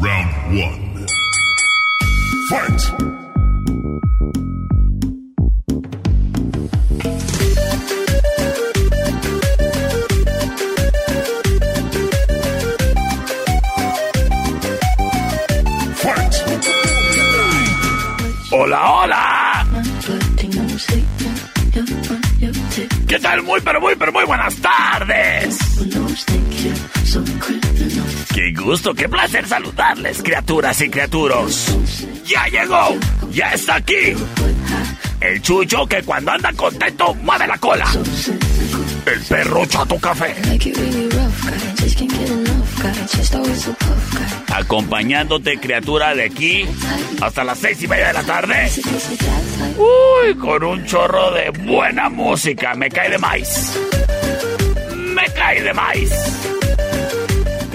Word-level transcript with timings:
Round 0.00 0.30
1. 0.52 1.06
Fight. 2.50 2.80
Fight. 15.96 16.34
Hola, 18.52 18.92
hola. 18.92 19.66
¿Qué 23.08 23.18
tal? 23.18 23.42
Muy, 23.42 23.60
pero 23.62 23.80
muy, 23.80 23.96
pero 23.96 24.12
muy 24.12 24.24
buenas 24.24 24.54
tardes. 24.56 25.58
Qué 28.38 28.52
gusto, 28.52 28.94
qué 28.94 29.08
placer 29.08 29.48
saludarles, 29.48 30.22
criaturas 30.22 30.80
y 30.80 30.88
criaturos. 30.88 31.76
Ya 32.24 32.46
llegó, 32.46 32.96
ya 33.32 33.50
está 33.52 33.74
aquí. 33.74 34.14
El 35.20 35.42
chucho 35.42 35.84
que 35.88 36.04
cuando 36.04 36.30
anda 36.30 36.52
contento 36.52 37.14
mueve 37.14 37.48
la 37.48 37.58
cola. 37.58 37.84
El 39.06 39.20
perro 39.22 39.66
chato 39.66 39.98
café. 39.98 40.36
Acompañándote, 44.54 45.58
criatura, 45.58 46.14
de 46.14 46.26
aquí 46.26 46.64
hasta 47.20 47.42
las 47.42 47.58
seis 47.58 47.82
y 47.82 47.88
media 47.88 48.06
de 48.06 48.12
la 48.12 48.22
tarde. 48.22 48.70
Uy, 49.76 50.36
con 50.36 50.62
un 50.62 50.86
chorro 50.86 51.32
de 51.32 51.50
buena 51.50 52.08
música. 52.08 52.76
Me 52.76 52.88
cae 52.88 53.10
de 53.10 53.18
maíz. 53.18 53.76
Me 54.94 55.24
cae 55.34 55.60
de 55.60 55.74
maíz. 55.74 56.12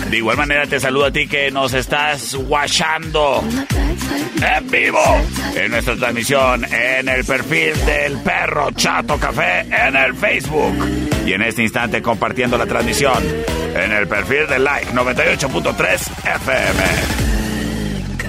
De 0.08 0.16
igual 0.16 0.38
manera 0.38 0.66
te 0.66 0.80
saludo 0.80 1.04
a 1.04 1.10
ti 1.10 1.28
que 1.28 1.50
nos 1.50 1.74
estás 1.74 2.34
watchando 2.34 3.44
en 4.40 4.70
vivo 4.70 4.98
en 5.54 5.70
nuestra 5.70 5.94
transmisión 5.96 6.64
en 6.64 7.06
el 7.06 7.22
perfil 7.26 7.74
del 7.84 8.16
perro 8.22 8.70
Chato 8.70 9.18
Café 9.18 9.60
en 9.60 9.94
el 9.94 10.14
Facebook. 10.14 10.74
Y 11.26 11.34
en 11.34 11.42
este 11.42 11.64
instante 11.64 12.00
compartiendo 12.00 12.56
la 12.56 12.64
transmisión 12.64 13.22
en 13.74 13.92
el 13.92 14.08
perfil 14.08 14.46
de 14.48 14.58
Like 14.58 14.92
98.3 14.92 16.34
FM. 16.36 16.82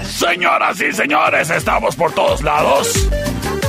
Señoras 0.04 0.78
y 0.82 0.92
señores, 0.92 1.48
estamos 1.48 1.96
por 1.96 2.12
todos 2.12 2.42
lados 2.42 3.08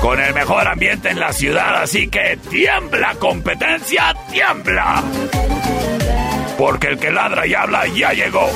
con 0.01 0.19
el 0.19 0.34
mejor 0.34 0.67
ambiente 0.67 1.09
en 1.09 1.19
la 1.19 1.31
ciudad, 1.31 1.84
así 1.84 2.07
que 2.07 2.38
tiembla 2.50 3.16
competencia, 3.19 4.16
tiembla. 4.31 5.03
Porque 6.57 6.88
el 6.88 6.97
que 6.97 7.12
ladra 7.12 7.45
y 7.45 7.53
habla 7.53 7.85
ya 7.88 8.12
llegó. 8.12 8.50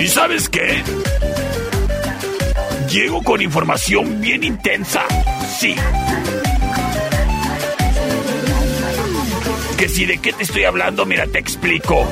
¿Y 0.00 0.08
sabes 0.08 0.48
qué? 0.48 0.82
Llego 2.90 3.22
con 3.22 3.40
información 3.40 4.20
bien 4.20 4.42
intensa. 4.42 5.02
Sí. 5.56 5.76
Que 9.78 9.88
si 9.88 10.04
de 10.04 10.18
qué 10.18 10.32
te 10.32 10.42
estoy 10.42 10.64
hablando, 10.64 11.06
mira, 11.06 11.26
te 11.28 11.38
explico. 11.38 12.08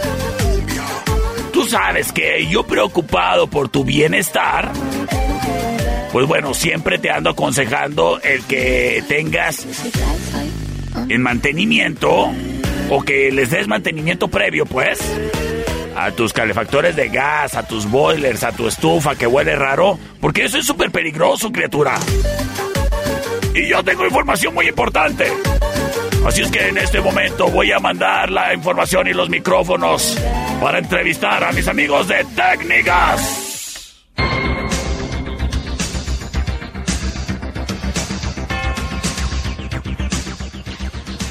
Tú 1.52 1.64
sabes 1.64 2.12
que 2.12 2.46
yo 2.46 2.64
preocupado 2.64 3.48
por 3.48 3.68
tu 3.68 3.84
bienestar, 3.84 4.70
pues 6.12 6.26
bueno, 6.26 6.52
siempre 6.52 6.98
te 6.98 7.10
ando 7.10 7.30
aconsejando 7.30 8.20
el 8.22 8.44
que 8.44 9.02
tengas 9.08 9.66
en 11.08 11.22
mantenimiento 11.22 12.30
o 12.90 13.02
que 13.02 13.32
les 13.32 13.50
des 13.50 13.66
mantenimiento 13.66 14.28
previo, 14.28 14.66
pues, 14.66 15.00
a 15.96 16.10
tus 16.10 16.34
calefactores 16.34 16.94
de 16.96 17.08
gas, 17.08 17.54
a 17.54 17.66
tus 17.66 17.90
boilers, 17.90 18.44
a 18.44 18.52
tu 18.52 18.68
estufa 18.68 19.16
que 19.16 19.26
huele 19.26 19.56
raro, 19.56 19.98
porque 20.20 20.44
eso 20.44 20.58
es 20.58 20.66
súper 20.66 20.90
peligroso, 20.90 21.50
criatura. 21.50 21.98
Y 23.54 23.68
yo 23.68 23.82
tengo 23.82 24.04
información 24.04 24.54
muy 24.54 24.68
importante. 24.68 25.26
Así 26.26 26.42
es 26.42 26.50
que 26.50 26.68
en 26.68 26.78
este 26.78 27.00
momento 27.00 27.48
voy 27.48 27.72
a 27.72 27.78
mandar 27.78 28.30
la 28.30 28.54
información 28.54 29.08
y 29.08 29.12
los 29.12 29.28
micrófonos 29.28 30.18
para 30.60 30.78
entrevistar 30.78 31.42
a 31.42 31.52
mis 31.52 31.66
amigos 31.66 32.06
de 32.08 32.24
Técnicas. 32.36 33.41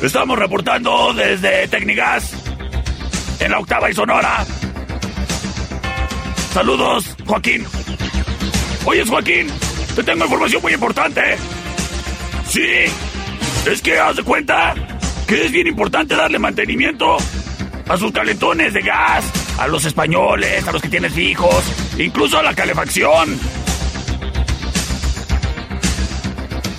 Estamos 0.02 0.40
reportando 0.40 1.14
desde 1.14 1.68
Técnicas 1.68 2.34
en 3.40 3.52
la 3.52 3.60
octava 3.60 3.88
y 3.88 3.94
sonora. 3.94 4.44
Saludos, 6.52 7.16
Joaquín. 7.28 7.64
Oye, 8.86 9.06
Joaquín, 9.06 9.48
te 9.96 10.04
tengo 10.04 10.24
información 10.26 10.64
muy 10.64 10.74
importante. 10.74 11.22
Sí, 12.48 12.66
es 13.70 13.82
que 13.84 14.00
haz 14.00 14.16
de 14.16 14.24
cuenta 14.24 14.74
que 15.28 15.46
es 15.46 15.52
bien 15.52 15.68
importante 15.68 16.16
darle 16.16 16.40
mantenimiento 16.40 17.18
a 17.88 17.96
sus 17.96 18.12
calentones 18.12 18.74
de 18.74 18.82
gas, 18.82 19.24
a 19.60 19.68
los 19.68 19.86
españoles, 19.86 20.68
a 20.68 20.72
los 20.72 20.82
que 20.82 20.90
tienes 20.90 21.16
hijos, 21.16 21.64
incluso 22.00 22.40
a 22.40 22.44
la 22.44 22.56
calefacción. 22.56 23.40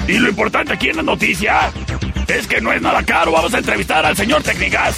Y 0.09 0.19
lo 0.19 0.29
importante 0.29 0.73
aquí 0.73 0.89
en 0.89 0.97
la 0.97 1.03
noticia 1.05 1.71
es 2.29 2.47
que 2.47 2.61
no 2.61 2.73
es 2.73 2.81
nada 2.81 3.03
caro. 3.05 3.33
Vamos 3.33 3.55
a 3.55 3.59
entrevistar 3.59 4.05
al 4.05 4.17
señor 4.17 4.43
Tecnigas. 4.43 4.97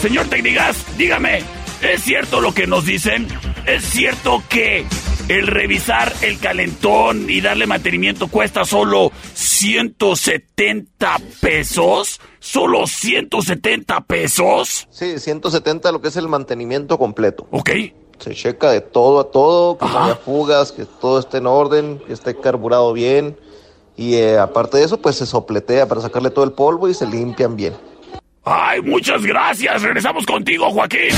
Señor 0.00 0.28
Tecnigas, 0.28 0.76
dígame, 0.96 1.42
¿es 1.82 2.02
cierto 2.02 2.40
lo 2.40 2.54
que 2.54 2.66
nos 2.66 2.86
dicen? 2.86 3.28
¿Es 3.66 3.84
cierto 3.84 4.42
que 4.48 4.86
el 5.28 5.46
revisar 5.46 6.12
el 6.22 6.38
calentón 6.38 7.28
y 7.28 7.40
darle 7.40 7.66
mantenimiento 7.66 8.28
cuesta 8.28 8.64
solo 8.64 9.12
170 9.34 11.16
pesos? 11.40 12.20
¿Solo 12.38 12.86
170 12.86 14.00
pesos? 14.02 14.88
Sí, 14.90 15.18
170 15.18 15.92
lo 15.92 16.00
que 16.00 16.08
es 16.08 16.16
el 16.16 16.28
mantenimiento 16.28 16.98
completo. 16.98 17.46
Ok. 17.50 17.70
Se 18.18 18.34
checa 18.34 18.70
de 18.70 18.80
todo 18.80 19.20
a 19.20 19.30
todo, 19.30 19.78
que 19.78 19.86
no 19.86 20.04
haya 20.04 20.16
fugas, 20.16 20.72
que 20.72 20.84
todo 20.84 21.18
esté 21.18 21.38
en 21.38 21.46
orden, 21.46 21.98
que 22.06 22.12
esté 22.12 22.38
carburado 22.38 22.92
bien. 22.92 23.36
Y 24.00 24.14
eh, 24.14 24.38
aparte 24.38 24.78
de 24.78 24.84
eso, 24.84 24.96
pues 24.98 25.16
se 25.16 25.26
sopletea 25.26 25.86
para 25.86 26.00
sacarle 26.00 26.30
todo 26.30 26.46
el 26.46 26.52
polvo 26.52 26.88
y 26.88 26.94
se 26.94 27.06
limpian 27.06 27.54
bien. 27.54 27.74
Ay, 28.44 28.80
muchas 28.80 29.26
gracias. 29.26 29.82
Regresamos 29.82 30.24
contigo, 30.24 30.70
Joaquín. 30.70 31.10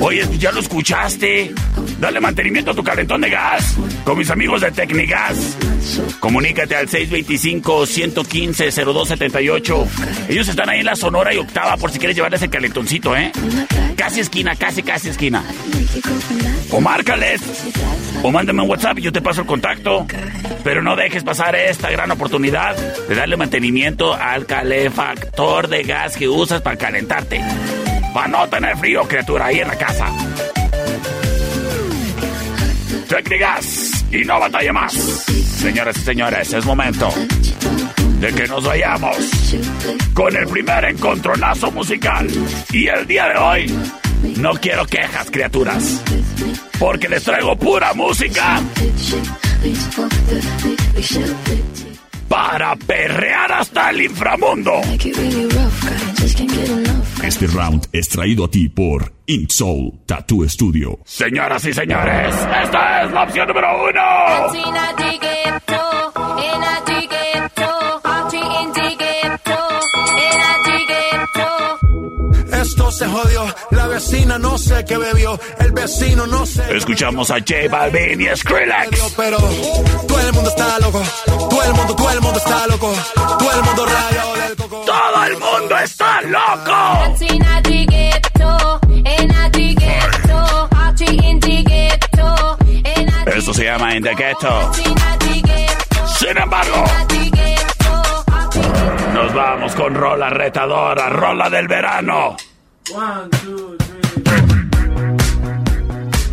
Oye, 0.00 0.26
ya 0.38 0.52
lo 0.52 0.60
escuchaste. 0.60 1.52
Dale 1.98 2.20
mantenimiento 2.20 2.70
a 2.70 2.74
tu 2.74 2.82
calentón 2.82 3.20
de 3.20 3.28
gas 3.30 3.76
con 4.04 4.16
mis 4.16 4.30
amigos 4.30 4.60
de 4.60 4.70
Tecnigas. 4.70 5.56
Comunícate 6.20 6.76
al 6.76 6.86
625-115-0278. 6.88 9.86
Ellos 10.28 10.46
están 10.48 10.70
ahí 10.70 10.80
en 10.80 10.86
la 10.86 10.96
Sonora 10.96 11.32
y 11.34 11.38
Octava 11.38 11.76
por 11.76 11.90
si 11.90 11.98
quieres 11.98 12.16
llevarles 12.16 12.40
el 12.42 12.50
calentoncito, 12.50 13.16
¿eh? 13.16 13.32
Casi 13.96 14.20
esquina, 14.20 14.54
casi, 14.56 14.82
casi 14.82 15.10
esquina. 15.10 15.44
O 16.70 16.80
márcales. 16.80 17.42
O 18.22 18.30
mándame 18.30 18.62
un 18.62 18.70
WhatsApp 18.70 18.98
y 18.98 19.02
yo 19.02 19.12
te 19.12 19.20
paso 19.20 19.42
el 19.42 19.46
contacto. 19.46 20.06
Pero 20.64 20.82
no 20.82 20.96
dejes 20.96 21.22
pasar 21.24 21.54
esta 21.56 21.90
gran 21.90 22.10
oportunidad 22.10 22.74
de 22.76 23.14
darle 23.14 23.36
mantenimiento 23.36 24.14
al 24.14 24.46
calefactor 24.46 25.68
de 25.68 25.82
gas 25.82 26.16
que 26.16 26.26
usas 26.28 26.62
para 26.62 26.76
calentarte. 26.76 27.42
Para 28.14 28.28
no 28.28 28.48
tener 28.48 28.76
frío, 28.76 29.02
criatura, 29.06 29.46
ahí 29.46 29.60
en 29.60 29.68
la 29.68 29.76
casa. 29.76 30.06
Tecnigas 33.08 34.04
y 34.12 34.24
no 34.24 34.40
batalla 34.40 34.72
más. 34.72 34.92
Señoras 34.92 35.96
y 35.96 36.00
señores, 36.00 36.52
es 36.52 36.64
momento 36.64 37.12
de 38.20 38.32
que 38.32 38.46
nos 38.46 38.64
vayamos 38.64 39.16
con 40.14 40.36
el 40.36 40.46
primer 40.46 40.84
encontronazo 40.86 41.70
musical. 41.70 42.28
Y 42.72 42.86
el 42.88 43.06
día 43.06 43.28
de 43.28 43.38
hoy, 43.38 43.78
no 44.36 44.52
quiero 44.54 44.84
quejas, 44.86 45.30
criaturas, 45.30 46.02
porque 46.78 47.08
les 47.08 47.22
traigo 47.22 47.56
pura 47.56 47.92
música 47.94 48.60
para 52.30 52.76
perrear 52.76 53.50
hasta 53.50 53.90
el 53.90 54.02
inframundo. 54.02 54.80
Este 57.24 57.46
round 57.48 57.88
es 57.90 58.08
traído 58.08 58.44
a 58.44 58.48
ti 58.48 58.68
por 58.68 59.12
Ink 59.26 59.50
Soul 59.50 59.98
Tattoo 60.06 60.48
Studio. 60.48 61.00
Señoras 61.04 61.64
y 61.64 61.72
señores, 61.72 62.32
esta 62.62 63.02
es 63.02 63.10
la 63.10 63.24
opción 63.24 63.48
número 63.48 63.68
uno. 63.82 64.00
Jodió, 73.10 73.54
la 73.70 73.86
vecina 73.86 74.38
no 74.38 74.58
sé 74.58 74.84
qué 74.84 74.96
bebió, 74.96 75.38
el 75.58 75.72
vecino 75.72 76.26
no 76.26 76.46
sé. 76.46 76.76
Escuchamos 76.76 77.30
a 77.30 77.34
J 77.34 77.54
Balvin 77.70 78.20
y 78.20 78.36
Skrillex. 78.36 79.14
Pero 79.16 79.38
todo 80.06 80.20
el 80.20 80.32
mundo 80.32 80.50
está 80.50 80.78
loco, 80.78 81.02
todo 81.26 81.62
el 81.62 81.74
mundo, 81.74 81.96
todo 81.96 82.10
el 82.10 82.20
mundo 82.20 82.38
está 82.38 82.66
loco, 82.66 82.94
todo 83.14 83.52
el 83.52 83.62
mundo 83.62 83.86
rayado 83.86 84.34
del 84.36 84.56
coco. 84.56 84.80
Todo 84.86 85.24
el 85.24 85.32
mundo 85.38 85.78
está 85.78 86.20
loco. 86.22 86.80
Esto 93.26 93.54
se 93.54 93.64
llama 93.64 93.94
In 93.94 94.02
the 94.02 94.14
Ghetto. 94.14 94.72
Sin 96.18 96.36
embargo, 96.36 96.84
nos 99.14 99.34
vamos 99.34 99.74
con 99.74 99.94
rola 99.94 100.30
retadora, 100.30 101.08
rola 101.08 101.48
del 101.48 101.68
verano. 101.68 102.36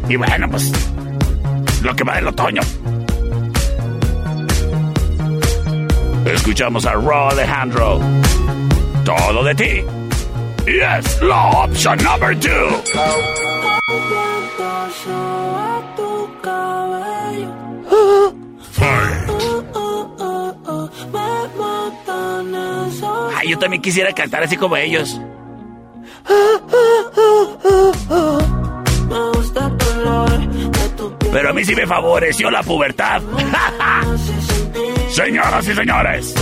Y 0.09 0.15
bueno, 0.15 0.49
pues 0.49 0.71
lo 1.83 1.95
que 1.95 2.03
va 2.03 2.15
del 2.15 2.27
otoño. 2.27 2.61
Escuchamos 6.25 6.85
a 6.85 6.93
Raw 6.93 7.29
Alejandro. 7.29 7.99
Todo 9.05 9.43
de 9.43 9.55
ti. 9.55 9.83
Y 10.65 10.79
es 10.79 11.21
la 11.21 11.49
opción 11.63 11.97
number 12.03 12.37
two. 12.39 12.49
Ay, 23.35 23.49
yo 23.49 23.59
también 23.59 23.81
quisiera 23.81 24.11
cantar 24.13 24.43
así 24.43 24.57
como 24.57 24.75
ellos. 24.75 25.21
Pero 31.31 31.49
a 31.49 31.53
mí 31.53 31.63
sí 31.63 31.75
me 31.75 31.85
favoreció 31.85 32.49
la 32.49 32.63
pubertad. 32.63 33.21
Señoras 35.09 35.67
y 35.67 35.73
señores. 35.75 36.33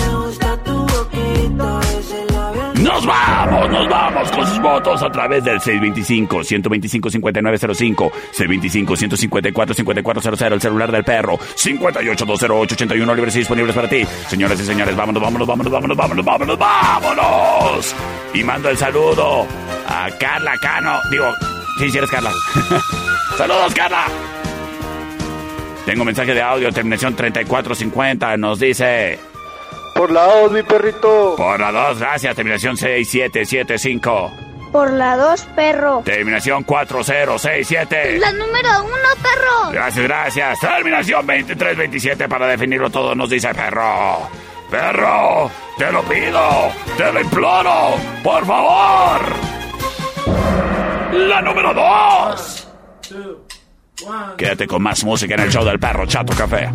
Nos 2.86 3.04
vamos, 3.04 3.70
nos 3.72 3.90
vamos 3.90 4.32
con 4.32 4.46
sus 4.46 4.62
votos 4.62 5.02
a 5.02 5.10
través 5.10 5.44
del 5.44 5.60
625-125-5905, 5.60 8.12
625-154-5400, 8.32 10.54
el 10.54 10.62
celular 10.62 10.92
del 10.92 11.04
perro, 11.04 11.40
58-208-81 11.40 13.16
libres 13.16 13.34
disponibles 13.34 13.74
para 13.74 13.90
ti. 13.90 14.06
Señoras 14.28 14.60
y 14.60 14.66
señores, 14.66 14.96
vámonos, 14.96 15.20
vámonos, 15.20 15.48
vámonos, 15.48 15.72
vámonos, 15.72 15.98
vámonos, 15.98 16.26
vámonos, 16.26 16.60
vámonos. 16.60 17.96
Y 18.36 18.44
mando 18.44 18.70
el 18.70 18.78
saludo 18.78 19.48
a 19.88 20.08
Carla 20.20 20.56
Cano. 20.62 21.00
Digo, 21.10 21.26
sí, 21.80 21.90
sí 21.90 21.98
eres 21.98 22.12
Carla. 22.12 22.30
Saludos, 23.36 23.74
Carla. 23.74 24.06
Tengo 25.88 26.06
mensaje 26.06 26.36
de 26.36 26.44
audio, 26.44 26.72
terminación 26.72 27.16
3450, 27.16 28.38
nos 28.38 28.60
dice... 28.60 29.35
Por 29.96 30.12
la 30.12 30.26
2, 30.26 30.52
mi 30.52 30.62
perrito. 30.62 31.36
Por 31.38 31.58
la 31.58 31.72
2, 31.72 32.00
gracias. 32.00 32.36
Terminación 32.36 32.76
6775. 32.76 34.32
Por 34.70 34.92
la 34.92 35.16
2, 35.16 35.42
perro. 35.56 36.02
Terminación 36.04 36.64
4067. 36.64 38.20
La 38.20 38.34
número 38.34 38.84
1, 38.84 38.94
perro. 39.24 39.72
Gracias, 39.72 40.06
gracias. 40.06 40.60
Terminación 40.60 41.26
2327 41.26 42.28
para 42.28 42.46
definirlo 42.46 42.90
todo 42.90 43.16
nos 43.16 43.30
dice 43.30 43.54
perro. 43.54 44.30
Perro, 44.70 45.50
te 45.78 45.90
lo 45.90 46.04
pido, 46.04 46.72
te 46.98 47.14
lo 47.14 47.22
imploro, 47.22 47.96
por 48.22 48.46
favor. 48.46 49.22
La 51.14 51.42
número 51.42 51.74
2. 51.74 52.68
Quédate 54.36 54.68
con 54.68 54.84
más 54.84 55.06
música 55.06 55.36
en 55.36 55.40
el 55.40 55.50
show 55.50 55.64
del 55.64 55.80
perro 55.80 56.06
Chato 56.06 56.34
Café. 56.36 56.70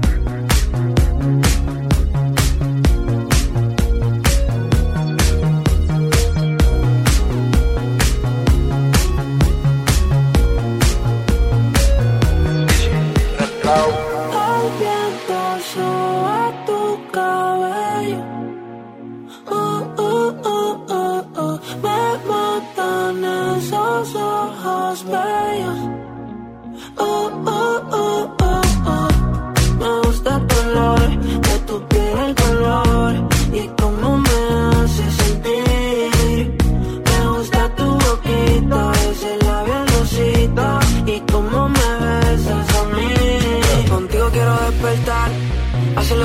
El 13.74 14.64
viento 14.80 15.40
sube 15.70 16.40
tu 16.66 17.10
cabello. 17.12 18.22
Oh, 19.48 19.82
oh, 19.96 20.34
oh, 20.44 20.86
oh, 20.88 21.24
oh. 21.36 21.60
Me 21.84 22.00
matan 22.28 23.24
esos 23.56 24.14
ojos 24.16 25.04
bellos. 25.04 25.80
Oh, 26.98 27.30
oh, 27.46 27.80
oh, 27.92 28.36
oh, 28.42 28.62
oh. 28.86 29.08
Me 29.78 30.00
gusta 30.08 30.30
el 30.36 30.46
color 30.48 31.09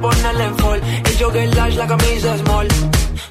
ponerle 0.00 0.44
en 0.44 0.56
fall. 0.56 0.80
El 1.04 1.18
jogger 1.18 1.54
large, 1.56 1.76
la 1.76 1.86
camisa 1.86 2.38
small. 2.38 2.68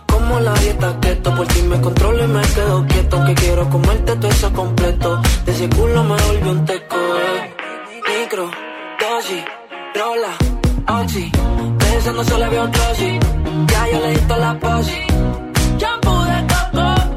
Como 0.06 0.40
la 0.40 0.54
dieta 0.54 0.98
keto, 1.02 1.36
por 1.36 1.48
ti 1.48 1.62
me 1.64 1.82
controlo 1.82 2.24
y 2.24 2.28
me 2.28 2.42
quedo 2.42 2.86
quieto. 2.88 3.26
Que 3.26 3.34
quiero 3.36 3.70
comerte 3.70 4.16
todo 4.16 4.32
eso 4.32 4.54
completo. 4.54 5.22
De 5.46 5.52
ese 5.52 5.70
culo 5.70 6.04
me 6.04 6.16
volvió 6.28 6.52
un 6.52 6.66
teco, 6.66 6.96
eh. 6.96 7.56
Micro, 8.10 8.52
dosis, 9.00 9.44
rola, 9.96 10.34
oxi. 11.02 11.32
Pensando 11.80 12.24
solo 12.24 12.50
veo 12.50 12.64
un 12.64 12.72
trozi. 12.72 13.20
Ya 13.72 13.88
yo 13.92 14.00
le 14.00 14.10
di 14.12 14.20
toda 14.28 14.40
la 14.40 14.60
posi. 14.60 15.02
Shampoo 15.80 16.24
de 16.24 16.48
coco, 16.54 17.10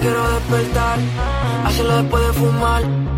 quiero 0.00 0.30
despertar, 0.30 0.98
hacerlo 1.66 1.96
después 1.96 2.26
de 2.26 2.32
fumar. 2.34 3.17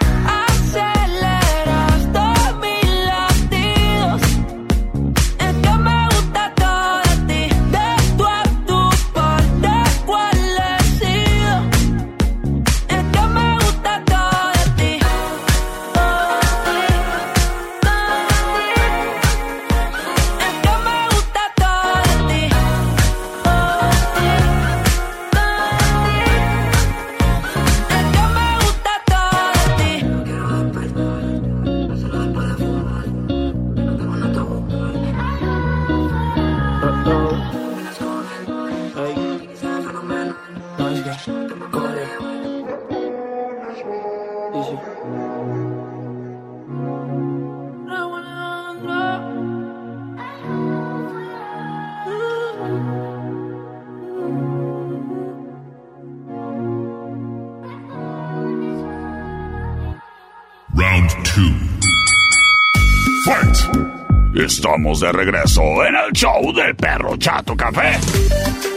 Estamos 64.63 64.99
de 64.99 65.11
regreso 65.11 65.63
en 65.87 65.95
el 65.95 66.11
show 66.13 66.53
del 66.53 66.75
perro 66.75 67.17
Chato 67.17 67.57
Café. 67.57 67.97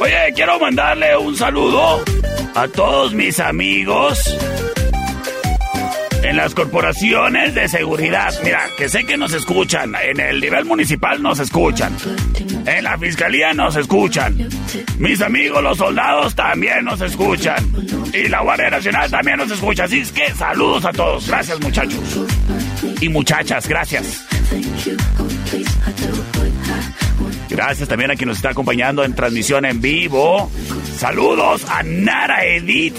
Oye, 0.00 0.32
quiero 0.34 0.58
mandarle 0.58 1.14
un 1.14 1.36
saludo 1.36 2.02
a 2.54 2.66
todos 2.68 3.12
mis 3.12 3.38
amigos 3.38 4.34
en 6.22 6.38
las 6.38 6.54
corporaciones 6.54 7.54
de 7.54 7.68
seguridad. 7.68 8.32
Mira, 8.42 8.62
que 8.78 8.88
sé 8.88 9.04
que 9.04 9.18
nos 9.18 9.34
escuchan. 9.34 9.94
En 10.02 10.20
el 10.20 10.40
nivel 10.40 10.64
municipal 10.64 11.22
nos 11.22 11.38
escuchan. 11.38 11.94
En 12.64 12.82
la 12.82 12.96
fiscalía 12.96 13.52
nos 13.52 13.76
escuchan. 13.76 14.38
Mis 14.98 15.20
amigos 15.20 15.62
los 15.62 15.76
soldados 15.76 16.34
también 16.34 16.86
nos 16.86 17.02
escuchan. 17.02 17.62
Y 18.14 18.28
la 18.28 18.40
Guardia 18.40 18.70
Nacional 18.70 19.10
también 19.10 19.36
nos 19.36 19.50
escucha. 19.50 19.84
Así 19.84 20.00
es 20.00 20.12
que 20.12 20.30
saludos 20.30 20.82
a 20.86 20.92
todos. 20.92 21.28
Gracias 21.28 21.60
muchachos. 21.60 22.20
Y 23.02 23.10
muchachas, 23.10 23.68
gracias. 23.68 24.24
Gracias 27.48 27.88
también 27.88 28.10
a 28.10 28.16
quien 28.16 28.28
nos 28.28 28.38
está 28.38 28.50
acompañando 28.50 29.04
en 29.04 29.14
transmisión 29.14 29.64
en 29.64 29.80
vivo. 29.80 30.50
Saludos 30.98 31.64
a 31.68 31.82
Nara 31.82 32.44
Edith. 32.44 32.98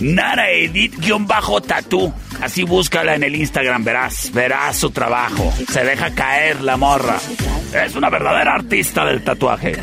Nara 0.00 0.50
Edith-Tatú. 0.50 2.12
Así 2.40 2.64
búscala 2.64 3.14
en 3.14 3.22
el 3.22 3.34
Instagram, 3.34 3.84
verás, 3.84 4.30
verás 4.32 4.76
su 4.76 4.90
trabajo. 4.90 5.52
Se 5.70 5.84
deja 5.84 6.14
caer 6.14 6.62
la 6.62 6.76
morra. 6.76 7.18
Es 7.84 7.94
una 7.96 8.10
verdadera 8.10 8.54
artista 8.54 9.04
del 9.04 9.22
tatuaje. 9.22 9.74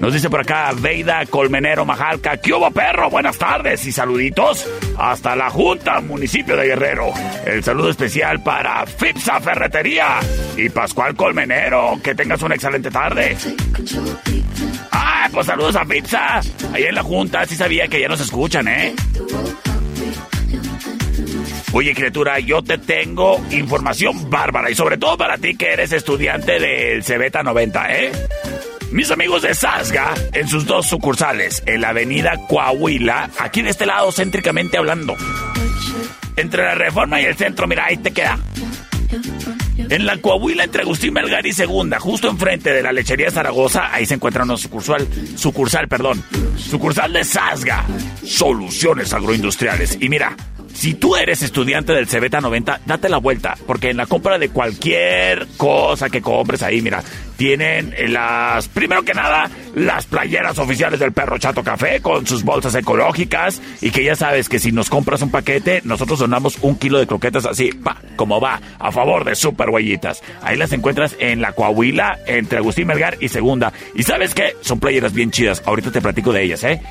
Nos 0.00 0.14
dice 0.14 0.30
por 0.30 0.40
acá 0.40 0.72
Veida 0.74 1.26
Colmenero 1.26 1.84
Majalca. 1.84 2.38
¿Qué 2.38 2.54
hubo, 2.54 2.70
perro? 2.70 3.10
Buenas 3.10 3.36
tardes 3.36 3.84
y 3.86 3.92
saluditos 3.92 4.66
hasta 4.96 5.36
la 5.36 5.50
Junta, 5.50 6.00
municipio 6.00 6.56
de 6.56 6.68
Guerrero. 6.68 7.12
El 7.44 7.62
saludo 7.62 7.90
especial 7.90 8.42
para 8.42 8.86
Fipsa 8.86 9.40
Ferretería 9.40 10.18
y 10.56 10.70
Pascual 10.70 11.14
Colmenero. 11.14 12.00
Que 12.02 12.14
tengas 12.14 12.40
una 12.40 12.54
excelente 12.54 12.90
tarde. 12.90 13.36
Ah, 14.90 15.28
pues 15.30 15.46
saludos 15.46 15.76
a 15.76 15.84
Fipsa. 15.84 16.40
Ahí 16.72 16.84
en 16.84 16.94
la 16.94 17.02
Junta, 17.02 17.44
sí 17.44 17.54
sabía 17.54 17.86
que 17.86 18.00
ya 18.00 18.08
nos 18.08 18.22
escuchan, 18.22 18.68
¿eh? 18.68 18.94
Oye, 21.72 21.94
criatura, 21.94 22.40
yo 22.40 22.62
te 22.62 22.78
tengo 22.78 23.38
información 23.50 24.30
bárbara 24.30 24.70
y 24.70 24.74
sobre 24.74 24.96
todo 24.96 25.18
para 25.18 25.36
ti 25.36 25.56
que 25.56 25.72
eres 25.74 25.92
estudiante 25.92 26.58
del 26.58 27.04
Cebeta 27.04 27.42
90, 27.42 27.92
¿eh? 27.94 28.12
Mis 28.92 29.10
amigos 29.10 29.42
de 29.42 29.54
Sasga, 29.54 30.14
en 30.32 30.48
sus 30.48 30.66
dos 30.66 30.86
sucursales, 30.86 31.62
en 31.64 31.80
la 31.80 31.90
avenida 31.90 32.32
Coahuila, 32.48 33.30
aquí 33.38 33.62
de 33.62 33.70
este 33.70 33.86
lado, 33.86 34.10
céntricamente 34.10 34.78
hablando. 34.78 35.14
Entre 36.36 36.64
la 36.64 36.74
Reforma 36.74 37.20
y 37.20 37.24
el 37.24 37.36
centro, 37.36 37.68
mira, 37.68 37.86
ahí 37.86 37.96
te 37.98 38.10
queda. 38.10 38.38
En 39.76 40.06
la 40.06 40.16
Coahuila, 40.16 40.64
entre 40.64 40.82
Agustín 40.82 41.14
Melgar 41.14 41.46
y 41.46 41.52
Segunda, 41.52 42.00
justo 42.00 42.28
enfrente 42.28 42.72
de 42.72 42.82
la 42.82 42.92
lechería 42.92 43.30
Zaragoza, 43.30 43.92
ahí 43.92 44.06
se 44.06 44.14
encuentra 44.14 44.42
una 44.42 44.56
sucursal, 44.56 45.06
sucursal, 45.36 45.86
perdón, 45.86 46.22
sucursal 46.56 47.12
de 47.12 47.24
Sasga, 47.24 47.84
Soluciones 48.24 49.12
Agroindustriales. 49.12 49.98
Y 50.00 50.08
mira, 50.08 50.36
si 50.72 50.94
tú 50.94 51.16
eres 51.16 51.42
estudiante 51.42 51.92
del 51.92 52.06
Cebeta 52.06 52.40
90, 52.40 52.80
date 52.86 53.08
la 53.08 53.18
vuelta, 53.18 53.56
porque 53.66 53.90
en 53.90 53.96
la 53.96 54.06
compra 54.06 54.38
de 54.38 54.48
cualquier 54.48 55.46
cosa 55.56 56.08
que 56.08 56.22
compres 56.22 56.62
ahí, 56.62 56.80
mira, 56.80 57.02
tienen 57.36 57.94
las, 58.08 58.68
primero 58.68 59.02
que 59.02 59.14
nada, 59.14 59.50
las 59.74 60.06
playeras 60.06 60.58
oficiales 60.58 61.00
del 61.00 61.12
Perro 61.12 61.38
Chato 61.38 61.62
Café 61.62 62.00
con 62.00 62.26
sus 62.26 62.44
bolsas 62.44 62.74
ecológicas 62.74 63.62
y 63.80 63.90
que 63.90 64.04
ya 64.04 64.14
sabes 64.14 64.48
que 64.48 64.58
si 64.58 64.72
nos 64.72 64.90
compras 64.90 65.22
un 65.22 65.30
paquete, 65.30 65.80
nosotros 65.84 66.18
donamos 66.18 66.58
un 66.60 66.76
kilo 66.76 66.98
de 66.98 67.06
croquetas 67.06 67.46
así, 67.46 67.72
pa, 67.72 67.96
como 68.16 68.40
va, 68.40 68.60
a 68.78 68.92
favor 68.92 69.24
de 69.24 69.34
Super 69.34 69.70
Huellitas. 69.70 70.22
Ahí 70.42 70.56
las 70.56 70.72
encuentras 70.72 71.16
en 71.18 71.40
la 71.40 71.52
Coahuila, 71.52 72.18
entre 72.26 72.58
Agustín 72.58 72.86
Melgar 72.86 73.16
y 73.20 73.28
Segunda. 73.28 73.72
Y 73.94 74.02
sabes 74.02 74.34
qué, 74.34 74.56
son 74.60 74.78
playeras 74.78 75.12
bien 75.12 75.30
chidas, 75.30 75.62
ahorita 75.64 75.90
te 75.90 76.02
platico 76.02 76.32
de 76.32 76.42
ellas, 76.42 76.62
¿eh? 76.64 76.82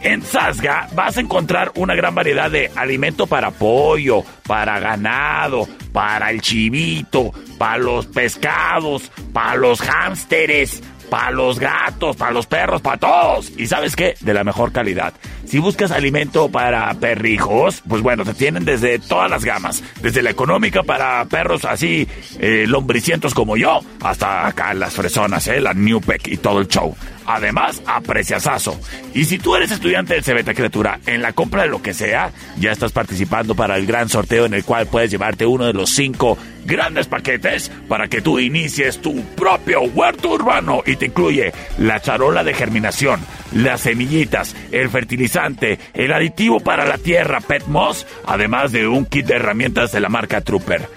En 0.00 0.22
Sasga 0.22 0.88
vas 0.94 1.16
a 1.16 1.20
encontrar 1.20 1.72
una 1.74 1.94
gran 1.94 2.14
variedad 2.14 2.50
de 2.50 2.70
alimento 2.76 3.26
para 3.26 3.50
pollo, 3.50 4.22
para 4.46 4.78
ganado, 4.78 5.68
para 5.92 6.30
el 6.30 6.40
chivito, 6.40 7.32
para 7.58 7.78
los 7.78 8.06
pescados, 8.06 9.10
para 9.32 9.56
los 9.56 9.80
hámsteres, 9.80 10.82
para 11.08 11.30
los 11.30 11.58
gatos, 11.58 12.16
para 12.16 12.30
los 12.30 12.46
perros, 12.46 12.80
para 12.80 12.98
todos. 12.98 13.52
Y 13.56 13.66
sabes 13.66 13.96
qué, 13.96 14.14
de 14.20 14.34
la 14.34 14.44
mejor 14.44 14.72
calidad. 14.72 15.14
Si 15.46 15.58
buscas 15.58 15.90
alimento 15.90 16.48
para 16.50 16.92
perrijos, 16.94 17.82
pues 17.88 18.02
bueno, 18.02 18.24
te 18.24 18.34
tienen 18.34 18.64
desde 18.64 18.98
todas 18.98 19.30
las 19.30 19.44
gamas. 19.44 19.82
Desde 20.00 20.22
la 20.22 20.30
económica 20.30 20.82
para 20.82 21.24
perros 21.24 21.64
así 21.64 22.06
eh, 22.38 22.66
lombricientos 22.68 23.34
como 23.34 23.56
yo, 23.56 23.80
hasta 24.02 24.46
acá 24.46 24.74
las 24.74 24.94
fresonas, 24.94 25.48
eh, 25.48 25.60
la 25.60 25.74
New 25.74 26.00
Peck 26.00 26.28
y 26.28 26.36
todo 26.36 26.60
el 26.60 26.68
show. 26.68 26.94
Además, 27.28 27.82
a 27.84 28.00
preciazazo. 28.00 28.80
Y 29.12 29.26
si 29.26 29.38
tú 29.38 29.54
eres 29.54 29.70
estudiante 29.70 30.14
del 30.14 30.24
Cebeta 30.24 30.54
Criatura, 30.54 30.98
en 31.04 31.20
la 31.20 31.34
compra 31.34 31.64
de 31.64 31.68
lo 31.68 31.82
que 31.82 31.92
sea, 31.92 32.32
ya 32.58 32.72
estás 32.72 32.92
participando 32.92 33.54
para 33.54 33.76
el 33.76 33.84
gran 33.86 34.08
sorteo 34.08 34.46
en 34.46 34.54
el 34.54 34.64
cual 34.64 34.86
puedes 34.86 35.10
llevarte 35.10 35.44
uno 35.44 35.66
de 35.66 35.74
los 35.74 35.90
cinco 35.90 36.38
grandes 36.64 37.06
paquetes 37.06 37.70
para 37.86 38.08
que 38.08 38.22
tú 38.22 38.38
inicies 38.38 39.02
tu 39.02 39.22
propio 39.36 39.82
huerto 39.82 40.30
urbano 40.30 40.82
y 40.86 40.96
te 40.96 41.06
incluye 41.06 41.52
la 41.76 42.00
charola 42.00 42.44
de 42.44 42.54
germinación, 42.54 43.20
las 43.52 43.82
semillitas, 43.82 44.56
el 44.72 44.88
fertilizante, 44.88 45.78
el 45.92 46.12
aditivo 46.14 46.60
para 46.60 46.86
la 46.86 46.96
tierra 46.96 47.42
Pet 47.42 47.66
Moss, 47.66 48.06
además 48.26 48.72
de 48.72 48.88
un 48.88 49.04
kit 49.04 49.26
de 49.26 49.34
herramientas 49.34 49.92
de 49.92 50.00
la 50.00 50.08
marca 50.08 50.40
Trooper. 50.40 50.88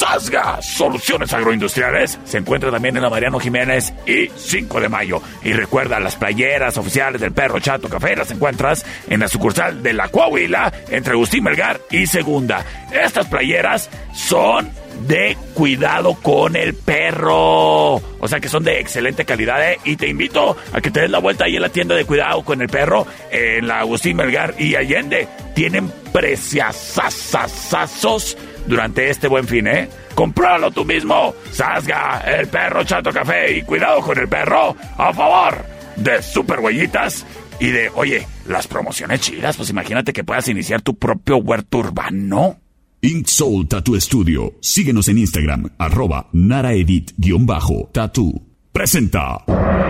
Sasga 0.00 0.62
Soluciones 0.62 1.30
Agroindustriales 1.34 2.18
se 2.24 2.38
encuentra 2.38 2.70
también 2.70 2.96
en 2.96 3.02
la 3.02 3.10
Mariano 3.10 3.38
Jiménez 3.38 3.92
y 4.06 4.30
5 4.34 4.80
de 4.80 4.88
mayo. 4.88 5.20
Y 5.44 5.52
recuerda, 5.52 6.00
las 6.00 6.16
playeras 6.16 6.78
oficiales 6.78 7.20
del 7.20 7.32
Perro 7.32 7.60
Chato 7.60 7.86
Café 7.86 8.16
las 8.16 8.30
encuentras 8.30 8.86
en 9.10 9.20
la 9.20 9.28
sucursal 9.28 9.82
de 9.82 9.92
la 9.92 10.08
Coahuila 10.08 10.72
entre 10.88 11.12
Agustín 11.12 11.44
Melgar 11.44 11.82
y 11.90 12.06
Segunda. 12.06 12.64
Estas 12.90 13.26
playeras 13.26 13.90
son 14.14 14.70
de 15.06 15.36
cuidado 15.52 16.14
con 16.14 16.56
el 16.56 16.72
perro. 16.72 17.96
O 17.96 18.26
sea 18.26 18.40
que 18.40 18.48
son 18.48 18.64
de 18.64 18.80
excelente 18.80 19.26
calidad, 19.26 19.70
¿eh? 19.70 19.80
Y 19.84 19.96
te 19.96 20.08
invito 20.08 20.56
a 20.72 20.80
que 20.80 20.90
te 20.90 21.00
des 21.00 21.10
la 21.10 21.18
vuelta 21.18 21.44
ahí 21.44 21.56
en 21.56 21.62
la 21.62 21.68
tienda 21.68 21.94
de 21.94 22.06
cuidado 22.06 22.42
con 22.42 22.62
el 22.62 22.68
perro, 22.68 23.06
en 23.30 23.68
la 23.68 23.80
Agustín 23.80 24.16
Melgar 24.16 24.54
y 24.58 24.76
Allende. 24.76 25.28
Tienen 25.54 25.92
preciasasasazos 26.10 28.38
durante 28.70 29.10
este 29.10 29.28
buen 29.28 29.46
fin, 29.46 29.66
¿eh? 29.66 29.88
Compralo 30.14 30.70
tú 30.70 30.84
mismo. 30.84 31.34
Sasga, 31.50 32.20
el 32.20 32.48
perro 32.48 32.84
chato 32.84 33.12
café 33.12 33.58
y 33.58 33.62
cuidado 33.62 34.00
con 34.00 34.18
el 34.18 34.28
perro 34.28 34.76
a 34.96 35.12
favor 35.12 35.64
de 35.96 36.22
super 36.22 36.60
huellitas 36.60 37.26
y 37.58 37.70
de, 37.70 37.90
oye, 37.94 38.26
las 38.46 38.66
promociones 38.66 39.20
chidas. 39.20 39.56
Pues 39.56 39.70
imagínate 39.70 40.12
que 40.12 40.24
puedas 40.24 40.48
iniciar 40.48 40.80
tu 40.80 40.96
propio 40.96 41.36
huerto 41.36 41.78
urbano. 41.78 42.56
Ink 43.02 43.26
Soul 43.26 43.68
Tattoo 43.68 44.00
Studio. 44.00 44.54
Síguenos 44.60 45.08
en 45.08 45.18
Instagram, 45.18 45.70
arroba 45.78 46.28
naraedit-tattoo. 46.32 48.42
Presenta. 48.72 49.38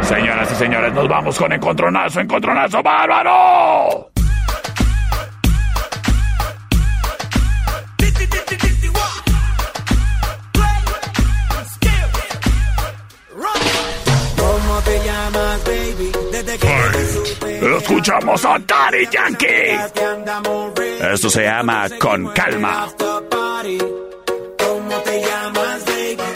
Señoras 0.00 0.50
y 0.52 0.54
señores, 0.54 0.94
nos 0.94 1.08
vamos 1.08 1.38
con 1.38 1.52
Encontronazo, 1.52 2.20
Encontronazo 2.20 2.82
Bárbaro. 2.82 4.10
Supe 17.12 17.76
Escuchamos 17.76 18.44
a 18.44 18.58
Daddy 18.58 19.06
Yankee. 19.10 19.78
Esto 21.12 21.30
se 21.30 21.44
llama 21.44 21.88
Con 21.98 22.28
Calma. 22.32 22.88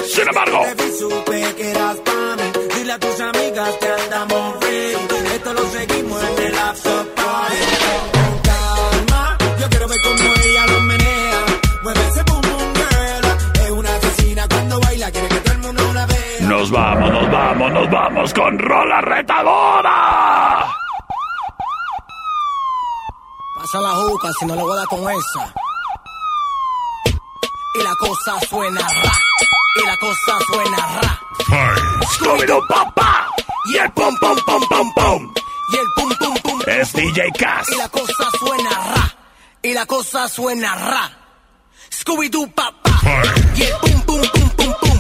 Sin 0.07 0.29
embargo. 0.29 0.63
Dile 2.77 2.93
a 2.93 2.99
tus 2.99 3.21
amigas 3.21 3.71
que 3.81 3.89
andamos. 3.89 4.55
Esto 5.35 5.55
lo 5.55 5.71
seguimos 5.71 6.23
en 6.23 6.47
el 6.47 6.55
lo 6.55 7.15
vamos, 16.71 17.11
nos 17.11 17.31
vamos, 17.31 17.34
nos 17.71 17.91
vamos 17.91 18.35
con 18.35 18.59
Rola 18.59 19.01
Retadora. 19.01 20.67
Pasa 23.57 23.81
la 23.81 23.91
juca 23.91 24.29
si 24.39 24.47
no 24.47 24.55
le 24.55 24.63
voy 24.63 24.73
a 24.73 24.77
dar 24.77 24.87
con 24.87 25.01
esa. 25.01 25.55
Y 27.75 27.83
la 27.83 27.95
cosa 27.99 28.41
suena 28.49 28.81
ra. 28.81 29.13
Y 29.83 29.87
la 29.87 29.97
cosa 29.97 30.39
suena 30.47 31.01
ra. 31.01 31.21
Scooby-Doo 32.13 32.67
Papá 32.69 33.29
y 33.67 33.77
el 33.79 33.91
pum 33.93 34.15
pum 34.19 34.37
pum 34.47 34.63
pum 34.69 34.93
pum. 34.95 35.35
Y 35.73 35.77
el 35.77 35.87
pum 35.97 36.11
pum 36.19 36.35
pum. 36.43 36.61
Es 36.67 36.93
DJ 36.93 37.33
Cass. 37.39 37.69
Y 37.73 37.77
la 37.77 37.89
cosa 37.89 38.31
suena 38.39 38.71
ra. 38.71 39.15
Y 39.63 39.73
la 39.73 39.87
cosa 39.87 40.29
suena 40.29 40.75
ra. 40.75 41.11
Scooby-Doo 41.91 42.47
papá. 42.55 42.91
Y 43.57 43.63
el 43.63 43.75
pum 43.79 44.03
pum 44.03 44.21
pum 44.33 44.51
pum 44.51 44.75
pum. 44.81 44.94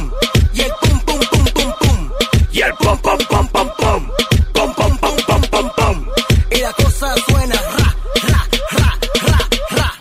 Y 2.54 2.60
el 2.60 2.72
pum 2.74 2.96
pum 2.98 3.18
pum 3.28 3.48
pum 3.48 3.68
pum. 3.78 4.10
Pum 4.52 4.74
pum 4.74 4.98
pum 4.98 5.16
pum 5.26 5.42
pum 5.50 5.70
pum. 5.76 6.06
Y 6.52 6.60
la 6.60 6.72
cosa 6.72 7.12
suena 7.26 7.54
ra, 7.56 7.96
ra, 8.28 8.48
ra, 8.78 8.98
ra, 9.26 9.38
ra. 9.76 9.92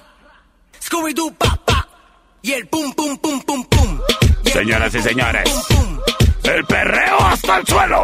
Scooby-Doo 0.80 1.32
papá. 1.34 1.88
Y 2.44 2.52
el 2.52 2.68
pum 2.68 2.94
pum 2.94 3.18
pum 3.18 3.42
pum 3.42 3.64
pum. 3.66 4.00
Y 4.46 4.50
Señoras 4.52 4.94
y 4.94 5.02
señores, 5.02 5.50
pum 5.50 5.78
pum. 5.78 6.00
el 6.44 6.64
perreo 6.66 7.18
hasta 7.22 7.58
el 7.58 7.66
suelo. 7.66 8.04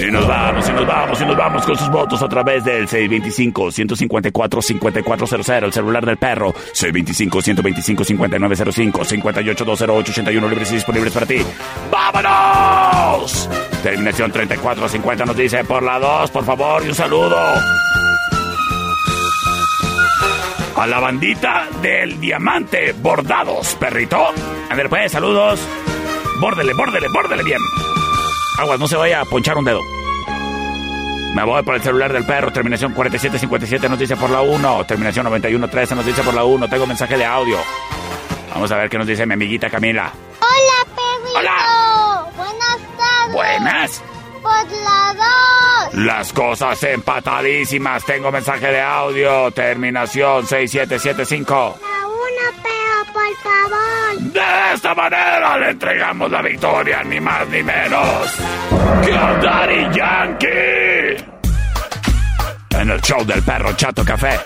Y 0.00 0.10
nos 0.12 0.26
vamos, 0.26 0.68
y 0.68 0.72
nos 0.72 0.86
vamos, 0.86 1.20
y 1.20 1.24
nos 1.24 1.36
vamos 1.36 1.66
con 1.66 1.76
sus 1.76 1.90
votos 1.90 2.22
a 2.22 2.28
través 2.28 2.64
del 2.64 2.86
625-154-5400, 2.86 5.64
el 5.64 5.72
celular 5.72 6.06
del 6.06 6.16
perro. 6.16 6.52
625-125-5905, 6.52 8.92
58-208-81 8.92 10.48
libres 10.48 10.70
y 10.70 10.76
disponibles 10.76 11.12
para 11.12 11.26
ti. 11.26 11.38
¡Vámonos! 11.90 13.50
Terminación 13.82 14.30
3450 14.30 15.24
nos 15.24 15.36
dice 15.36 15.64
por 15.64 15.82
la 15.82 15.98
2, 15.98 16.30
por 16.30 16.44
favor, 16.44 16.84
y 16.84 16.88
un 16.88 16.94
saludo. 16.94 17.36
A 20.76 20.86
la 20.86 21.00
bandita 21.00 21.66
del 21.82 22.20
diamante 22.20 22.92
bordados, 22.92 23.74
perrito. 23.74 24.28
A 24.70 24.74
ver, 24.76 24.88
pues, 24.88 25.10
saludos. 25.10 25.58
Bórdele, 26.40 26.72
bórdele, 26.74 27.08
bórdele 27.12 27.42
bien. 27.42 27.58
Aguas, 28.58 28.80
no 28.80 28.88
se 28.88 28.96
vaya 28.96 29.20
a 29.20 29.24
ponchar 29.24 29.56
un 29.56 29.64
dedo. 29.64 29.80
Me 31.32 31.44
voy 31.44 31.62
por 31.62 31.76
el 31.76 31.82
celular 31.82 32.12
del 32.12 32.26
perro, 32.26 32.50
terminación 32.50 32.92
4757 32.92 33.88
nos 33.88 33.98
dice 33.98 34.16
por 34.16 34.30
la 34.30 34.40
1, 34.40 34.84
terminación 34.84 35.24
9113 35.24 35.94
nos 35.94 36.04
dice 36.04 36.24
por 36.24 36.34
la 36.34 36.42
1, 36.42 36.68
tengo 36.68 36.84
mensaje 36.84 37.16
de 37.16 37.24
audio. 37.24 37.56
Vamos 38.52 38.72
a 38.72 38.76
ver 38.76 38.90
qué 38.90 38.98
nos 38.98 39.06
dice 39.06 39.24
mi 39.26 39.34
amiguita 39.34 39.70
Camila. 39.70 40.12
Hola, 40.40 40.96
perrito. 40.96 41.38
Hola. 41.38 42.32
Buenas 42.36 42.78
tardes. 42.96 43.32
Buenas. 43.32 44.02
Por 44.42 44.70
la 44.82 45.14
dos. 45.14 45.94
Las 45.94 46.32
cosas 46.32 46.82
empatadísimas, 46.82 48.04
tengo 48.04 48.32
mensaje 48.32 48.66
de 48.66 48.80
audio, 48.80 49.52
terminación 49.52 50.44
6775. 50.48 51.78
Por 53.28 53.36
favor. 53.36 54.32
De 54.32 54.74
esta 54.74 54.94
manera 54.94 55.58
le 55.58 55.70
entregamos 55.70 56.30
la 56.30 56.40
victoria, 56.40 57.02
ni 57.04 57.20
más 57.20 57.46
ni 57.48 57.62
menos 57.62 58.32
que 59.04 59.12
a 59.12 59.34
Daddy 59.34 59.96
Yankee. 59.96 61.24
En 62.70 62.90
el 62.90 63.00
show 63.02 63.22
del 63.26 63.42
perro 63.42 63.72
Chato 63.74 64.02
Café. 64.04 64.40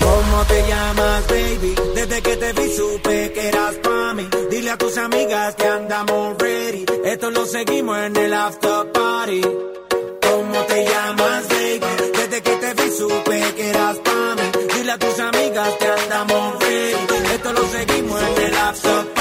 ¿Cómo 0.00 0.44
te 0.44 0.68
llamas, 0.68 1.26
baby? 1.28 1.74
Desde 1.94 2.22
que 2.22 2.36
te 2.36 2.52
vi 2.52 2.72
supe 2.76 3.32
que 3.32 3.48
eras 3.48 3.74
pa' 3.76 4.14
mí. 4.14 4.28
Dile 4.50 4.70
a 4.70 4.76
tus 4.76 4.98
amigas 4.98 5.54
que 5.54 5.66
andamos 5.66 6.36
ready. 6.38 6.84
Esto 7.06 7.30
lo 7.30 7.46
seguimos 7.46 7.98
en 7.98 8.16
el 8.16 8.34
after 8.34 8.92
party. 8.92 9.40
¿Cómo 10.34 10.60
te 10.66 10.84
llamas, 10.84 11.13
supe 12.96 13.40
que 13.56 13.70
eras 13.70 13.98
pa' 13.98 14.34
mí. 14.36 14.46
Dile 14.74 14.92
a 14.92 14.98
tus 14.98 15.18
amigas 15.18 15.70
que 15.78 15.86
andamos 15.86 16.58
ready. 16.60 17.34
Esto 17.34 17.52
lo 17.52 17.66
seguimos 17.68 18.20
en 18.22 18.44
el 18.44 18.54
after 18.56 19.13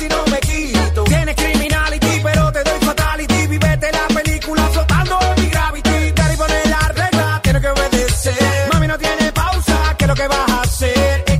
y 0.00 0.08
no 0.08 0.24
me 0.26 0.38
quito. 0.40 1.04
Tienes 1.04 1.34
criminality, 1.36 2.20
pero 2.22 2.52
te 2.52 2.62
doy 2.62 2.80
fatality. 2.80 3.46
Vivete 3.46 3.92
la 3.92 4.06
película 4.08 4.62
flotando 4.68 5.18
mi 5.36 5.46
gravity. 5.48 6.12
Daddy 6.12 6.36
pone 6.36 6.64
la 6.66 6.88
regla, 6.88 7.40
tiene 7.42 7.60
que 7.60 7.68
obedecer. 7.68 8.68
Mami 8.72 8.86
no 8.86 8.98
tiene 8.98 9.32
pausa, 9.32 9.94
¿qué 9.98 10.04
es 10.04 10.08
lo 10.08 10.14
que 10.14 10.28
vas 10.28 10.50
a 10.50 10.60
hacer? 10.62 11.31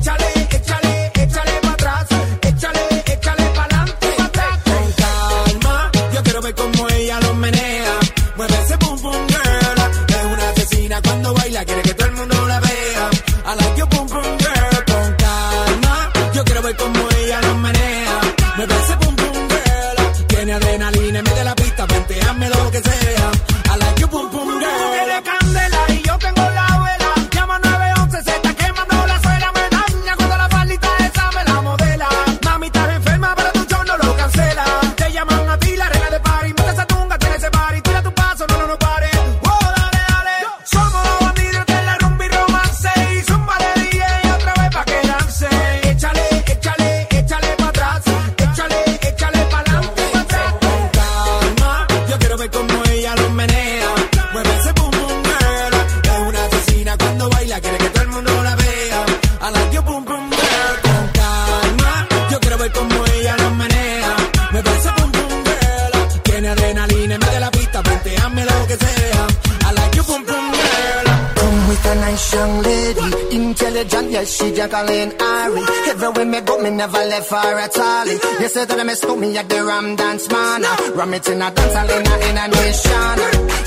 She 74.63 74.69
Jacqueline 74.69 75.13
Ari. 75.21 75.63
Everywhere 75.91 76.25
me 76.27 76.41
go, 76.41 76.63
me 76.63 76.71
never 76.71 76.99
left 76.99 77.31
her 77.31 77.59
at 77.59 77.79
all. 77.79 78.07
You 78.07 78.49
say 78.49 78.65
that 78.65 78.79
I 78.79 78.85
miss 78.85 79.05
me 79.05 79.37
at 79.37 79.49
the 79.49 79.65
Ram 79.65 79.97
Dance 79.97 80.29
Man. 80.31 80.63
Ram 80.97 81.15
it 81.15 81.29
in 81.29 81.43
a 81.43 81.51
dance 81.51 81.75
hall 81.75 81.91
in 81.91 82.07
a, 82.07 82.15
in 82.29 82.39
a 82.39 82.47
nation. 82.49 83.19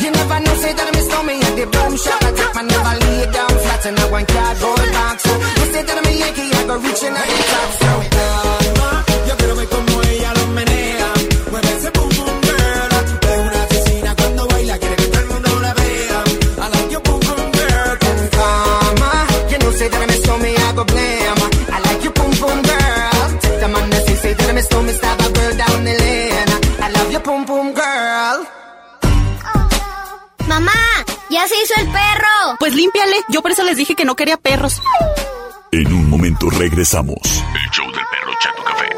You 0.03 0.12
never 0.12 0.39
know, 0.39 0.55
say 0.55 0.73
that 0.73 0.88
I 0.88 0.91
miss 0.95 1.10
me 1.27 1.36
at 1.41 1.55
the 1.55 1.65
boom 1.73 1.93
shop. 1.97 2.23
I 2.23 2.31
take 2.31 2.55
my 2.55 2.62
never 2.62 2.95
lay 3.03 3.31
down 3.31 3.53
flat 3.63 3.86
in 3.86 3.97
a 3.97 4.05
one 4.12 4.25
cardboard 4.25 4.91
box. 4.95 5.25
You 5.25 5.67
say 5.73 5.84
that 5.84 5.97
I'm 5.97 6.05
a 6.05 6.13
Yankee, 6.15 6.49
I 6.55 6.62
go 6.67 6.75
reaching 6.77 7.15
out 7.15 7.27
the 7.27 7.39
top. 7.51 7.71
So, 7.79 8.55
stab 24.97 25.19
a 25.21 25.29
girl 25.29 25.58
down 25.58 25.84
the 25.84 25.93
lane. 25.99 26.49
I 26.81 26.89
love 26.91 27.12
your 27.12 27.21
boom 27.21 27.45
boom 27.45 27.73
girl. 27.73 28.47
Mamá, 30.47 30.73
ya 31.29 31.47
se 31.47 31.55
hizo 31.62 31.73
el 31.79 31.88
perro. 31.88 32.58
Pues 32.60 32.73
límpiale. 32.75 33.17
Yo 33.29 33.41
por 33.41 33.51
eso 33.51 33.63
les 33.63 33.77
dije 33.77 33.95
que 33.95 34.05
no 34.05 34.15
quería 34.15 34.38
perros. 34.38 34.81
En 35.71 35.91
un 35.91 36.10
momento 36.10 36.49
regresamos. 36.49 37.17
El 37.23 37.69
show 37.71 37.86
del 37.91 38.05
perro 38.12 38.34
Chato 38.39 38.63
Café. 38.63 38.89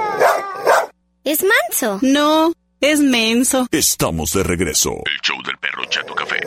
Es 1.23 1.43
manso. 1.43 1.99
No, 2.01 2.53
es 2.81 2.99
menso. 2.99 3.67
Estamos 3.71 4.31
de 4.33 4.43
regreso. 4.43 4.91
El 5.05 5.19
show 5.21 5.41
del 5.43 5.57
perro 5.57 5.85
Chato 5.85 6.13
Café. 6.13 6.39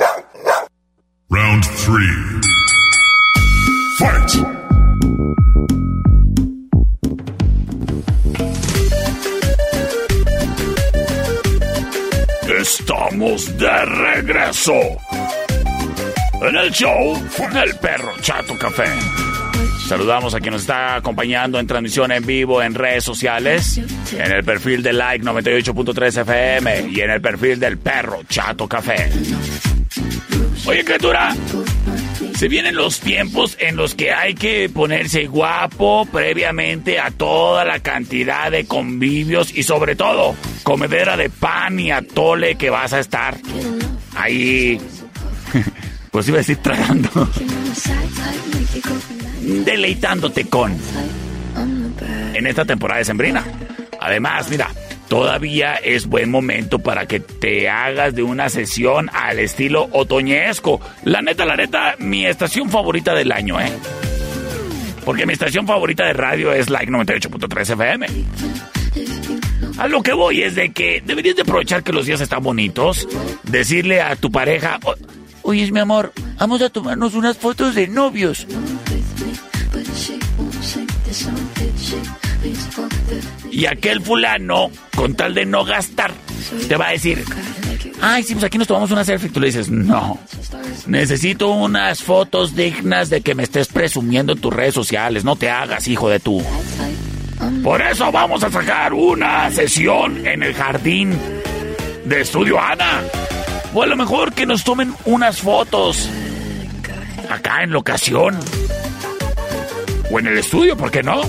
Round 1.30 1.64
3. 1.84 2.00
Fight. 3.98 4.59
Estamos 12.78 13.58
de 13.58 13.84
regreso. 13.84 14.72
En 16.40 16.56
el 16.56 16.70
show 16.70 17.20
del 17.52 17.76
perro 17.78 18.12
Chato 18.20 18.56
Café. 18.56 18.84
Saludamos 19.88 20.36
a 20.36 20.40
quien 20.40 20.52
nos 20.52 20.60
está 20.60 20.94
acompañando 20.94 21.58
en 21.58 21.66
transmisión 21.66 22.12
en 22.12 22.24
vivo 22.24 22.62
en 22.62 22.74
redes 22.74 23.02
sociales, 23.02 23.78
en 24.12 24.32
el 24.32 24.44
perfil 24.44 24.84
de 24.84 24.92
Like 24.92 25.24
98.3 25.24 26.20
FM 26.20 26.90
y 26.92 27.00
en 27.00 27.10
el 27.10 27.20
perfil 27.20 27.58
del 27.58 27.76
perro 27.76 28.20
Chato 28.28 28.68
Café. 28.68 29.10
Oye, 30.64 30.84
criatura, 30.84 31.34
se 32.40 32.48
vienen 32.48 32.74
los 32.74 33.00
tiempos 33.00 33.54
en 33.60 33.76
los 33.76 33.94
que 33.94 34.14
hay 34.14 34.34
que 34.34 34.70
ponerse 34.70 35.26
guapo 35.26 36.06
previamente 36.10 36.98
a 36.98 37.10
toda 37.10 37.66
la 37.66 37.80
cantidad 37.80 38.50
de 38.50 38.64
convivios 38.64 39.54
y 39.54 39.62
sobre 39.62 39.94
todo 39.94 40.34
comedera 40.62 41.18
de 41.18 41.28
pan 41.28 41.78
y 41.78 41.90
atole 41.90 42.54
que 42.54 42.70
vas 42.70 42.94
a 42.94 43.00
estar 43.00 43.36
ahí, 44.16 44.80
pues 46.10 46.28
iba 46.28 46.36
a 46.36 46.38
decir 46.38 46.56
tragando, 46.62 47.10
deleitándote 49.66 50.46
con 50.46 50.74
en 52.32 52.46
esta 52.46 52.64
temporada 52.64 53.00
de 53.00 53.04
sembrina. 53.04 53.44
Además, 54.00 54.48
mira, 54.48 54.70
todavía 55.10 55.74
es 55.74 56.06
buen 56.06 56.30
momento 56.30 56.78
para 56.78 57.06
que 57.06 57.18
te 57.18 57.68
hagas 57.68 58.14
de 58.14 58.22
una 58.22 58.48
sesión 58.48 59.10
al 59.12 59.40
estilo 59.40 59.88
otoñesco. 59.90 60.80
La 61.04 61.20
neta, 61.20 61.44
la 61.44 61.56
neta, 61.56 61.96
mi 61.98 62.24
estación 62.24 62.70
favorita 62.70 63.12
del 63.12 63.32
año, 63.32 63.60
¿eh? 63.60 63.72
Porque 65.04 65.26
mi 65.26 65.32
estación 65.32 65.66
favorita 65.66 66.04
de 66.06 66.12
radio 66.12 66.52
es 66.52 66.70
Like 66.70 66.92
98.3 66.92 67.70
FM. 67.72 68.06
A 69.78 69.88
lo 69.88 70.00
que 70.02 70.12
voy 70.12 70.42
es 70.42 70.54
de 70.54 70.70
que 70.72 71.02
deberías 71.04 71.34
de 71.34 71.42
aprovechar 71.42 71.82
que 71.82 71.92
los 71.92 72.06
días 72.06 72.20
están 72.20 72.44
bonitos, 72.44 73.08
decirle 73.42 74.00
a 74.02 74.14
tu 74.14 74.30
pareja, 74.30 74.78
"O- 74.84 74.94
oye, 75.42 75.72
mi 75.72 75.80
amor, 75.80 76.12
vamos 76.38 76.62
a 76.62 76.70
tomarnos 76.70 77.14
unas 77.14 77.36
fotos 77.36 77.74
de 77.74 77.88
novios. 77.88 78.46
Y 83.50 83.66
aquel 83.66 84.00
fulano, 84.00 84.70
con 84.94 85.14
tal 85.14 85.34
de 85.34 85.44
no 85.44 85.64
gastar, 85.64 86.12
te 86.68 86.76
va 86.76 86.88
a 86.88 86.92
decir, 86.92 87.24
ay, 88.00 88.22
sí, 88.22 88.34
pues 88.34 88.44
aquí 88.44 88.58
nos 88.58 88.66
tomamos 88.66 88.90
una 88.90 89.04
selfie. 89.04 89.30
Tú 89.30 89.40
le 89.40 89.46
dices, 89.46 89.70
no, 89.70 90.18
necesito 90.86 91.50
unas 91.50 92.02
fotos 92.02 92.54
dignas 92.54 93.10
de 93.10 93.20
que 93.20 93.34
me 93.34 93.42
estés 93.42 93.68
presumiendo 93.68 94.32
en 94.32 94.40
tus 94.40 94.52
redes 94.52 94.74
sociales. 94.74 95.24
No 95.24 95.36
te 95.36 95.50
hagas, 95.50 95.88
hijo 95.88 96.08
de 96.08 96.20
tú. 96.20 96.42
Por 97.62 97.82
eso 97.82 98.10
vamos 98.12 98.44
a 98.44 98.50
sacar 98.50 98.92
una 98.92 99.50
sesión 99.50 100.26
en 100.26 100.42
el 100.42 100.54
jardín 100.54 101.18
de 102.04 102.20
Estudio 102.20 102.60
Ana. 102.60 103.02
O 103.74 103.82
a 103.82 103.86
lo 103.86 103.96
mejor 103.96 104.32
que 104.32 104.46
nos 104.46 104.64
tomen 104.64 104.94
unas 105.04 105.40
fotos 105.40 106.08
acá 107.28 107.62
en 107.62 107.70
locación. 107.70 108.38
O 110.10 110.18
en 110.18 110.26
el 110.26 110.38
estudio, 110.38 110.76
¿por 110.76 110.90
qué 110.90 111.02
no? 111.02 111.22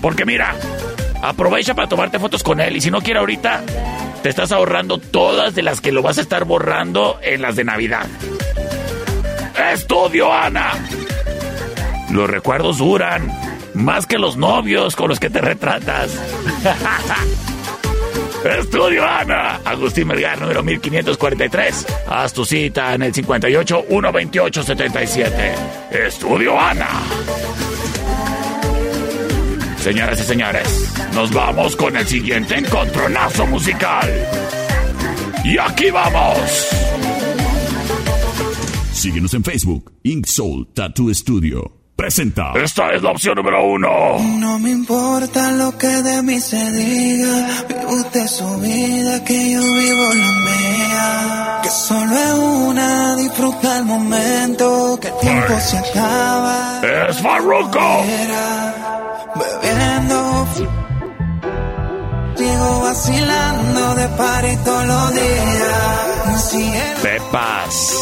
Porque 0.00 0.24
mira, 0.24 0.54
aprovecha 1.22 1.74
para 1.74 1.88
tomarte 1.88 2.18
fotos 2.18 2.42
con 2.42 2.60
él 2.60 2.76
y 2.76 2.80
si 2.80 2.90
no 2.90 3.00
quiere 3.00 3.20
ahorita, 3.20 3.62
te 4.22 4.28
estás 4.28 4.52
ahorrando 4.52 4.98
todas 4.98 5.54
de 5.54 5.62
las 5.62 5.80
que 5.80 5.92
lo 5.92 6.02
vas 6.02 6.18
a 6.18 6.20
estar 6.20 6.44
borrando 6.44 7.18
en 7.22 7.42
las 7.42 7.56
de 7.56 7.64
Navidad. 7.64 8.06
Estudio 9.72 10.32
Ana. 10.32 10.72
Los 12.10 12.28
recuerdos 12.30 12.78
duran 12.78 13.32
más 13.74 14.06
que 14.06 14.18
los 14.18 14.36
novios 14.36 14.96
con 14.96 15.08
los 15.08 15.20
que 15.20 15.30
te 15.30 15.40
retratas. 15.40 16.10
Estudio 18.44 19.04
Ana, 19.04 19.60
Agustín 19.64 20.06
Melgar, 20.06 20.40
número 20.40 20.62
1543. 20.62 21.86
Haz 22.08 22.32
tu 22.32 22.44
cita 22.44 22.94
en 22.94 23.02
el 23.02 23.12
58 23.12 23.86
128 23.88 24.62
77. 24.62 25.54
Estudio 25.90 26.60
Ana. 26.60 26.88
Señoras 29.86 30.18
y 30.20 30.24
señores, 30.24 30.92
nos 31.14 31.32
vamos 31.32 31.76
con 31.76 31.96
el 31.96 32.04
siguiente 32.04 32.58
encontronazo 32.58 33.46
musical. 33.46 34.12
Y 35.44 35.56
aquí 35.58 35.90
vamos. 35.92 36.36
Síguenos 38.90 39.32
en 39.34 39.44
Facebook. 39.44 39.92
Ink 40.02 40.26
Soul 40.26 40.66
Tattoo 40.74 41.14
Studio. 41.14 41.70
Presenta. 41.94 42.52
Esta 42.56 42.94
es 42.94 43.02
la 43.04 43.12
opción 43.12 43.36
número 43.36 43.64
uno. 43.64 44.18
No 44.40 44.58
me 44.58 44.70
importa 44.70 45.52
lo 45.52 45.78
que 45.78 45.86
de 45.86 46.20
mí 46.20 46.40
se 46.40 46.72
diga, 46.72 47.64
vive 47.68 47.86
usted 47.86 48.26
su 48.26 48.58
vida, 48.58 49.22
que 49.22 49.52
yo 49.52 49.60
vivo 49.60 50.14
la 50.14 50.32
mía. 50.32 51.60
Que 51.62 51.70
solo 51.70 52.12
es 52.12 52.34
una, 52.34 53.14
disfruta 53.14 53.78
el 53.78 53.84
momento, 53.84 54.98
que 55.00 55.06
el 55.06 55.18
tiempo 55.18 55.60
se 55.60 55.78
acaba. 55.78 56.80
Es 56.82 57.22
Farruko. 57.22 58.04
Era 58.04 58.85
bebiendo, 59.38 60.46
sigo 62.36 62.80
vacilando 62.80 63.94
de 63.94 64.08
party 64.08 64.56
todos 64.64 64.86
los 64.86 65.14
días. 65.14 65.96
Pepas. 67.02 67.96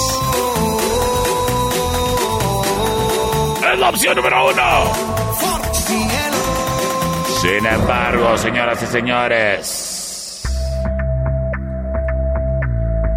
Es 3.73 3.79
la 3.79 3.89
opción 3.89 4.17
número 4.17 4.51
uno. 4.51 5.15
Sin 7.41 7.67
embargo, 7.67 8.39
señoras 8.39 8.83
y 8.83 8.87
señores. 8.87 10.43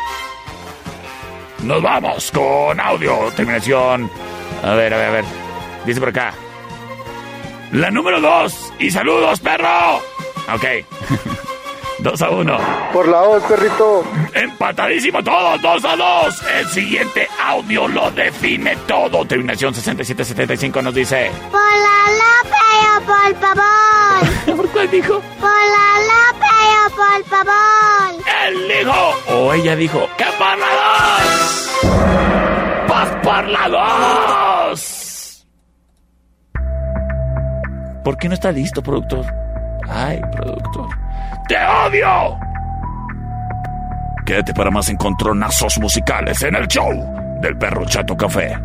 Nos 1.62 1.82
vamos 1.82 2.30
con 2.30 2.78
audio. 2.78 3.30
Terminación. 3.34 4.10
A 4.62 4.74
ver, 4.74 4.92
a 4.92 4.98
ver, 4.98 5.06
a 5.06 5.10
ver. 5.12 5.24
Dice 5.86 5.98
por 5.98 6.10
acá. 6.10 6.34
La 7.72 7.90
número 7.90 8.20
2. 8.20 8.74
Y 8.78 8.90
saludos, 8.90 9.40
perro. 9.40 10.13
Ok. 10.52 10.64
2 11.98 12.22
a 12.22 12.30
1. 12.30 12.58
Por 12.92 13.08
la 13.08 13.20
voz, 13.22 13.42
perrito. 13.44 14.04
Empatadísimo 14.34 15.22
todo, 15.22 15.56
2 15.58 15.84
a 15.84 15.96
2. 15.96 16.42
El 16.58 16.66
siguiente 16.68 17.28
audio 17.42 17.88
lo 17.88 18.10
define 18.10 18.76
todo. 18.86 19.24
Terminación 19.24 19.74
6775 19.74 20.82
nos 20.82 20.94
dice. 20.94 21.30
Por 21.50 21.60
la 21.60 22.10
loca 22.20 22.60
yo 22.82 23.00
por 23.06 23.34
favor. 23.40 24.56
¿Por 24.56 24.68
cuál 24.70 24.90
dijo? 24.90 25.20
Por 25.40 25.50
la 25.50 26.00
loca 26.10 26.50
yo 26.72 26.96
por 26.96 27.24
favor. 27.26 28.24
Él 28.48 28.68
dijo. 28.68 29.14
O 29.28 29.52
ella 29.54 29.76
dijo. 29.76 30.08
¡Que 30.18 30.24
por 30.24 30.58
la 30.58 30.68
2! 31.22 32.88
¡Paz 32.88 33.10
por 33.22 33.48
la 33.48 33.68
2! 34.68 35.46
¿Por 38.04 38.18
qué 38.18 38.28
no 38.28 38.34
está 38.34 38.52
listo, 38.52 38.82
productor? 38.82 39.24
Ay, 39.88 40.20
productor. 40.32 40.88
¡Te 41.48 41.56
odio! 41.56 42.38
Quédate 44.24 44.54
para 44.54 44.70
más 44.70 44.88
encontronazos 44.88 45.78
musicales 45.78 46.42
en 46.42 46.54
el 46.54 46.66
show 46.66 46.90
del 47.40 47.56
perro 47.58 47.84
Chato 47.84 48.16
Café. 48.16 48.56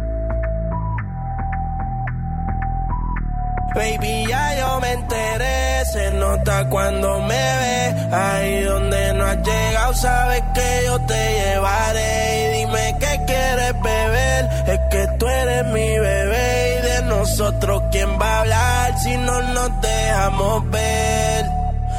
Baby, 3.75 4.25
ya 4.27 4.57
yo 4.57 4.79
me 4.79 4.91
enteré, 4.93 5.85
se 5.85 6.11
nota 6.11 6.67
cuando 6.69 7.19
me 7.19 7.35
ve. 7.35 7.95
Ahí 8.11 8.61
donde 8.63 9.13
no 9.13 9.25
has 9.25 9.37
llegado, 9.37 9.93
sabes 9.93 10.41
que 10.53 10.81
yo 10.85 10.99
te 11.01 11.33
llevaré. 11.33 12.39
Y 12.39 12.57
dime 12.59 12.95
qué 12.99 13.08
quieres 13.29 13.81
beber, 13.81 14.49
es 14.67 14.79
que 14.91 15.07
tú 15.17 15.27
eres 15.27 15.65
mi 15.67 15.99
bebé. 15.99 16.79
Y 16.79 16.87
de 16.87 17.01
nosotros, 17.03 17.83
¿quién 17.91 18.09
va 18.19 18.37
a 18.37 18.39
hablar 18.41 18.99
si 18.99 19.17
no 19.17 19.41
nos 19.41 19.81
dejamos 19.81 20.69
ver? 20.71 21.45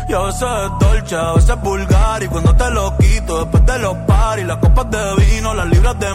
Y 0.08 0.12
a 0.12 0.18
veces 0.22 0.42
es 0.42 0.88
dolce, 0.88 1.16
a 1.16 1.32
veces 1.34 1.50
es 1.50 1.60
vulgar 1.60 2.20
Y 2.20 2.26
cuando 2.26 2.56
te 2.56 2.68
lo 2.70 2.96
quito, 2.96 3.44
después 3.44 3.64
de 3.64 3.78
los 3.78 3.96
paris 4.08 4.44
Las 4.44 4.56
copas 4.56 4.90
de 4.90 5.14
vino, 5.14 5.54
las 5.54 5.66
libras 5.66 5.96
de 6.00 6.08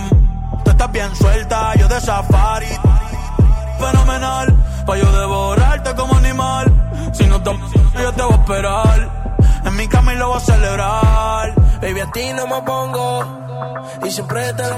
Tú 0.65 0.71
estás 0.71 0.91
bien 0.91 1.15
suelta, 1.15 1.73
yo 1.75 1.87
de 1.87 2.01
safari 2.01 2.67
Fenomenal, 3.79 4.53
pa' 4.85 4.97
yo 4.97 5.09
devorarte 5.17 5.95
como 5.95 6.13
animal 6.15 6.65
Si 7.13 7.25
no 7.25 7.41
te 7.41 7.51
yo 8.01 8.11
te 8.11 8.21
voy 8.21 8.33
a 8.33 8.35
esperar 8.35 9.09
En 9.63 9.75
mi 9.77 9.87
cama 9.87 10.13
y 10.13 10.17
lo 10.17 10.27
voy 10.27 10.37
a 10.37 10.39
celebrar 10.41 11.53
Baby, 11.81 11.99
a 12.01 12.11
ti 12.11 12.33
no 12.33 12.47
me 12.47 12.61
pongo 12.63 13.44
Y 14.05 14.11
siempre 14.11 14.53
te 14.53 14.63
lo... 14.69 14.77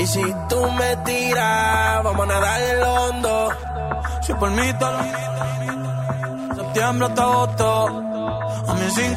Y 0.00 0.06
si 0.06 0.22
tú 0.48 0.70
me 0.72 0.96
tiras, 1.04 2.02
vamos 2.04 2.22
a 2.22 2.26
nadar 2.26 2.62
en 2.62 2.80
lo 2.80 2.94
hondo 2.94 3.48
Si 4.22 4.32
por 4.34 4.50
septiembre 6.70 7.06
hasta 7.06 7.22
agosto. 7.22 7.86
A 8.68 8.74
mí 8.74 8.90
sin 8.90 9.16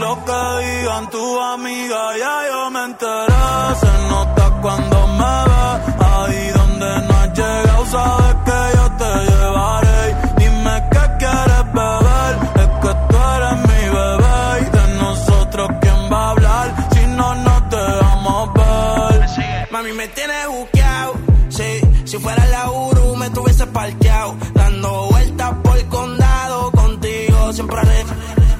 lo 0.00 0.24
que 0.24 0.40
digan 0.64 1.10
tu 1.10 1.40
amiga, 1.40 2.16
ya 2.18 2.36
yo 2.50 2.70
me 2.70 2.84
enteré. 2.84 3.34
Se 3.80 3.92
nota 4.10 4.44
cuando 4.62 5.06
me 5.18 5.34
ve, 5.50 6.04
ahí 6.04 6.50
donde 6.50 6.90
no 7.06 7.14
has 7.20 7.32
llegado, 7.38 7.86
sabes 7.86 8.36
que 8.46 8.76
yo 8.76 8.84
te 9.00 9.10
llevaré. 9.30 9.95
Mami, 19.76 19.92
me 19.92 20.08
tienes 20.08 20.48
buqueado, 20.48 21.12
sí. 21.50 21.80
Si 22.06 22.16
fuera 22.16 22.42
la 22.46 22.70
Uru, 22.70 23.14
me 23.16 23.28
tuviese 23.28 23.66
parqueado, 23.66 24.34
dando 24.54 25.08
vueltas 25.10 25.52
por 25.62 25.76
el 25.76 25.86
condado 25.88 26.72
contigo, 26.72 27.52
siempre 27.52 27.80
haré. 27.80 28.06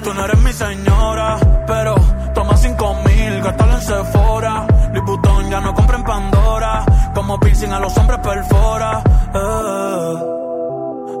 Tú 0.03 0.13
no 0.13 0.25
eres 0.25 0.39
mi 0.41 0.53
señora, 0.53 1.39
pero 1.65 1.95
toma 2.35 2.55
cinco 2.57 2.93
mil, 3.03 3.41
gástalo 3.41 3.73
en 3.73 3.81
Sephora. 3.81 4.67
Louis 4.93 5.49
ya 5.49 5.59
no 5.59 5.73
compra 5.73 5.97
en 5.97 6.03
Pandora, 6.03 6.85
como 7.15 7.39
piercing 7.39 7.71
a 7.71 7.79
los 7.79 7.97
hombres 7.97 8.19
perfora. 8.19 9.01
Eh. 9.33 10.13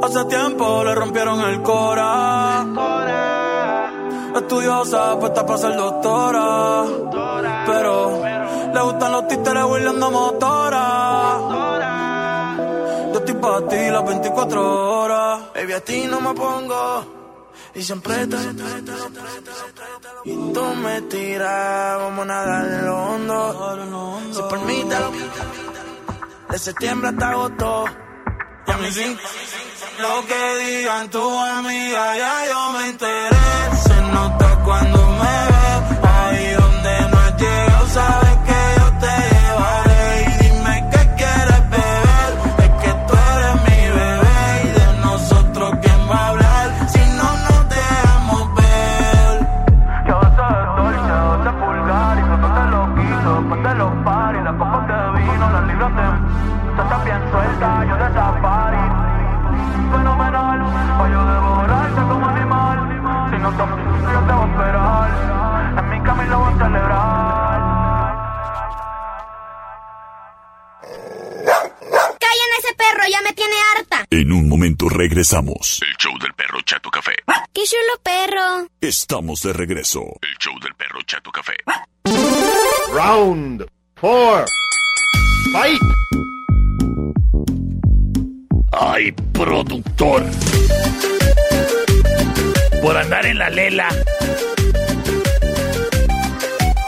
Hace 0.03 0.25
tiempo 0.25 0.83
le 0.83 0.93
rompieron 0.93 1.41
el 1.41 1.63
cora. 1.63 2.65
Estudiosa, 4.35 5.17
puesta 5.19 5.43
para 5.43 5.57
ser 5.57 5.75
doctora. 5.75 6.83
Pero 7.65 8.26
le 8.77 8.83
gustan 8.83 9.11
los 9.11 9.27
títeres 9.27 9.63
huirleando 9.63 10.11
motora. 10.11 10.85
Yo 13.11 13.19
estoy 13.19 13.35
para 13.35 13.67
ti 13.67 13.89
las 13.89 14.05
24 14.05 15.01
horas. 15.01 15.39
Baby, 15.55 15.73
a 15.73 15.81
ti 15.81 16.05
no 16.11 16.21
me 16.21 16.33
pongo. 16.33 16.81
Y 17.73 17.81
siempre 17.81 18.27
te... 18.27 18.37
Y 20.25 20.33
tú 20.53 20.63
me 20.83 21.01
tiras, 21.13 21.97
vamos 22.01 22.23
a 22.23 22.25
nadar 22.25 22.65
en 22.65 22.85
lo 22.85 22.95
hondo. 23.03 24.19
Si 24.33 24.41
por 24.41 24.59
mí 24.67 24.83
te 24.89 24.99
lo... 24.99 25.11
De 26.51 26.59
septiembre 26.59 27.09
hasta 27.09 27.29
agosto. 27.29 27.85
Y 28.67 28.71
a 28.71 28.77
mí 28.77 28.91
sí. 28.91 29.17
Lo 30.03 30.25
que 30.27 30.41
digan 30.63 31.09
tu 31.09 31.39
amiga, 31.39 32.17
ya 32.17 32.33
yo 32.51 32.71
me 32.73 32.89
enteré. 32.89 33.46
Regresamos. 75.17 75.79
El 75.81 75.97
show 75.97 76.15
del 76.19 76.31
perro 76.35 76.61
Chato 76.61 76.91
Café. 76.91 77.15
¡Qué 77.51 77.61
chulo 77.63 77.99
perro! 78.03 78.67
Estamos 78.79 79.41
de 79.41 79.51
regreso. 79.51 80.01
El 80.21 80.37
show 80.37 80.53
del 80.59 80.75
perro 80.75 81.01
Chato 81.07 81.31
Café. 81.31 81.55
Round 82.93 83.65
4. 83.99 84.45
Fight. 85.53 85.81
Ay, 88.71 89.11
productor. 89.33 90.23
Por 92.83 92.95
andar 92.95 93.25
en 93.25 93.39
la 93.39 93.49
lela. 93.49 93.89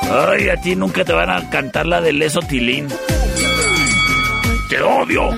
Ay, 0.04 0.50
a 0.50 0.62
ti 0.62 0.76
nunca 0.76 1.04
te 1.04 1.14
van 1.14 1.32
a 1.32 1.50
cantar 1.50 1.88
la 1.88 2.00
del 2.00 2.20
leso 2.20 2.42
tilín. 2.42 2.90
Te 4.70 4.80
odio. 4.84 5.32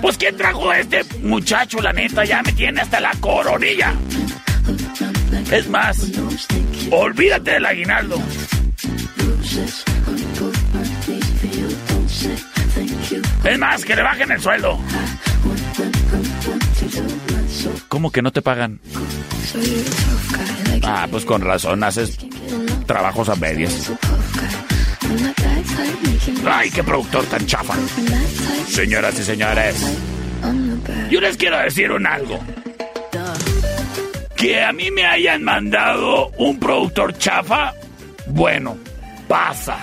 Pues 0.00 0.16
quién 0.18 0.36
trajo 0.36 0.70
a 0.70 0.78
este 0.78 1.04
muchacho, 1.22 1.80
la 1.80 1.92
neta, 1.92 2.24
ya 2.24 2.42
me 2.42 2.52
tiene 2.52 2.80
hasta 2.80 3.00
la 3.00 3.12
coronilla. 3.20 3.94
Es 5.50 5.68
más, 5.68 6.06
olvídate 6.90 7.52
del 7.52 7.66
aguinaldo. 7.66 8.20
Es 13.44 13.58
más, 13.58 13.84
que 13.84 13.96
le 13.96 14.02
bajen 14.02 14.30
el 14.32 14.40
sueldo. 14.40 14.78
¿Cómo 17.88 18.10
que 18.10 18.22
no 18.22 18.32
te 18.32 18.42
pagan? 18.42 18.80
Ah, 20.82 21.06
pues 21.10 21.24
con 21.24 21.42
razón, 21.42 21.82
haces 21.84 22.18
trabajos 22.86 23.28
a 23.28 23.36
medias. 23.36 23.92
Ay, 26.48 26.70
qué 26.70 26.82
productor 26.82 27.24
tan 27.26 27.46
chafa. 27.46 27.74
Señoras 28.68 29.18
y 29.18 29.22
señores, 29.22 29.98
yo 31.10 31.20
les 31.20 31.36
quiero 31.36 31.58
decir 31.58 31.90
un 31.90 32.06
algo. 32.06 32.38
Que 34.36 34.62
a 34.62 34.72
mí 34.72 34.90
me 34.90 35.04
hayan 35.04 35.42
mandado 35.42 36.28
un 36.38 36.58
productor 36.58 37.16
chafa, 37.16 37.72
bueno, 38.26 38.76
pasa. 39.28 39.78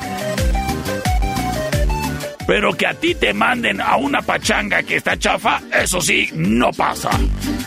Pero 2.46 2.74
que 2.74 2.88
a 2.88 2.94
ti 2.94 3.16
te 3.16 3.34
manden 3.34 3.82
a 3.82 3.96
una 3.96 4.22
pachanga 4.22 4.84
que 4.84 4.98
está 4.98 5.18
chafa, 5.18 5.62
eso 5.72 6.02
sí, 6.02 6.30
no 6.34 6.72
pasa. 6.72 7.10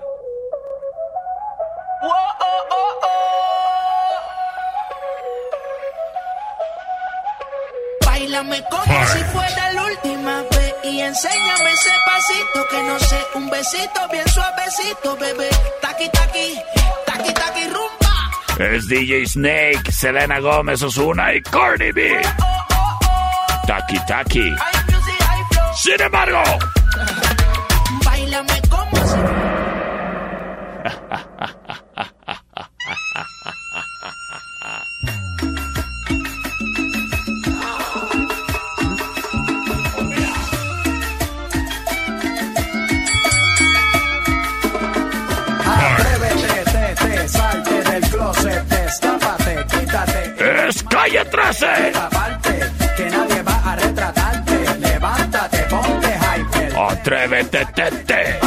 Bailame 8.04 8.62
como 8.70 9.06
si 9.06 9.18
fuera 9.32 9.72
la 9.72 9.84
última 9.84 10.42
vez 10.42 10.74
y 10.84 11.00
enséñame 11.00 11.72
ese 11.72 11.90
pasito 12.04 12.68
que 12.70 12.82
no 12.82 12.98
sé, 12.98 13.18
un 13.34 13.50
besito 13.50 14.00
bien 14.10 14.28
suavecito, 14.28 15.16
bebé. 15.16 15.48
Taqui 15.80 16.08
taqui, 16.10 16.54
taqui 17.06 17.32
taqui 17.32 17.64
rumba. 17.64 17.99
Es 18.58 18.88
DJ 18.88 19.26
Snake, 19.26 19.90
Selena 19.90 20.38
Gómez, 20.40 20.82
Osuna 20.82 21.34
y 21.34 21.40
Cardi 21.42 21.92
B. 21.92 22.20
Taki 23.66 23.98
Taki. 24.06 24.54
Sin 25.76 26.00
embargo, 26.00 26.42
Bailame 28.04 28.60
como 28.68 28.90
es 50.70 50.82
calle 50.84 51.24
13. 51.24 51.66
Taparte, 51.92 52.60
que 52.96 53.10
nadie 53.10 53.42
va 53.42 53.72
a 53.72 53.76
retratarte. 53.76 54.78
Levántate, 54.78 55.58
ponte 55.64 56.08
hyper. 56.08 56.78
Atrévete, 56.78 57.66
tete. 57.74 58.38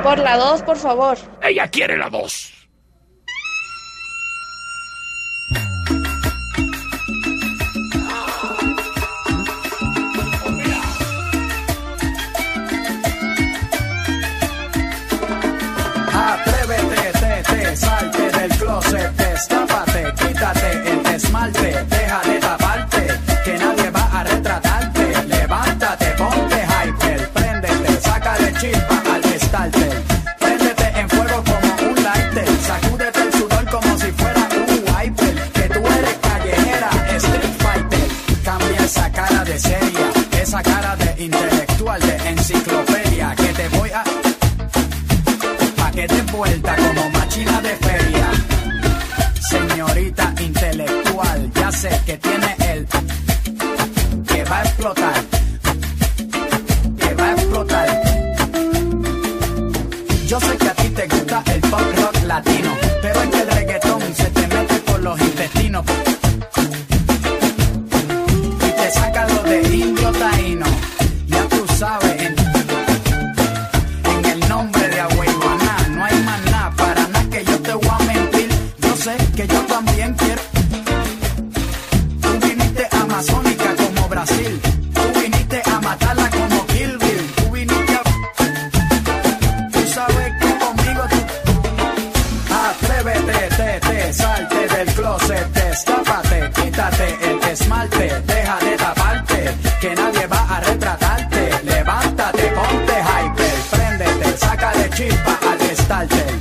Por 0.06 0.20
la 0.20 0.36
2, 0.36 0.62
por 0.62 0.76
favor. 0.76 1.18
Ella 1.42 1.66
quiere 1.66 1.96
la 1.96 2.08
2. 2.08 2.52
Atrévete, 16.14 17.12
te, 17.18 17.42
te, 17.42 17.76
salte 17.76 18.30
del 18.30 18.50
closet, 18.58 19.10
destápate, 19.10 20.14
quítate 20.20 20.70
el 20.88 21.06
esmalte, 21.16 21.84
Intelectual, 49.98 51.50
ya 51.54 51.72
sé 51.72 51.88
que 52.04 52.18
tiene 52.18 52.54
el 52.70 52.86
que 54.26 54.44
va 54.44 54.58
a 54.58 54.62
explotar. 54.62 55.25
Chispa 104.96 105.38
al 105.42 105.76
starter. 105.76 106.35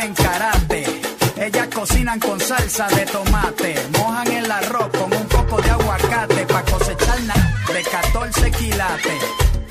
Saben 0.00 0.14
karate. 0.14 0.84
Ellas 1.36 1.68
cocinan 1.74 2.20
con 2.20 2.40
salsa 2.40 2.86
de 2.88 3.06
tomate, 3.06 3.74
mojan 3.98 4.32
el 4.32 4.50
arroz 4.50 4.88
con 4.98 5.12
un 5.12 5.26
poco 5.28 5.60
de 5.62 5.70
aguacate 5.70 6.46
pa' 6.46 6.62
cosechar 6.62 7.18
de 7.74 7.82
14 7.82 8.50
quilates. 8.50 9.22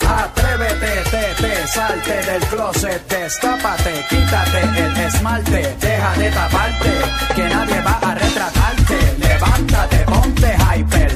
Atrévete, 0.08 0.94
te, 1.12 1.24
te, 1.42 1.68
salte 1.68 2.32
del 2.32 2.42
closet, 2.48 3.08
destápate, 3.08 4.06
quítate 4.10 4.62
el 4.86 4.98
esmalte, 4.98 5.76
deja 5.80 6.14
de 6.18 6.32
taparte, 6.32 6.92
que 7.36 7.44
nadie 7.44 7.82
va 7.82 8.00
a 8.02 8.16
retratarte. 8.16 8.98
Levántate, 9.20 9.98
ponte 10.06 10.58
hyper, 10.58 11.09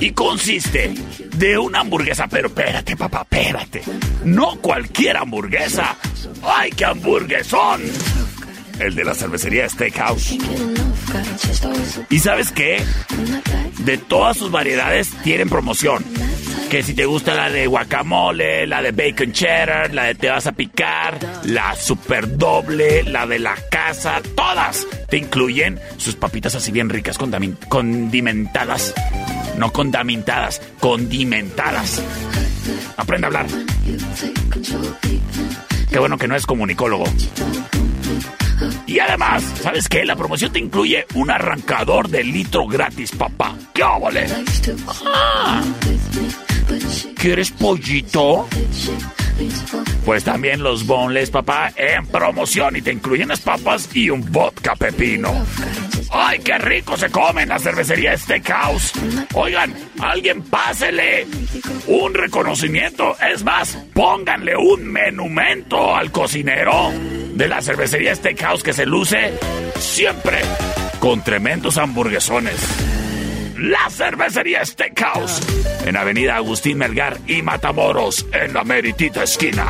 Y 0.00 0.12
consiste 0.12 0.94
de 1.34 1.58
una 1.58 1.80
hamburguesa, 1.80 2.28
pero 2.28 2.48
espérate, 2.48 2.96
papá, 2.96 3.22
espérate. 3.22 3.82
No 4.24 4.56
cualquier 4.60 5.16
hamburguesa. 5.16 5.96
¡Ay, 6.42 6.70
qué 6.70 6.84
hamburguesón! 6.84 7.82
El 8.78 8.94
de 8.94 9.04
la 9.04 9.14
cervecería 9.14 9.68
Steakhouse. 9.68 10.36
¿Y 12.10 12.18
sabes 12.20 12.52
qué? 12.52 12.82
De 13.78 13.98
todas 13.98 14.36
sus 14.36 14.50
variedades 14.50 15.10
tienen 15.22 15.48
promoción. 15.48 16.04
Que 16.70 16.82
si 16.82 16.94
te 16.94 17.06
gusta 17.06 17.34
la 17.34 17.50
de 17.50 17.66
guacamole, 17.66 18.66
la 18.66 18.82
de 18.82 18.92
bacon 18.92 19.32
cheddar, 19.32 19.94
la 19.94 20.04
de 20.04 20.14
te 20.14 20.28
vas 20.28 20.46
a 20.46 20.52
picar, 20.52 21.18
la 21.44 21.74
super 21.74 22.36
doble, 22.36 23.04
la 23.04 23.26
de 23.26 23.38
la 23.38 23.56
casa, 23.70 24.20
todas 24.36 24.86
te 25.08 25.16
incluyen 25.16 25.80
sus 25.96 26.14
papitas 26.14 26.54
así 26.54 26.70
bien 26.70 26.90
ricas, 26.90 27.16
condimentadas. 27.18 28.94
No 29.56 29.72
condimentadas, 29.72 30.60
condimentadas. 30.78 32.02
Aprende 32.96 33.26
a 33.26 33.28
hablar. 33.28 33.46
Qué 35.90 35.98
bueno 35.98 36.18
que 36.18 36.28
no 36.28 36.36
es 36.36 36.44
comunicólogo. 36.44 37.04
Y 38.88 38.98
además, 39.00 39.44
¿sabes 39.60 39.86
qué? 39.86 40.02
La 40.06 40.16
promoción 40.16 40.50
te 40.50 40.58
incluye 40.58 41.04
un 41.14 41.30
arrancador 41.30 42.08
de 42.08 42.24
litro 42.24 42.66
gratis, 42.66 43.10
papá. 43.10 43.54
¡Qué 43.74 43.82
óvole! 43.82 44.26
Ah. 45.04 45.62
¿Quieres 47.16 47.50
pollito? 47.50 48.48
Pues 50.06 50.24
también 50.24 50.62
los 50.62 50.86
boneless, 50.86 51.30
papá, 51.30 51.70
en 51.76 52.06
promoción 52.06 52.76
y 52.76 52.82
te 52.82 52.90
incluyen 52.90 53.28
las 53.28 53.40
papas 53.40 53.94
y 53.94 54.08
un 54.08 54.24
vodka 54.32 54.74
pepino. 54.74 55.34
¡Ay, 56.10 56.38
qué 56.40 56.58
rico 56.58 56.96
se 56.96 57.10
come 57.10 57.42
en 57.42 57.50
la 57.50 57.58
cervecería 57.58 58.16
Steakhouse! 58.16 58.92
Oigan, 59.34 59.74
alguien 60.00 60.42
pásele 60.42 61.26
un 61.86 62.14
reconocimiento. 62.14 63.16
Es 63.20 63.44
más, 63.44 63.76
pónganle 63.92 64.56
un 64.56 64.86
menumento 64.86 65.94
al 65.94 66.10
cocinero 66.10 66.92
de 67.34 67.48
la 67.48 67.60
cervecería 67.60 68.14
Steakhouse 68.14 68.62
que 68.62 68.72
se 68.72 68.86
luce 68.86 69.32
siempre 69.78 70.38
con 70.98 71.22
tremendos 71.22 71.78
hamburguesones. 71.78 72.56
La 73.58 73.90
cervecería 73.90 74.64
Steakhouse 74.64 75.40
en 75.84 75.96
Avenida 75.96 76.36
Agustín 76.36 76.78
Melgar 76.78 77.18
y 77.26 77.42
Matamoros 77.42 78.24
en 78.32 78.54
la 78.54 78.64
meritita 78.64 79.24
esquina. 79.24 79.66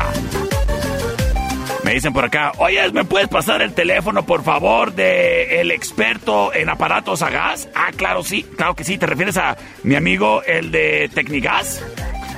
Me 1.89 1.95
dicen 1.95 2.13
por 2.13 2.23
acá, 2.23 2.51
oye, 2.59 2.91
¿me 2.91 3.03
puedes 3.03 3.27
pasar 3.29 3.63
el 3.63 3.73
teléfono, 3.73 4.23
por 4.23 4.43
favor, 4.43 4.93
de 4.93 5.59
experto 5.71 6.53
en 6.53 6.69
aparatos 6.69 7.23
a 7.23 7.31
gas? 7.31 7.67
Ah, 7.73 7.89
claro, 7.95 8.21
sí, 8.21 8.43
claro 8.43 8.75
que 8.75 8.83
sí. 8.83 8.99
¿Te 8.99 9.07
refieres 9.07 9.37
a 9.37 9.57
mi 9.81 9.95
amigo, 9.95 10.43
el 10.43 10.69
de 10.69 11.09
Tecnigas? 11.11 11.83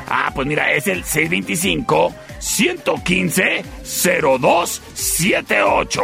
Ah, 0.07 0.31
pues 0.33 0.47
mira, 0.47 0.71
es 0.71 0.87
el 0.87 1.03
625 1.03 2.15
115 2.39 3.65
0278. 3.83 6.01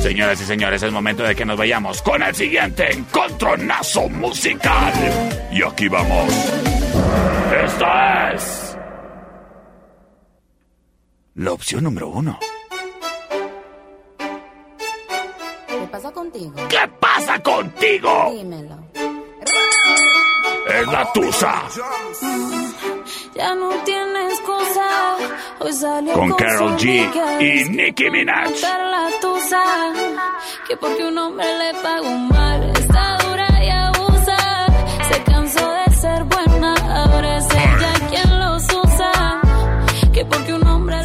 Señoras 0.00 0.40
y 0.40 0.44
señores, 0.44 0.80
es 0.80 0.92
momento 0.92 1.24
de 1.24 1.34
que 1.34 1.44
nos 1.44 1.58
vayamos 1.58 2.00
con 2.02 2.22
el 2.22 2.36
siguiente 2.36 2.92
encontronazo 2.92 4.08
musical. 4.10 4.92
Y 5.50 5.60
aquí 5.64 5.88
vamos. 5.88 6.32
Esta 7.64 8.30
es. 8.30 8.63
La 11.36 11.52
opción 11.52 11.82
número 11.84 12.08
uno. 12.08 12.38
¿Qué 15.66 15.86
pasa 15.90 16.12
contigo? 16.12 16.52
¿Qué 16.68 16.88
pasa 17.00 17.38
contigo? 17.40 18.30
Dímelo. 18.32 18.76
Es 20.68 20.86
la 20.86 21.12
tusa. 21.12 21.62
Ya 23.34 23.54
no 23.56 23.68
tienes 23.84 24.32
excusa. 24.34 25.16
Hoy 25.58 25.72
salió 25.72 26.12
Con 26.14 26.30
su 26.30 26.36
Karol 26.36 26.76
G 26.76 27.40
y 27.40 27.68
Nicki 27.68 28.10
Minaj. 28.10 28.50
la 28.62 29.08
tusa. 29.20 29.62
Que 30.68 30.76
porque 30.76 31.04
un 31.04 31.18
hombre 31.18 31.46
le 31.58 31.74
pagó 31.82 32.10
mal. 32.10 32.72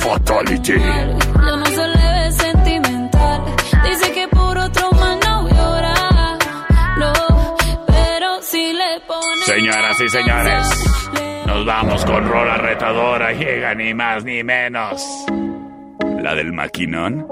Fatality. 0.09 0.73
ya 0.73 1.55
no 1.55 1.65
se 1.67 1.87
le 1.87 2.07
ve 2.15 2.31
sentimental. 2.31 3.41
Dice 3.83 4.11
que 4.11 4.27
por 4.29 4.57
otro 4.57 4.91
más 4.93 5.17
no 5.23 5.47
llora. 5.47 5.93
No, 6.97 7.13
pero 7.85 8.41
si 8.41 8.73
le 8.73 8.99
pone. 9.07 9.43
Señoras 9.45 10.01
y 10.01 10.09
señores, 10.09 10.83
nos 11.45 11.63
vamos 11.63 12.03
con 12.05 12.27
rola 12.27 12.57
retadora. 12.57 13.33
Llega 13.33 13.75
ni 13.75 13.93
más 13.93 14.23
ni 14.23 14.43
menos. 14.43 15.05
La 16.23 16.33
del 16.33 16.53
maquinón. 16.53 17.27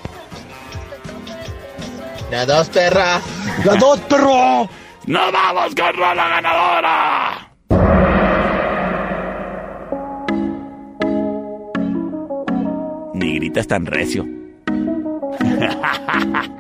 La 2.31 2.45
dos, 2.45 2.69
perra. 2.69 3.21
¡La 3.65 3.75
dos, 3.77 4.01
perro! 4.01 4.69
¡Nos 5.07 5.33
vamos 5.33 5.75
con 5.75 5.95
rola 5.95 6.29
ganadora! 6.29 7.49
Gritas 13.39 13.69
tan 13.69 13.87
recio. 13.87 14.27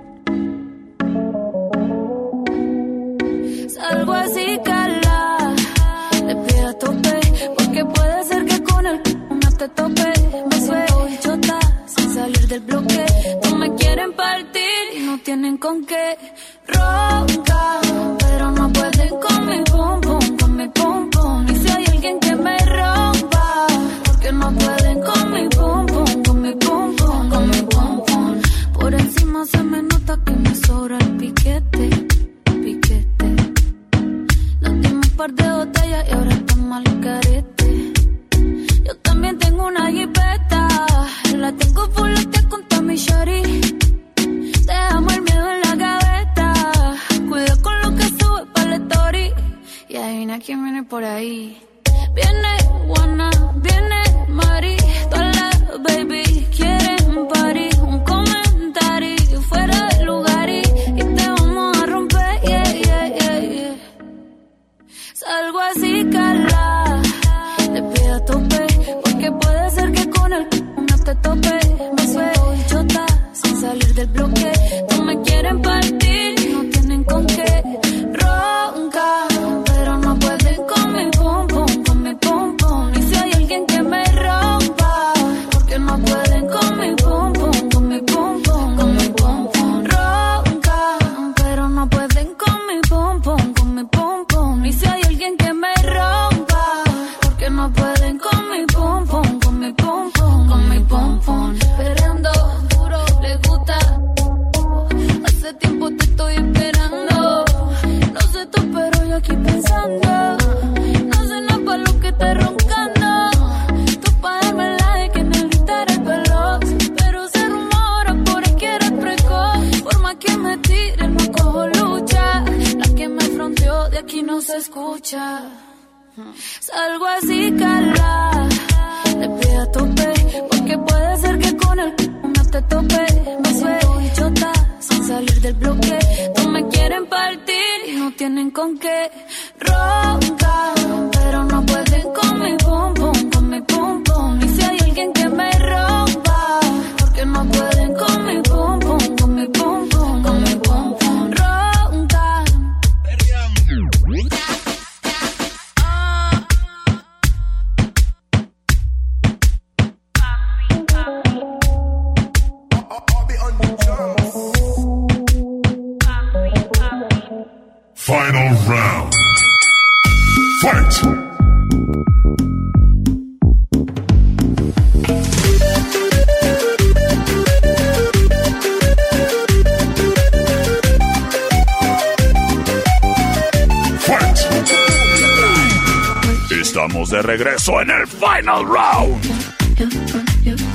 en 187.69 187.91
el 187.91 188.07
Final 188.07 188.65
Round. 188.65 189.25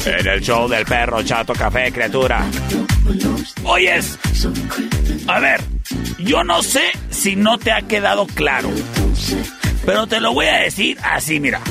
En 0.06 0.28
el 0.28 0.42
show 0.42 0.68
del 0.68 0.86
perro 0.86 1.24
Chato 1.24 1.54
Café, 1.54 1.92
criatura. 1.92 2.46
Oyes, 3.64 4.18
a 5.28 5.40
ver, 5.40 5.60
yo 6.20 6.44
no 6.44 6.62
sé 6.62 6.84
si 7.10 7.36
no 7.36 7.58
te 7.58 7.72
ha 7.72 7.82
quedado 7.82 8.28
claro, 8.28 8.70
pero 9.86 10.06
te 10.06 10.22
lo 10.22 10.34
voy 10.34 10.46
a 10.46 10.60
decir 10.60 10.98
así, 11.04 11.40
mira. 11.40 11.62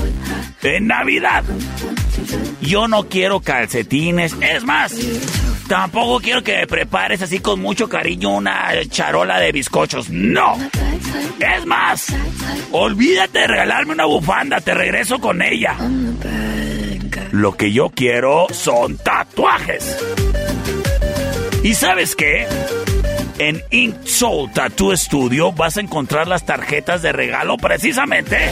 En 0.62 0.88
Navidad, 0.88 1.44
yo 2.60 2.88
no 2.88 3.08
quiero 3.08 3.40
calcetines, 3.40 4.34
es 4.40 4.64
más, 4.64 4.92
tampoco 5.72 6.20
quiero 6.20 6.42
que 6.42 6.66
prepares 6.66 7.22
así 7.22 7.38
con 7.38 7.58
mucho 7.58 7.88
cariño 7.88 8.36
una 8.36 8.72
charola 8.90 9.40
de 9.40 9.52
bizcochos, 9.52 10.10
no. 10.10 10.58
Es 11.40 11.64
más, 11.64 12.14
olvídate 12.72 13.38
de 13.38 13.46
regalarme 13.46 13.94
una 13.94 14.04
bufanda, 14.04 14.60
te 14.60 14.74
regreso 14.74 15.18
con 15.18 15.40
ella. 15.40 15.74
Lo 17.30 17.56
que 17.56 17.72
yo 17.72 17.88
quiero 17.88 18.48
son 18.50 18.98
tatuajes. 18.98 19.96
¿Y 21.62 21.72
sabes 21.72 22.16
qué? 22.16 22.46
En 23.38 23.62
Ink 23.70 24.04
Soul 24.04 24.52
Tattoo 24.52 24.94
Studio 24.94 25.52
vas 25.52 25.78
a 25.78 25.80
encontrar 25.80 26.28
las 26.28 26.44
tarjetas 26.44 27.00
de 27.00 27.12
regalo 27.12 27.56
precisamente 27.56 28.50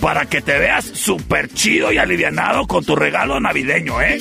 para 0.00 0.26
que 0.26 0.40
te 0.40 0.56
veas 0.60 0.84
súper 0.84 1.48
chido 1.52 1.90
y 1.90 1.98
alivianado 1.98 2.68
con 2.68 2.84
tu 2.84 2.94
regalo 2.94 3.40
navideño, 3.40 4.00
¿eh? 4.00 4.18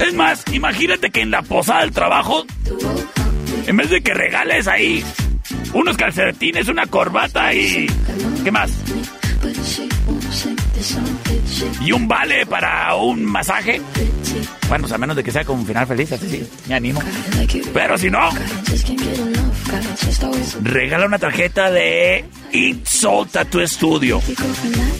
Es 0.00 0.14
más, 0.14 0.44
imagínate 0.52 1.10
que 1.10 1.22
en 1.22 1.30
la 1.30 1.42
posada 1.42 1.80
del 1.80 1.92
trabajo, 1.92 2.44
en 3.66 3.76
vez 3.76 3.90
de 3.90 4.00
que 4.00 4.14
regales 4.14 4.68
ahí 4.68 5.04
unos 5.72 5.96
calcetines, 5.96 6.68
una 6.68 6.86
corbata 6.86 7.52
y... 7.52 7.86
¿Qué 8.44 8.50
más? 8.50 8.70
Y 11.80 11.92
un 11.92 12.08
vale 12.08 12.46
para 12.46 12.94
un 12.96 13.24
masaje. 13.24 13.80
Bueno, 14.68 14.82
pues 14.82 14.92
a 14.92 14.98
menos 14.98 15.16
de 15.16 15.24
que 15.24 15.30
sea 15.30 15.44
con 15.44 15.58
un 15.60 15.66
final 15.66 15.86
feliz, 15.86 16.12
así 16.12 16.28
sí, 16.28 16.48
me 16.68 16.74
animo. 16.74 17.00
Pero 17.72 17.96
si 17.96 18.10
no, 18.10 18.28
regala 20.62 21.06
una 21.06 21.18
tarjeta 21.18 21.70
de 21.70 22.24
Ink 22.52 22.84
Soul 22.84 23.28
Tattoo 23.28 23.66
Studio. 23.66 24.20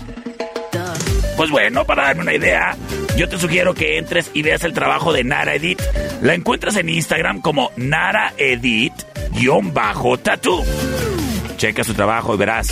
Pues 1.42 1.50
bueno, 1.50 1.84
para 1.84 2.04
darme 2.04 2.22
una 2.22 2.34
idea, 2.34 2.76
yo 3.16 3.28
te 3.28 3.36
sugiero 3.36 3.74
que 3.74 3.98
entres 3.98 4.30
y 4.32 4.42
veas 4.42 4.62
el 4.62 4.72
trabajo 4.72 5.12
de 5.12 5.24
Nara 5.24 5.56
Edit. 5.56 5.82
La 6.20 6.34
encuentras 6.34 6.76
en 6.76 6.88
Instagram 6.88 7.40
como 7.40 7.72
Nara 7.74 8.32
Edit-Tattoo. 8.38 9.04
Checa 11.56 11.82
su 11.82 11.94
trabajo 11.94 12.36
y 12.36 12.38
verás 12.38 12.68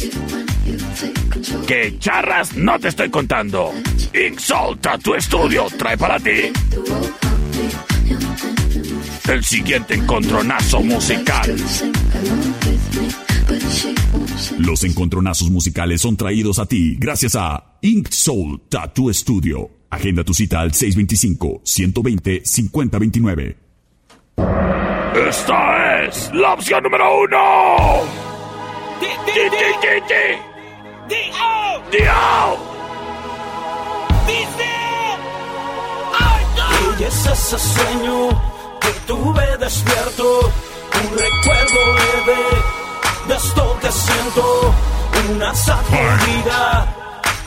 que 1.67 1.99
charras 1.99 2.55
no 2.55 2.79
te 2.79 2.87
estoy 2.87 3.11
contando. 3.11 3.75
Ink 4.15 4.39
Soul 4.39 4.79
Tattoo 4.79 5.21
Studio 5.21 5.67
trae 5.77 5.99
para 5.99 6.21
ti 6.21 6.53
el 9.31 9.45
siguiente 9.45 9.95
encontronazo 9.95 10.81
musical. 10.81 11.57
Los 14.61 14.85
encontronazos 14.85 15.51
musicales 15.51 16.01
son 16.03 16.17
traídos 16.19 16.59
a 16.59 16.67
ti 16.67 16.97
gracias 16.99 17.35
a 17.35 17.79
Ink 17.81 18.11
Soul 18.11 18.61
Tattoo 18.69 19.11
Studio. 19.15 19.71
Agenda 19.89 20.23
tu 20.23 20.35
cita 20.35 20.61
al 20.61 20.73
625-120-5029. 20.73 23.57
Esta 25.29 26.05
es 26.05 26.31
la 26.35 26.53
opción 26.53 26.83
número 26.83 27.23
uno. 27.23 28.03
Y 36.99 37.03
es 37.03 37.27
ese 37.27 37.59
sueño 37.59 38.29
que 38.79 38.91
tuve 39.07 39.57
despierto, 39.59 40.53
un 40.93 41.05
recuerdo 41.17 41.95
leve 41.95 42.80
de 43.27 43.35
esto 43.35 43.79
que 43.81 43.93
siento, 43.93 44.75
una 45.31 45.55
sacudida 45.55 46.87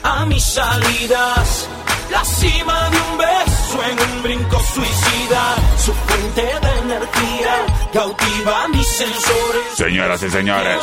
a 0.03 0.25
mis 0.25 0.43
salidas, 0.43 1.69
la 2.11 2.23
cima 2.25 2.89
de 2.89 2.97
un 2.97 3.17
beso 3.17 3.83
en 3.89 3.99
un 4.11 4.23
brinco 4.23 4.59
suicida, 4.59 5.55
su 5.77 5.93
fuente 5.93 6.41
de 6.41 6.79
energía 6.79 7.65
cautiva 7.93 8.67
mis 8.69 8.87
sensores. 8.87 9.63
Señoras 9.75 10.21
y 10.23 10.29
señores, 10.29 10.79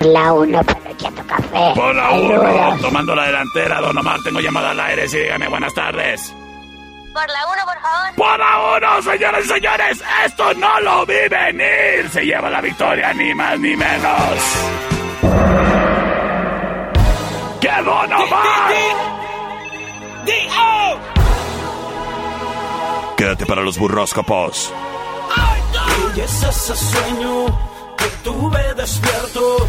Por 0.01 0.09
la 0.09 0.32
1, 0.32 0.64
perro, 0.64 0.80
echando 0.88 1.26
café. 1.26 1.72
Por 1.74 1.94
la 1.94 2.11
1, 2.12 2.78
tomando 2.80 3.14
la 3.14 3.26
delantera, 3.26 3.82
don 3.82 3.98
Omar, 3.98 4.18
tengo 4.24 4.40
llamada 4.40 4.70
al 4.70 4.80
aire, 4.80 5.07
sí, 5.07 5.18
dígame, 5.18 5.46
buenas 5.46 5.74
tardes. 5.74 6.34
Por 7.12 7.28
la 7.28 7.46
1, 7.46 7.64
por 7.66 7.80
favor. 7.82 8.14
Por 8.16 8.38
la 8.38 8.96
1, 8.96 9.03
señoras 9.03 9.44
y 9.44 9.48
señores, 9.48 10.03
esto 10.24 10.55
no 10.55 10.80
lo 10.80 11.05
vi 11.05 11.28
venir. 11.30 12.09
Se 12.11 12.24
lleva 12.24 12.48
la 12.48 12.62
victoria, 12.62 13.12
ni 13.12 13.34
más 13.34 13.59
ni 13.61 13.76
menos. 13.76 14.38
¡Que 17.61 17.82
Don 17.84 18.12
Omar! 18.12 18.72
Quédate 23.18 23.44
para 23.44 23.61
los 23.61 23.78
burroscopos. 23.78 24.72
Y 26.16 26.20
es 26.20 26.42
ese 26.42 26.74
sueño 26.74 27.46
que 27.98 28.07
tuve 28.24 28.74
despierto, 28.74 29.68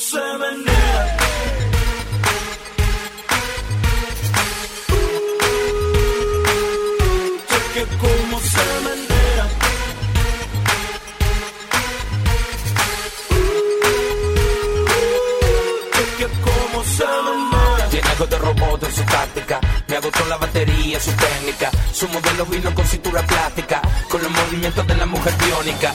se 0.00 0.16
menea. 0.16 1.16
Cómo 8.00 8.40
se 8.40 8.64
menea. 8.84 9.44
Cómo 16.42 16.84
se 16.84 17.04
menea. 17.04 17.88
Tiene 17.90 18.08
algo 18.08 18.26
de 18.26 18.38
robot 18.38 18.82
en 18.82 18.94
su 18.94 19.02
táctica. 19.02 19.60
Me 19.88 19.96
agotó 19.96 20.24
la 20.26 20.36
batería, 20.38 20.98
su 20.98 21.10
técnica. 21.12 21.70
Su 21.92 22.08
modelo 22.08 22.46
vino 22.46 22.74
con 22.74 22.86
cintura 22.86 23.22
plástica. 23.26 23.82
Con 24.08 24.22
los 24.22 24.30
movimientos 24.30 24.86
de 24.86 24.94
la 24.94 25.06
mujer 25.06 25.34
biónica. 25.44 25.92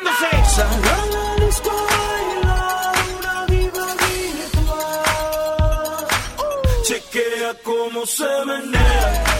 Pista 0.00 0.20
está 0.20 0.24
luciéndose. 0.24 0.28
Sale 0.54 0.90
a 0.90 1.06
la 1.06 1.26
disco 1.46 1.70
a 1.70 1.72
bailar, 1.96 2.94
una 3.18 3.36
diva 3.46 3.86
virtual. 4.64 6.06
Chequea 6.84 7.50
cómo 7.62 8.00
se 8.06 8.44
menea. 8.46 9.33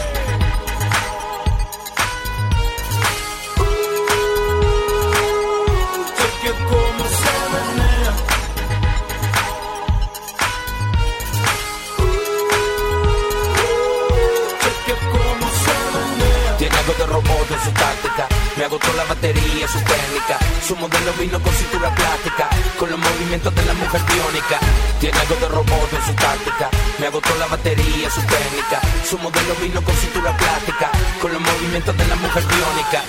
Me 18.65 18.69
agotó 18.69 18.91
la 18.93 19.03
batería, 19.03 19.67
su 19.67 19.77
técnica. 19.77 20.39
Su 20.67 20.75
modelo 20.75 21.13
vino 21.19 21.39
con 21.39 21.53
cintura 21.53 21.93
plástica. 21.93 22.49
Con 22.79 22.89
los 22.89 22.97
movimientos 22.97 23.53
de 23.53 23.63
la 23.63 23.73
mujer 23.75 24.01
biónica. 24.01 24.59
Tiene 24.99 25.19
algo 25.19 25.35
de 25.35 25.47
robot 25.49 25.93
en 25.93 26.03
su 26.03 26.13
táctica. 26.15 26.71
Me 26.97 27.05
agotó 27.05 27.29
la 27.35 27.45
batería, 27.45 28.09
su 28.09 28.21
técnica. 28.21 28.81
Su 29.07 29.19
modelo 29.19 29.53
vino 29.61 29.83
con 29.83 29.95
cintura 29.97 30.35
plástica. 30.35 30.89
Con 31.21 31.33
los 31.33 31.41
movimientos 31.41 31.95
de 31.95 32.07
la 32.07 32.15
mujer 32.15 32.43
biónica. 32.43 33.03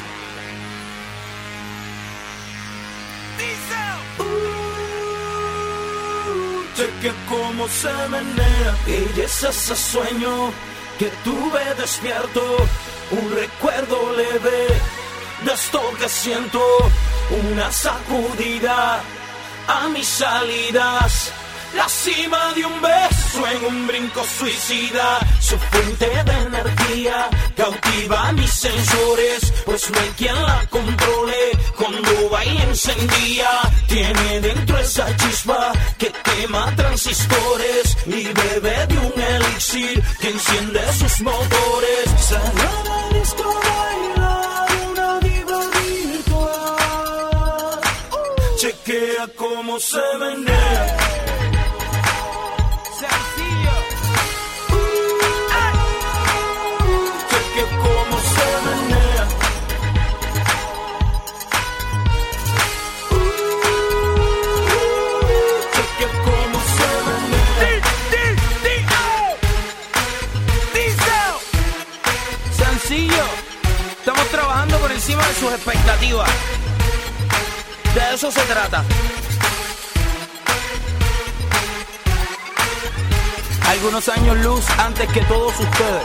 Cheque 6.77 7.15
cómo 7.31 7.67
se 7.67 7.95
menea. 8.11 8.77
Y 8.87 9.21
es 9.23 9.43
ese 9.43 9.75
sueño 9.75 10.53
que 10.99 11.07
tuve 11.25 11.65
despierto. 11.79 12.43
Un 13.11 13.35
recuerdo 13.35 14.13
leve 14.17 14.96
de 15.47 15.53
esto 15.53 15.81
que 15.99 16.09
siento. 16.09 16.61
Una 17.51 17.71
sacudida 17.71 19.01
a 19.69 19.89
mis 19.89 20.07
salidas. 20.07 21.33
La 21.75 21.89
cima 21.89 22.53
de 22.55 22.65
un 22.65 22.81
beso 22.81 23.41
en 23.55 23.65
un 23.65 23.87
brinco 23.87 24.25
suicida. 24.25 25.21
Su 25.41 25.57
fuente 25.59 26.09
de 26.29 26.33
energía 26.49 27.29
cautiva 27.57 28.33
mis 28.33 28.51
sensores. 28.51 29.53
Pues 29.65 29.91
no 29.91 30.01
hay 30.01 30.11
quien 30.19 30.43
la 30.43 30.67
controle. 30.69 31.43
Cuando 31.77 32.29
baila 32.29 32.65
encendía. 32.65 33.51
Tiene 33.87 34.41
dentro 34.41 34.79
esa 34.79 35.07
chispa 35.17 35.73
que 35.97 36.11
quema 36.25 36.75
transistores 36.75 37.97
y 38.07 38.25
bebe 38.25 38.87
de 38.89 38.99
un 38.99 39.23
elixir 39.35 40.03
que 40.21 40.29
enciende 40.29 40.81
sus 40.93 41.21
motores. 41.21 42.05
Salió 42.19 42.71
del 42.85 43.21
disco 43.21 43.61
Chequea 48.87 49.27
cómo 49.37 49.81
se 49.81 49.99
menea. 50.21 51.06
Algunos 83.97 84.19
años 84.19 84.37
luz 84.45 84.63
antes 84.79 85.09
que 85.09 85.23
todos 85.23 85.59
ustedes. 85.59 86.03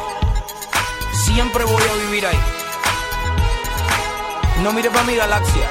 Siempre 1.25 1.65
voy 1.65 1.83
a 1.83 1.95
vivir 2.05 2.25
ahí. 2.25 2.37
No 4.63 4.71
mire 4.71 4.89
para 4.89 5.03
mi 5.03 5.13
galaxia. 5.13 5.69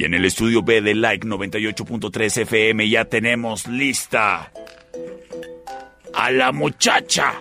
Y 0.00 0.04
en 0.06 0.14
el 0.14 0.24
estudio 0.24 0.62
B 0.62 0.80
de 0.80 0.94
Like 0.94 1.28
98.3 1.28 2.40
FM 2.40 2.88
ya 2.88 3.04
tenemos 3.04 3.66
lista 3.66 4.50
a 6.14 6.30
la 6.30 6.52
muchacha 6.52 7.34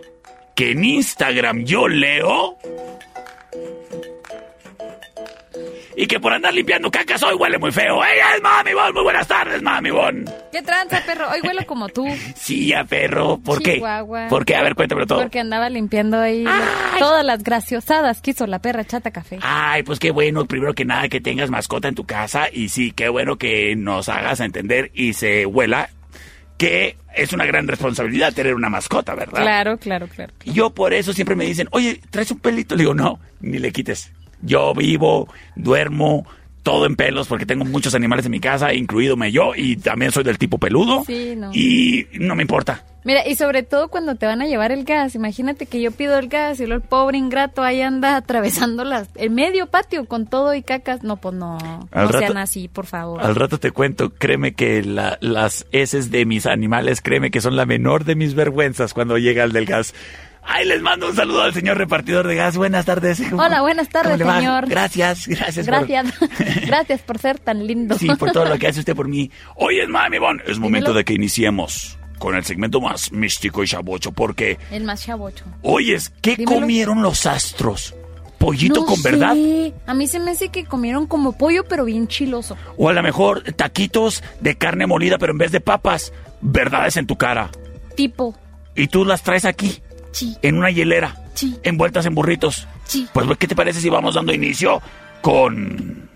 que 0.57 0.71
en 0.71 0.83
Instagram 0.83 1.63
yo 1.63 1.87
leo 1.87 2.57
y 5.99 6.07
que 6.07 6.17
por 6.17 6.31
andar 6.31 6.53
limpiando 6.53 6.89
cacas 6.89 7.21
hoy 7.23 7.35
huele 7.35 7.57
muy 7.57 7.73
feo. 7.73 8.01
Ella 8.01 8.35
es 8.37 8.41
Mami 8.41 8.73
Bon. 8.73 8.93
Muy 8.93 9.03
buenas 9.03 9.27
tardes, 9.27 9.61
Mami 9.61 9.91
Bon. 9.91 10.23
¿Qué 10.49 10.61
tranza, 10.61 11.03
perro? 11.05 11.27
Hoy 11.29 11.41
huelo 11.43 11.65
como 11.65 11.89
tú. 11.89 12.07
Sí, 12.35 12.67
ya, 12.67 12.85
perro. 12.85 13.37
¿Por 13.37 13.61
qué? 13.61 13.73
Chihuahua. 13.73 14.29
¿Por 14.29 14.45
qué? 14.45 14.55
A 14.55 14.63
ver, 14.63 14.75
cuéntamelo 14.75 15.05
todo. 15.05 15.19
Porque 15.19 15.41
andaba 15.41 15.69
limpiando 15.69 16.17
ahí 16.17 16.45
todas 16.99 17.25
las 17.25 17.43
graciosadas 17.43 18.21
que 18.21 18.31
hizo 18.31 18.47
la 18.47 18.59
perra 18.59 18.85
chata 18.85 19.11
café. 19.11 19.39
Ay, 19.41 19.83
pues 19.83 19.99
qué 19.99 20.11
bueno, 20.11 20.45
primero 20.45 20.73
que 20.73 20.85
nada, 20.85 21.09
que 21.09 21.19
tengas 21.19 21.49
mascota 21.49 21.89
en 21.89 21.95
tu 21.95 22.05
casa. 22.05 22.47
Y 22.49 22.69
sí, 22.69 22.91
qué 22.91 23.09
bueno 23.09 23.35
que 23.35 23.75
nos 23.75 24.07
hagas 24.07 24.39
entender 24.39 24.91
y 24.93 25.11
se 25.11 25.45
huela 25.45 25.89
que 26.57 26.97
es 27.15 27.33
una 27.33 27.45
gran 27.45 27.67
responsabilidad 27.67 28.33
tener 28.33 28.53
una 28.53 28.69
mascota, 28.69 29.15
¿verdad? 29.15 29.41
Claro, 29.41 29.77
claro, 29.77 30.07
claro. 30.07 30.33
Y 30.43 30.51
yo 30.51 30.69
por 30.71 30.93
eso 30.93 31.13
siempre 31.13 31.35
me 31.35 31.45
dicen, 31.45 31.67
oye, 31.71 32.01
¿traes 32.09 32.31
un 32.31 32.39
pelito? 32.39 32.75
Le 32.75 32.83
digo, 32.83 32.93
no, 32.93 33.19
ni 33.39 33.59
le 33.59 33.71
quites. 33.71 34.11
Yo 34.41 34.73
vivo, 34.73 35.27
duermo, 35.55 36.25
todo 36.63 36.85
en 36.85 36.95
pelos 36.95 37.27
porque 37.27 37.45
tengo 37.45 37.65
muchos 37.65 37.95
animales 37.95 38.25
en 38.25 38.31
mi 38.31 38.39
casa, 38.39 38.73
incluídome 38.73 39.31
yo, 39.31 39.53
y 39.55 39.77
también 39.77 40.11
soy 40.11 40.23
del 40.23 40.37
tipo 40.37 40.57
peludo. 40.57 41.03
Sí, 41.05 41.33
no. 41.35 41.51
Y 41.53 42.07
no 42.19 42.35
me 42.35 42.43
importa. 42.43 42.83
Mira, 43.05 43.25
y 43.25 43.35
sobre 43.35 43.63
todo 43.63 43.87
cuando 43.87 44.15
te 44.15 44.25
van 44.25 44.41
a 44.41 44.45
llevar 44.45 44.73
el 44.73 44.83
gas, 44.83 45.15
imagínate 45.15 45.65
que 45.67 45.81
yo 45.81 45.91
pido 45.91 46.19
el 46.19 46.27
gas 46.27 46.59
y 46.59 46.65
luego 46.65 46.83
el 46.83 46.87
pobre 46.89 47.17
ingrato 47.17 47.63
ahí 47.63 47.81
anda 47.81 48.17
atravesando 48.17 48.83
las, 48.83 49.07
el 49.15 49.29
medio 49.29 49.67
patio 49.67 50.03
con 50.05 50.27
todo 50.27 50.53
y 50.53 50.61
cacas. 50.61 51.01
No, 51.01 51.15
pues 51.15 51.33
no, 51.33 51.57
Al 51.91 52.05
no 52.05 52.11
rato- 52.11 52.19
sean 52.19 52.37
así, 52.37 52.67
por 52.67 52.85
favor. 52.85 53.21
Al 53.23 53.35
rato 53.35 53.57
te 53.57 53.71
cuento, 53.71 54.09
créeme 54.13 54.53
que 54.53 54.83
la- 54.83 55.17
las 55.21 55.65
heces 55.71 56.11
de 56.11 56.25
mis 56.25 56.45
animales, 56.45 57.01
créeme 57.01 57.31
que 57.31 57.39
son 57.39 57.55
la 57.55 57.65
menor 57.65 58.03
de 58.03 58.15
mis 58.15 58.35
vergüenzas 58.35 58.93
cuando 58.93 59.17
llega 59.17 59.45
el 59.45 59.53
del 59.53 59.65
gas. 59.65 59.93
Ay, 60.51 60.65
les 60.65 60.81
mando 60.81 61.07
un 61.09 61.15
saludo 61.15 61.43
al 61.43 61.53
señor 61.53 61.77
repartidor 61.77 62.25
de 62.27 62.35
gas. 62.35 62.57
Buenas 62.57 62.83
tardes. 62.85 63.21
Hola, 63.33 63.61
buenas 63.61 63.87
¿Cómo 63.89 64.03
tardes, 64.03 64.17
señor. 64.27 64.67
Gracias, 64.67 65.27
gracias. 65.27 65.67
por- 65.67 65.87
Gracias. 65.87 66.13
Gracias 66.65 67.01
por 67.01 67.19
ser 67.19 67.37
tan 67.39 67.67
lindo. 67.67 67.95
Sí, 67.97 68.07
por 68.17 68.31
todo 68.31 68.45
lo 68.45 68.57
que 68.57 68.67
hace 68.67 68.79
usted 68.79 68.95
por 68.95 69.07
mí. 69.07 69.29
Oye, 69.55 69.85
Mami 69.87 70.17
Bon, 70.17 70.41
es 70.47 70.57
momento 70.57 70.91
de 70.93 71.05
que 71.05 71.13
iniciemos 71.13 71.97
con 72.17 72.35
el 72.35 72.43
segmento 72.43 72.81
más 72.81 73.11
místico 73.11 73.63
y 73.63 73.67
chabocho, 73.67 74.11
porque, 74.11 74.57
El 74.71 74.83
más 74.85 75.03
chavocho. 75.05 75.45
oyes, 75.61 76.11
¿qué 76.21 76.35
Dímelo. 76.35 76.59
comieron 76.59 77.01
los 77.03 77.25
astros? 77.27 77.95
¿Pollito 78.39 78.81
No 78.81 78.85
con 78.87 78.95
sé. 78.97 79.11
verdad? 79.11 79.35
A 79.85 79.93
mí 79.93 80.07
se 80.07 80.19
me 80.19 80.31
hace 80.31 80.49
que 80.49 80.65
comieron 80.65 81.05
como 81.07 81.37
pollo, 81.37 81.63
pero 81.69 81.85
bien 81.85 82.07
chiloso. 82.07 82.57
O 82.77 82.89
a 82.89 82.93
lo 82.93 83.03
mejor 83.03 83.43
taquitos 83.53 84.23
de 84.41 84.55
carne 84.57 84.87
molida, 84.87 85.17
pero 85.19 85.31
en 85.31 85.37
vez 85.37 85.51
de 85.51 85.61
papas, 85.61 86.11
verdades 86.41 86.97
en 86.97 87.05
tu 87.05 87.17
cara. 87.17 87.51
Tipo. 87.95 88.35
Y 88.75 88.87
tú 88.87 89.03
las 89.05 89.23
traes 89.23 89.43
aquí, 89.45 89.81
Sí. 90.19 90.37
en 90.41 90.57
una 90.57 90.69
hielera, 90.69 91.15
Sí. 91.33 91.57
envueltas 91.63 92.05
en 92.05 92.15
burritos. 92.15 92.67
Sí. 92.85 93.07
Pues, 93.13 93.25
¿qué 93.37 93.47
te 93.47 93.55
parece 93.55 93.79
si 93.81 93.89
vamos 93.89 94.15
dando 94.15 94.33
inicio 94.33 94.81
con 95.21 96.09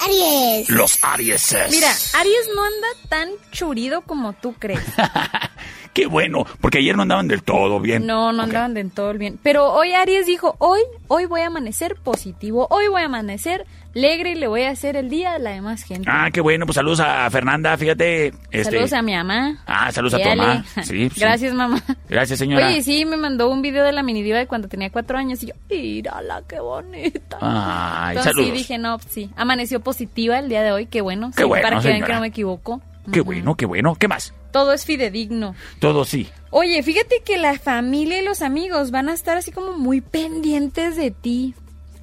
Aries. 0.00 0.68
los 0.70 0.98
Arieses? 1.02 1.70
Mira, 1.70 1.88
Aries 2.20 2.48
no 2.54 2.62
anda 2.64 2.88
tan 3.08 3.28
churido 3.52 4.02
como 4.02 4.32
tú 4.34 4.54
crees. 4.58 4.80
Qué 5.94 6.06
bueno, 6.06 6.46
porque 6.60 6.78
ayer 6.78 6.94
no 6.96 7.02
andaban 7.02 7.26
del 7.26 7.42
todo 7.42 7.80
bien. 7.80 8.06
No, 8.06 8.32
no 8.32 8.42
andaban 8.44 8.74
de 8.74 8.84
todo 8.84 9.12
bien. 9.14 9.38
Pero 9.42 9.72
hoy 9.72 9.92
Aries 9.94 10.26
dijo, 10.26 10.54
hoy, 10.58 10.80
hoy 11.08 11.24
voy 11.26 11.40
a 11.40 11.46
amanecer 11.48 11.96
positivo, 11.96 12.68
hoy 12.70 12.86
voy 12.88 13.02
a 13.02 13.06
amanecer 13.06 13.66
alegre 13.98 14.30
y 14.32 14.34
le 14.36 14.46
voy 14.46 14.62
a 14.62 14.70
hacer 14.70 14.96
el 14.96 15.10
día 15.10 15.34
a 15.34 15.38
la 15.38 15.50
demás 15.50 15.82
gente. 15.82 16.08
Ah, 16.10 16.30
qué 16.32 16.40
bueno, 16.40 16.66
pues 16.66 16.76
saludos 16.76 17.00
a 17.00 17.28
Fernanda, 17.30 17.76
fíjate. 17.76 18.28
Este... 18.50 18.64
Saludos 18.64 18.92
a 18.92 19.02
mi 19.02 19.14
mamá. 19.14 19.58
Ah, 19.66 19.90
saludos 19.90 20.14
a 20.14 20.18
tu 20.18 20.28
mamá. 20.28 20.64
Sí. 20.84 21.10
Gracias, 21.16 21.52
mamá. 21.52 21.82
Gracias, 22.08 22.38
señora. 22.38 22.68
Oye, 22.68 22.82
sí, 22.82 23.04
me 23.04 23.16
mandó 23.16 23.50
un 23.50 23.60
video 23.60 23.84
de 23.84 23.92
la 23.92 24.02
mini 24.02 24.22
diva 24.22 24.38
de 24.38 24.46
cuando 24.46 24.68
tenía 24.68 24.90
cuatro 24.90 25.18
años 25.18 25.42
y 25.42 25.48
yo, 25.48 25.54
mírala, 25.68 26.42
qué 26.48 26.60
bonita. 26.60 27.38
Ay, 27.40 28.16
Entonces 28.16 28.32
saludos. 28.32 28.46
sí 28.46 28.52
dije, 28.52 28.78
no, 28.78 28.98
sí, 29.00 29.30
amaneció 29.36 29.80
positiva 29.80 30.38
el 30.38 30.48
día 30.48 30.62
de 30.62 30.72
hoy, 30.72 30.86
qué 30.86 31.00
bueno. 31.00 31.30
Qué 31.36 31.42
sí, 31.42 31.48
bueno, 31.48 31.62
Para 31.62 31.80
que 31.80 31.88
vean 31.88 32.04
que 32.04 32.12
no 32.12 32.20
me 32.20 32.28
equivoco. 32.28 32.80
Qué 33.12 33.20
bueno, 33.20 33.56
qué 33.56 33.66
bueno. 33.66 33.94
¿Qué 33.96 34.06
más? 34.06 34.34
Todo 34.52 34.72
es 34.72 34.84
fidedigno. 34.84 35.54
Todo 35.78 36.04
sí. 36.04 36.28
Oye, 36.50 36.82
fíjate 36.82 37.22
que 37.24 37.36
la 37.38 37.58
familia 37.58 38.20
y 38.20 38.24
los 38.24 38.42
amigos 38.42 38.90
van 38.90 39.08
a 39.08 39.14
estar 39.14 39.36
así 39.36 39.50
como 39.50 39.72
muy 39.72 40.00
pendientes 40.00 40.96
de 40.96 41.10
ti. 41.10 41.54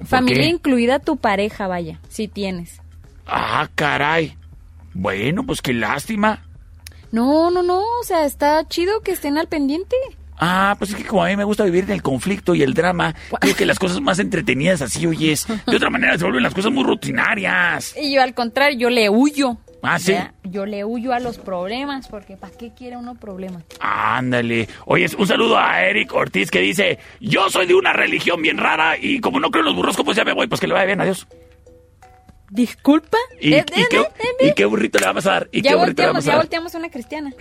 Familia 0.04 0.44
qué? 0.44 0.48
incluida 0.50 0.98
tu 0.98 1.16
pareja, 1.16 1.66
vaya, 1.66 2.00
si 2.08 2.28
tienes. 2.28 2.80
Ah, 3.26 3.68
caray. 3.74 4.36
Bueno, 4.94 5.44
pues 5.44 5.62
qué 5.62 5.72
lástima. 5.72 6.42
No, 7.12 7.50
no, 7.50 7.62
no, 7.62 7.80
o 7.80 8.04
sea, 8.04 8.24
está 8.24 8.66
chido 8.68 9.00
que 9.00 9.12
estén 9.12 9.38
al 9.38 9.46
pendiente. 9.48 9.96
Ah, 10.38 10.74
pues 10.78 10.90
es 10.90 10.96
que 10.96 11.04
como 11.04 11.24
a 11.24 11.28
mí 11.28 11.36
me 11.36 11.44
gusta 11.44 11.64
vivir 11.64 11.84
en 11.84 11.92
el 11.92 12.02
conflicto 12.02 12.54
y 12.54 12.62
el 12.62 12.74
drama, 12.74 13.14
creo 13.40 13.56
que 13.56 13.64
las 13.64 13.78
cosas 13.78 14.00
más 14.00 14.18
entretenidas 14.18 14.82
así, 14.82 15.06
oyes. 15.06 15.46
De 15.66 15.76
otra 15.76 15.88
manera 15.88 16.18
se 16.18 16.24
vuelven 16.24 16.42
las 16.42 16.52
cosas 16.54 16.72
muy 16.72 16.84
rutinarias. 16.84 17.94
Y 18.00 18.14
yo 18.14 18.22
al 18.22 18.34
contrario, 18.34 18.78
yo 18.78 18.90
le 18.90 19.08
huyo. 19.08 19.56
Ah, 19.86 19.98
sí. 19.98 20.12
¿verdad? 20.12 20.32
Yo 20.44 20.66
le 20.66 20.84
huyo 20.84 21.12
a 21.12 21.20
los 21.20 21.38
problemas, 21.38 22.08
porque 22.08 22.36
¿para 22.36 22.56
qué 22.56 22.72
quiere 22.74 22.96
uno 22.96 23.14
problemas? 23.14 23.64
Ándale. 23.80 24.68
Oye, 24.84 25.06
un 25.16 25.26
saludo 25.26 25.58
a 25.58 25.82
Eric 25.82 26.12
Ortiz 26.12 26.50
que 26.50 26.60
dice, 26.60 26.98
yo 27.20 27.48
soy 27.50 27.66
de 27.66 27.74
una 27.74 27.92
religión 27.92 28.42
bien 28.42 28.58
rara 28.58 28.96
y 28.98 29.20
como 29.20 29.38
no 29.40 29.50
creo 29.50 29.62
en 29.62 29.66
los 29.66 29.76
burros, 29.76 29.96
pues 30.04 30.16
ya 30.16 30.24
me 30.24 30.32
voy, 30.32 30.46
pues 30.46 30.60
que 30.60 30.66
le 30.66 30.74
vaya 30.74 30.86
bien, 30.86 31.00
adiós. 31.00 31.26
¿Disculpa? 32.50 33.18
¿Y, 33.40 33.54
Eh, 33.54 33.64
y 33.74 33.80
eh, 33.80 33.86
qué, 33.90 33.98
eh, 33.98 34.48
y 34.48 34.54
qué 34.54 34.64
burrito 34.64 34.98
le 34.98 35.06
vamos 35.06 35.26
a 35.26 35.32
dar? 35.32 35.48
¿Y 35.50 35.62
ya 35.62 35.70
qué 35.70 35.76
burrito 35.76 36.02
le 36.02 36.08
volteamos, 36.08 36.28
a 36.28 36.30
ya 36.30 36.36
volteamos 36.36 36.74
una 36.74 36.88
cristiana. 36.90 37.32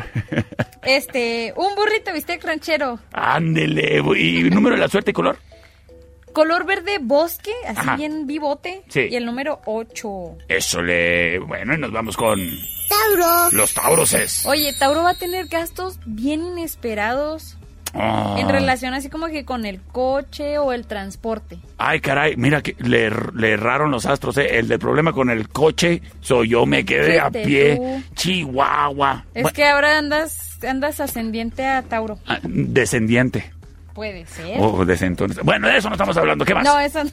Este, 0.84 1.54
un 1.56 1.74
burrito 1.76 2.14
bistec 2.14 2.44
ranchero, 2.44 3.00
Ándele. 3.12 4.04
¿Y 4.18 4.44
número 4.52 4.76
de 4.76 4.82
la 4.82 4.88
suerte 4.88 5.12
y 5.12 5.14
color? 5.14 5.40
Color 6.36 6.66
verde 6.68 7.00
bosque, 7.02 7.52
así 7.66 7.80
Ajá. 7.80 7.96
bien 7.96 8.28
bibote. 8.28 8.84
Sí. 8.90 9.08
Y 9.10 9.16
el 9.16 9.26
número 9.26 9.62
8. 9.66 10.38
Eso 10.48 10.82
le... 10.84 11.40
Bueno, 11.40 11.74
y 11.74 11.80
nos 11.80 11.92
vamos 11.92 12.16
con 12.16 12.40
Tauro. 12.90 13.50
los 13.52 13.74
tauroses. 13.74 14.46
Oye, 14.46 14.72
Tauro 14.78 15.02
va 15.02 15.12
a 15.12 15.16
tener 15.18 15.48
gastos 15.48 16.00
bien 16.06 16.44
inesperados 16.46 17.58
Ah. 17.98 18.36
en 18.38 18.50
relación 18.50 18.94
así 18.94 19.08
como 19.10 19.28
que 19.28 19.46
con 19.46 19.66
el 19.66 19.80
coche 19.82 20.58
o 20.58 20.74
el 20.74 20.86
transporte. 20.86 21.60
Ay, 21.78 22.02
caray, 22.02 22.36
mira 22.36 22.62
que 22.62 22.76
le, 22.80 23.10
le 23.34 23.52
erraron 23.52 23.90
los 23.90 24.06
astros, 24.06 24.38
¿eh? 24.38 24.60
El 24.60 24.68
del 24.68 24.80
problema 24.80 25.14
con 25.14 25.30
el 25.30 25.48
coche 25.48 26.02
soy 26.20 26.50
yo, 26.50 26.66
me 26.66 26.84
quedé 26.84 27.22
a 27.22 27.32
pie. 27.32 27.78
tú. 27.78 28.16
Chihuahua. 28.16 29.24
Es 29.34 29.44
Bueno, 29.44 29.56
que 29.56 29.64
ahora 29.64 29.98
andas 29.98 30.42
andas 30.68 31.00
ascendiente 31.00 31.66
a 31.66 31.84
Tauro. 31.84 32.20
ah, 32.28 32.40
descendiente. 32.44 33.54
Puede 33.96 34.26
ser. 34.28 34.58
O 34.60 34.86
descendiente. 34.86 35.42
Bueno, 35.42 35.68
de 35.68 35.78
eso 35.78 35.88
no 35.90 35.96
estamos 35.96 36.16
hablando. 36.18 36.44
¿Qué 36.46 36.54
más? 36.54 36.64
No, 36.66 36.78
eso 36.80 37.04
no. 37.04 37.10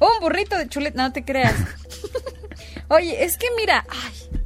Un 0.00 0.20
burrito 0.20 0.56
de 0.56 0.68
chuleta, 0.68 1.02
no 1.02 1.12
te 1.12 1.24
creas. 1.24 1.54
Oye, 2.88 3.22
es 3.24 3.36
que 3.36 3.46
mira, 3.58 3.84
ay, 3.90 4.40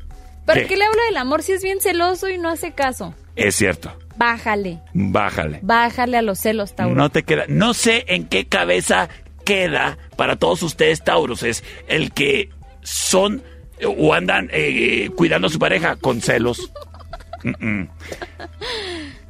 ¿para 0.47 0.63
¿Qué? 0.63 0.67
qué? 0.69 0.77
le 0.77 0.85
hablo 0.87 1.01
del 1.05 1.17
amor 1.19 1.43
si 1.43 1.53
es 1.53 1.63
bien 1.63 1.81
celoso 1.81 2.29
y 2.31 2.39
no 2.39 2.49
hace 2.49 2.73
caso? 2.73 3.15
Es 3.37 3.55
cierto. 3.55 3.97
Bájale, 4.17 4.81
Bájale. 4.95 5.59
bájale 5.63 6.17
a 6.17 6.23
los 6.23 6.39
celos, 6.39 6.75
Tauro. 6.75 6.95
No 6.95 7.11
te 7.11 7.25
queda. 7.25 7.45
No 7.49 7.75
sé 7.75 8.05
en 8.09 8.27
qué 8.27 8.47
cabeza 8.47 9.09
queda 9.45 9.99
para 10.17 10.37
todos 10.37 10.63
ustedes, 10.63 11.03
Tauros, 11.05 11.43
es 11.43 11.63
el 11.89 12.13
que 12.13 12.51
son 12.83 13.43
o 13.87 14.15
andan 14.15 14.49
eh, 14.53 15.11
cuidando 15.17 15.49
a 15.49 15.51
su 15.51 15.59
pareja 15.59 15.97
con 15.97 16.21
celos. 16.23 16.73
Mm, 17.45 17.83
mm. 17.83 17.89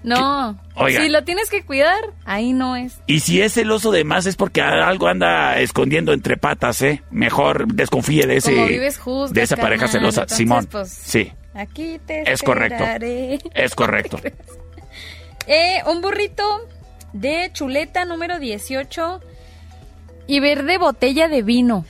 No, 0.04 0.56
Oiga. 0.76 1.00
si 1.02 1.08
lo 1.08 1.24
tienes 1.24 1.48
que 1.50 1.64
cuidar, 1.64 1.98
ahí 2.26 2.52
no 2.52 2.76
es. 2.76 3.00
Y 3.06 3.20
si 3.20 3.40
es 3.40 3.54
celoso 3.54 3.90
de 3.90 4.04
más 4.04 4.26
es 4.26 4.36
porque 4.36 4.60
algo 4.60 5.08
anda 5.08 5.58
escondiendo 5.58 6.12
entre 6.12 6.36
patas, 6.36 6.80
¿eh? 6.82 7.02
Mejor 7.10 7.66
desconfíe 7.66 8.26
de 8.26 8.36
ese 8.36 8.54
Como 8.54 8.66
vives, 8.66 8.98
juzgas, 8.98 9.32
de 9.32 9.42
esa 9.42 9.56
pareja 9.56 9.88
celosa, 9.88 10.20
entonces, 10.22 10.36
Simón. 10.36 10.68
pues, 10.70 10.90
sí, 10.90 11.32
Aquí 11.54 11.98
te 12.06 12.30
Es 12.30 12.42
correcto. 12.42 12.74
esperaré. 12.84 13.38
es 13.54 13.74
correcto. 13.74 14.20
Eh, 15.46 15.82
un 15.86 16.00
burrito 16.00 16.42
de 17.12 17.50
chuleta 17.52 18.04
número 18.06 18.38
18 18.38 19.20
y 20.26 20.40
verde 20.40 20.78
botella 20.78 21.28
de 21.28 21.42
vino. 21.42 21.84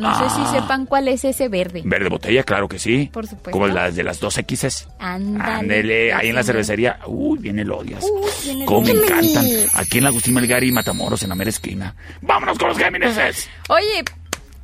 No 0.00 0.18
sé 0.18 0.34
si 0.34 0.40
Ah. 0.42 0.50
sepan 0.60 0.86
cuál 0.86 1.08
es 1.08 1.24
ese 1.24 1.48
verde. 1.48 1.82
Verde 1.84 2.08
botella, 2.08 2.42
claro 2.42 2.68
que 2.68 2.78
sí. 2.78 3.10
Por 3.12 3.26
supuesto. 3.26 3.50
Como 3.52 3.66
las 3.68 3.94
de 3.94 4.02
las 4.02 4.18
dos 4.20 4.34
X's. 4.36 4.88
Ándale. 4.98 5.52
Ándele, 5.52 6.12
ahí 6.12 6.28
en 6.30 6.34
la 6.34 6.42
cervecería. 6.42 6.98
Uy, 7.06 7.38
viene 7.38 7.62
el 7.62 7.70
odias. 7.70 8.02
Uy, 8.04 8.30
viene 8.44 8.60
el 8.62 8.66
Cómo 8.66 8.80
me 8.82 8.90
encantan. 8.92 9.44
Aquí 9.74 9.98
en 9.98 10.04
la 10.04 10.10
Agustín 10.10 10.34
Melgar 10.34 10.64
y 10.64 10.72
Matamoros, 10.72 11.22
en 11.22 11.28
la 11.28 11.34
mera 11.34 11.50
esquina. 11.50 11.94
¡Vámonos 12.22 12.58
con 12.58 12.68
los 12.68 12.78
Gémineses! 12.78 13.48
Oye, 13.68 14.04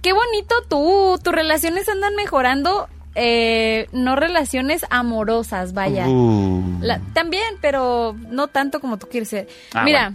qué 0.03 0.13
bonito 0.13 0.55
tú. 0.69 1.19
Tus 1.23 1.33
relaciones 1.35 1.89
andan 1.89 2.15
mejorando. 2.17 2.89
eh, 3.19 3.89
no 3.93 4.15
relaciones 4.15 4.85
amorosas, 4.91 5.73
vaya. 5.73 6.07
Uh. 6.07 6.79
La- 6.83 7.01
también, 7.15 7.55
pero 7.63 8.15
no 8.29 8.49
tanto 8.49 8.79
como 8.79 8.99
tú 8.99 9.09
quieres 9.11 9.31
ser. 9.31 9.49
Ah, 9.73 9.85
Mira, 9.85 10.13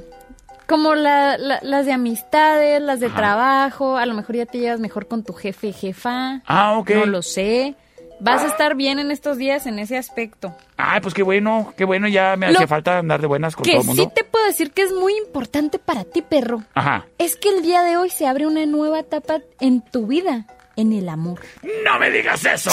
como 0.72 0.95
la- 0.95 1.38
la- 1.38 1.59
las 1.61 1.86
de 1.86 1.91
amistades, 1.93 2.82
las 2.82 2.99
de 2.99 3.07
Ajá. 3.07 3.15
trabajo, 3.17 3.97
a 3.97 4.05
lo 4.07 4.13
mejor 4.15 4.36
ya 4.38 4.45
te 4.47 4.57
llevas 4.57 4.80
mejor 4.80 5.07
con 5.07 5.24
tu 5.24 5.34
jefe, 5.34 5.72
jefa. 5.74 6.41
Ah, 6.47 6.78
ok. 6.78 6.89
No 6.91 7.05
lo 7.05 7.22
sé. 7.22 7.76
Vas 8.24 8.43
a 8.43 8.47
estar 8.47 8.76
bien 8.76 8.99
en 8.99 9.09
estos 9.09 9.38
días 9.38 9.65
en 9.65 9.80
ese 9.80 9.97
aspecto. 9.97 10.55
Ay, 10.78 11.01
pues 11.01 11.13
qué 11.15 11.24
bueno, 11.24 11.74
qué 11.76 11.86
bueno. 11.86 12.07
Ya 12.07 12.36
me 12.36 12.45
hacía 12.47 12.67
falta 12.67 12.99
andar 12.99 13.19
de 13.19 13.26
buenas 13.28 13.55
con 13.55 13.63
que 13.63 13.72
todo 13.72 13.82
el 13.82 13.88
mundo. 13.88 14.03
sí 14.03 14.09
te 14.13 14.24
puedo 14.24 14.45
decir 14.45 14.72
que 14.72 14.84
es 14.84 14.91
muy 14.93 15.13
importante 15.17 15.80
para 15.80 16.03
ti, 16.03 16.22
perro. 16.22 16.63
Ajá. 16.76 17.05
Es 17.17 17.36
que 17.36 17.49
el 17.49 17.63
día 17.63 17.82
de 17.82 17.97
hoy 17.97 18.09
se 18.11 18.28
abre 18.28 18.45
una 18.45 18.63
nueva 18.67 18.99
etapa 18.99 19.39
en 19.59 19.82
tu 19.82 20.05
vida, 20.05 20.45
en 20.76 20.93
el 20.93 21.09
amor. 21.09 21.39
¡No 21.84 21.97
me 21.99 22.11
digas 22.11 22.45
eso! 22.45 22.69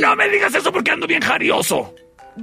¡No 0.00 0.16
me 0.16 0.28
digas 0.28 0.52
eso 0.52 0.72
porque 0.72 0.90
ando 0.90 1.06
bien 1.06 1.22
jarioso! 1.22 1.94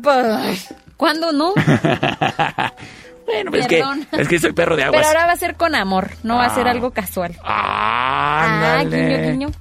Pues, 0.02 0.74
¿Cuándo 0.96 1.34
no? 1.34 1.54
Bueno, 3.32 3.52
pues 3.52 3.62
es 3.62 3.68
que, 3.68 3.84
es 4.20 4.28
que 4.28 4.40
soy 4.40 4.54
perro 4.54 4.76
de 4.76 4.84
aguas. 4.84 5.00
Pero 5.00 5.08
ahora 5.10 5.26
va 5.28 5.34
a 5.34 5.38
ser 5.38 5.56
con 5.56 5.76
amor, 5.76 6.10
no 6.24 6.36
va 6.38 6.46
a 6.46 6.56
ser 6.56 6.68
Ah. 6.68 6.72
algo 6.72 6.92
casual. 6.92 7.36
Ah, 7.44 8.80
Ándale. 8.80 9.18
guiño, 9.18 9.32
guiño. 9.32 9.52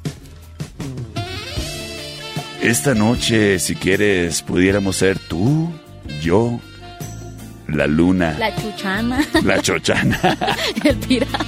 Esta 2.63 2.95
noche, 2.95 3.59
si 3.59 3.75
quieres, 3.77 4.43
pudiéramos 4.43 4.97
ser 4.97 5.19
tú, 5.19 5.71
yo, 6.21 6.59
la 7.69 7.87
luna, 7.87 8.35
La 8.39 8.55
chuchana. 8.57 9.21
la 9.45 9.63
chochana. 9.63 10.19
el 10.85 10.97
pirata. 10.97 11.39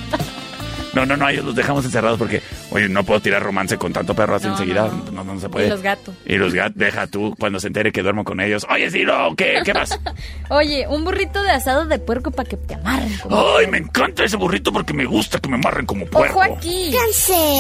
No, 0.93 1.07
no, 1.07 1.17
no, 1.17 1.29
ellos 1.29 1.45
los 1.45 1.55
dejamos 1.55 1.85
encerrados 1.85 2.19
porque, 2.19 2.43
oye, 2.71 2.89
no 2.89 3.05
puedo 3.05 3.21
tirar 3.21 3.43
romance 3.43 3.77
con 3.79 3.93
tanto 3.93 4.15
perro 4.15 4.37
así 4.37 4.47
No, 4.47 4.53
enseguida. 4.55 4.89
no. 5.13 5.13
No, 5.13 5.35
no, 5.35 5.41
se 5.41 5.49
puede. 5.49 5.67
Y 5.67 5.71
los 5.71 5.83
gatos. 5.83 6.15
Y 6.27 6.37
los 6.37 6.53
gatos, 6.55 6.77
deja 6.77 7.07
tú 7.07 7.35
cuando 7.39 7.61
se 7.61 7.69
entere 7.69 7.93
que 7.93 8.03
duermo 8.03 8.25
con 8.25 8.41
ellos. 8.41 8.67
Oye, 8.71 8.91
sí, 8.91 9.05
no, 9.05 9.35
¿qué, 9.37 9.61
qué 9.65 9.73
más? 9.75 9.99
Oye, 10.51 10.87
un 10.89 11.05
burrito 11.05 11.43
de 11.43 11.51
asado 11.51 11.87
de 11.87 11.99
puerco 11.99 12.31
para 12.31 12.49
que 12.49 12.57
te 12.57 12.75
amarren. 12.75 13.17
como 13.19 13.57
Ay, 13.59 13.67
me 13.69 13.79
encanta 13.79 14.25
ese 14.25 14.37
burrito 14.37 14.73
porque 14.73 14.93
me 14.93 15.05
gusta 15.05 15.39
que 15.39 15.49
me 15.49 15.57
amarren 15.57 15.87
como 15.87 16.07
puerco. 16.07 16.39
Ojo 16.39 16.43
aquí. 16.43 16.93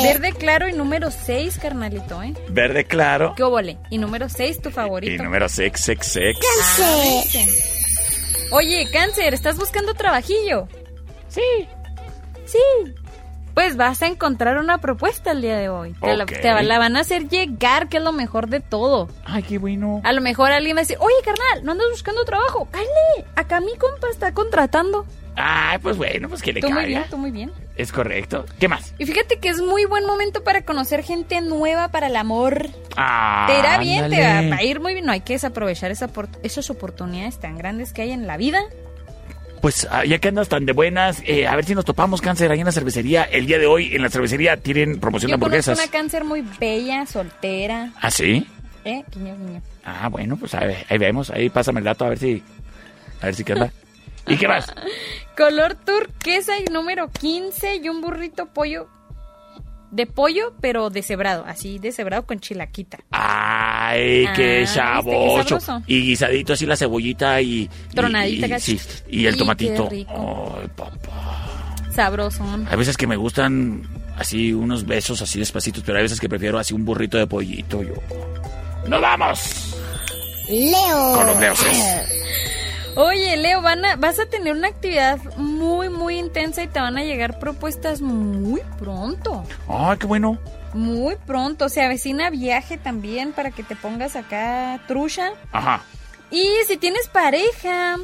Verde 0.03 0.33
claro 0.33 0.68
y 0.68 0.72
número 0.72 1.11
6, 1.11 1.59
carnalito, 1.61 2.22
¿eh? 2.22 2.35
Verde 2.51 2.85
claro. 2.85 3.35
¿Qué 3.37 3.43
óvole? 3.43 3.78
Y 3.91 3.99
número 3.99 4.28
6, 4.28 4.62
tu 4.62 4.70
favorito. 4.70 5.12
Y 5.12 5.18
número 5.18 5.49
sex, 5.49 5.81
sex, 5.81 6.07
sex. 6.07 6.39
Ah, 6.81 7.01
¿viste? 7.22 7.47
Oye, 8.53 8.89
cáncer, 8.93 9.35
¿estás 9.35 9.57
buscando 9.57 9.95
trabajillo? 9.95 10.66
Sí. 11.28 11.41
Sí. 12.45 12.59
Pues 13.55 13.76
vas 13.76 14.01
a 14.03 14.07
encontrar 14.07 14.59
una 14.59 14.78
propuesta 14.78 15.32
el 15.32 15.42
día 15.42 15.57
de 15.59 15.68
hoy. 15.68 15.92
Te, 16.01 16.16
la, 16.16 16.24
Ok. 16.24 16.32
te 16.40 16.62
la 16.62 16.78
van 16.78 16.96
a 16.96 17.01
hacer 17.01 17.28
llegar, 17.28 17.88
que 17.88 17.98
es 17.98 18.03
lo 18.03 18.12
mejor 18.12 18.48
de 18.48 18.61
todo. 18.61 19.09
Ay, 19.24 19.42
qué 19.42 19.59
bueno. 19.59 20.01
A 20.05 20.12
lo 20.12 20.20
mejor 20.20 20.53
alguien 20.53 20.76
va 20.76 20.80
a 20.80 20.82
decir, 20.82 20.96
oye, 21.01 21.14
carnal, 21.24 21.64
¿no 21.64 21.72
andas 21.72 21.86
buscando 21.90 22.24
trabajo? 22.24 22.68
Cállate, 22.70 23.30
acá 23.36 23.61
mi 23.61 23.76
compa 23.76 24.09
está 24.11 24.32
contratando. 24.32 25.05
Ay, 25.36 25.78
pues 25.78 25.96
bueno, 25.96 26.28
pues 26.28 26.42
que 26.42 26.53
le 26.53 26.61
Tú 26.61 26.68
muy 26.68 26.76
caiga. 26.82 26.98
bien, 27.01 27.11
tú 27.11 27.16
muy 27.16 27.30
bien. 27.30 27.53
Es 27.76 27.92
correcto. 27.92 28.44
¿Qué 28.59 28.68
más? 28.68 28.92
Y 28.98 29.07
fíjate 29.07 29.38
que 29.38 29.48
es 29.48 29.61
muy 29.62 29.84
buen 29.86 30.05
momento 30.05 30.44
para 30.44 30.62
conocer 30.64 31.03
gente 31.03 31.40
nueva 31.40 31.88
para 31.88 32.09
el 32.09 32.16
amor. 32.16 32.68
Ah, 32.96 33.46
Te 33.48 33.59
irá 33.59 33.78
bien, 33.78 34.11
te 34.11 34.20
va, 34.22 34.57
a 34.57 34.62
ir 34.62 34.80
muy 34.80 34.92
bien. 34.92 35.07
No 35.07 35.12
hay 35.12 35.20
que 35.20 35.34
desaprovechar 35.34 35.90
esa 35.90 36.11
esas 36.42 36.68
oportunidades 36.68 37.38
tan 37.38 37.57
grandes 37.57 37.92
que 37.92 38.03
hay 38.03 38.11
en 38.11 38.26
la 38.26 38.36
vida. 38.36 38.61
Pues 39.61 39.87
ah, 39.91 40.05
ya 40.05 40.19
que 40.19 40.29
andas 40.29 40.49
tan 40.49 40.65
de 40.65 40.73
buenas, 40.73 41.23
eh, 41.27 41.47
a 41.47 41.55
ver 41.55 41.65
si 41.65 41.75
nos 41.75 41.85
topamos 41.85 42.21
cáncer 42.21 42.51
ahí 42.51 42.61
en 42.61 42.67
la 42.67 42.73
cervecería. 42.73 43.25
El 43.25 43.47
día 43.47 43.59
de 43.59 43.67
hoy 43.67 43.95
en 43.95 44.03
la 44.03 44.09
cervecería 44.09 44.57
tienen 44.57 45.01
promoción 45.01 45.29
Yo 45.31 45.33
de 45.33 45.35
hamburguesas. 45.35 45.79
una 45.79 45.89
cáncer 45.89 46.25
muy 46.25 46.43
bella, 46.59 47.05
soltera. 47.07 47.93
¿Ah, 48.01 48.11
sí? 48.11 48.47
¿Eh? 48.85 49.05
Guiño, 49.15 49.37
guiño. 49.37 49.63
Ah, 49.85 50.09
bueno, 50.09 50.37
pues 50.37 50.55
a 50.55 50.61
ver, 50.61 50.87
ahí 50.89 50.97
vemos. 50.99 51.31
Ahí 51.31 51.51
pásame 51.51 51.81
el 51.81 51.85
dato 51.85 52.05
a 52.07 52.09
ver 52.11 52.19
si... 52.19 52.43
A 53.21 53.27
ver 53.27 53.35
si 53.35 53.45
qué 53.45 53.53
onda. 53.53 53.71
¿Y 54.27 54.37
qué 54.39 54.49
más? 54.49 54.73
Color 55.37 55.75
turquesa 55.75 56.59
y 56.59 56.65
número 56.73 57.11
15 57.11 57.77
y 57.77 57.89
un 57.89 58.01
burrito 58.01 58.47
pollo. 58.47 58.89
De 59.91 60.07
pollo, 60.07 60.55
pero 60.61 60.88
deshebrado. 60.91 61.45
Así, 61.47 61.78
deshebrado 61.78 62.24
con 62.26 62.38
chilaquita. 62.41 62.99
Ay, 63.11 64.24
Ah, 64.26 64.32
qué 64.36 64.61
¿viste 64.61 64.62
qué 64.62 64.66
sabroso. 64.66 65.61
sabroso? 65.61 65.82
Y 65.86 66.01
guisadito 66.03 66.53
así 66.53 66.64
la 66.66 66.76
cebollita 66.76 67.41
y... 67.41 67.68
Tronadita, 67.95 68.47
y, 68.47 68.51
casi. 68.51 68.78
sí, 68.78 68.88
y 69.11 69.26
el 69.26 69.34
Y 69.34 69.38
tomatito. 69.38 69.88
qué 69.88 69.95
rico. 69.97 70.57
Ay, 70.62 70.68
papá. 70.76 71.74
Sabroso. 71.95 72.45
Hay 72.70 72.76
veces 72.76 72.97
que 72.97 73.07
me 73.09 73.16
gustan 73.16 73.82
así 74.16 74.53
unos 74.53 74.86
besos 74.86 75.22
así 75.22 75.38
despacitos, 75.41 75.82
pero 75.84 75.99
hay 75.99 76.05
veces 76.05 76.20
que 76.20 76.28
prefiero 76.28 76.59
así 76.59 76.72
un 76.72 76.84
burrito 76.84 77.18
de 77.18 77.26
pollito. 77.26 77.82
Yo. 77.82 77.95
¡Nos 78.86 79.01
vamos! 79.01 79.74
Leo. 80.49 81.14
Con 81.16 81.26
los 81.26 81.41
leos. 81.41 81.59
Oye, 82.97 83.36
Leo, 83.36 83.62
van 83.62 83.84
a- 83.84 83.97
vas 83.97 84.18
a 84.18 84.26
tener 84.26 84.53
una 84.55 84.68
actividad 84.68 85.18
muy, 85.36 85.88
muy 85.88 86.18
intensa 86.18 86.62
y 86.62 86.68
te 86.68 86.80
van 86.80 86.99
a 86.99 87.05
llegar 87.05 87.38
propuestas 87.38 88.01
muy 88.01 88.61
pronto. 88.78 89.45
Ay, 89.68 89.97
qué 89.99 90.07
bueno. 90.07 90.38
Muy 90.74 91.16
pronto. 91.26 91.68
Se 91.68 91.82
avecina 91.82 92.30
viaje 92.30 92.78
también 92.78 93.32
para 93.32 93.51
que 93.51 93.62
te 93.62 93.76
pongas 93.76 94.16
acá 94.16 94.80
trucha. 94.88 95.32
Ajá. 95.53 95.82
Y 96.30 96.47
si 96.66 96.76
tienes 96.76 97.09
pareja, 97.09 97.97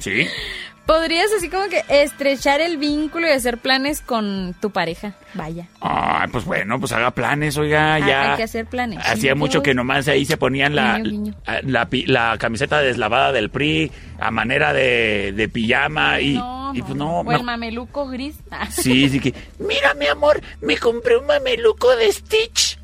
Sí. 0.00 0.26
Podrías 0.86 1.30
así 1.36 1.48
como 1.48 1.64
que 1.68 1.82
estrechar 1.88 2.60
el 2.60 2.76
vínculo 2.76 3.26
y 3.26 3.30
hacer 3.30 3.56
planes 3.56 4.02
con 4.02 4.54
tu 4.60 4.70
pareja. 4.70 5.14
Vaya. 5.32 5.66
Ay, 5.80 6.28
pues 6.30 6.44
bueno, 6.44 6.78
pues 6.78 6.92
haga 6.92 7.10
planes, 7.10 7.56
oiga, 7.56 7.94
Ah, 7.94 7.98
ya. 8.00 8.30
Hay 8.32 8.36
que 8.36 8.42
hacer 8.42 8.66
planes. 8.66 8.98
Hacía 9.02 9.34
mucho 9.34 9.62
que 9.62 9.72
nomás 9.72 10.06
ahí 10.08 10.26
se 10.26 10.36
ponían 10.36 10.74
la, 10.76 10.98
Guiño, 10.98 11.10
guiño. 11.10 11.34
la, 11.46 11.60
la 11.62 11.88
pi- 11.88 12.04
la 12.06 12.36
camiseta 12.38 12.80
deslavada 12.80 13.32
del 13.32 13.48
PRI 13.48 13.90
a 14.20 14.30
manera 14.30 14.74
de, 14.74 15.32
de 15.34 15.48
pijama 15.48 16.20
y, 16.20 16.34
No, 16.34 16.74
y 16.74 16.78
no, 16.80 16.84
pues 16.86 16.96
no. 16.98 17.20
O 17.20 17.32
el 17.32 17.42
mameluco 17.44 18.06
gris. 18.08 18.36
Ah. 18.50 18.70
Sí, 18.70 19.08
sí 19.08 19.20
que. 19.20 19.32
Mira, 19.58 19.94
mi 19.94 20.06
amor, 20.06 20.40
me 20.60 20.76
compré 20.76 21.16
un 21.16 21.26
mameluco 21.26 21.96
de 21.96 22.12
Stitch. 22.12 22.78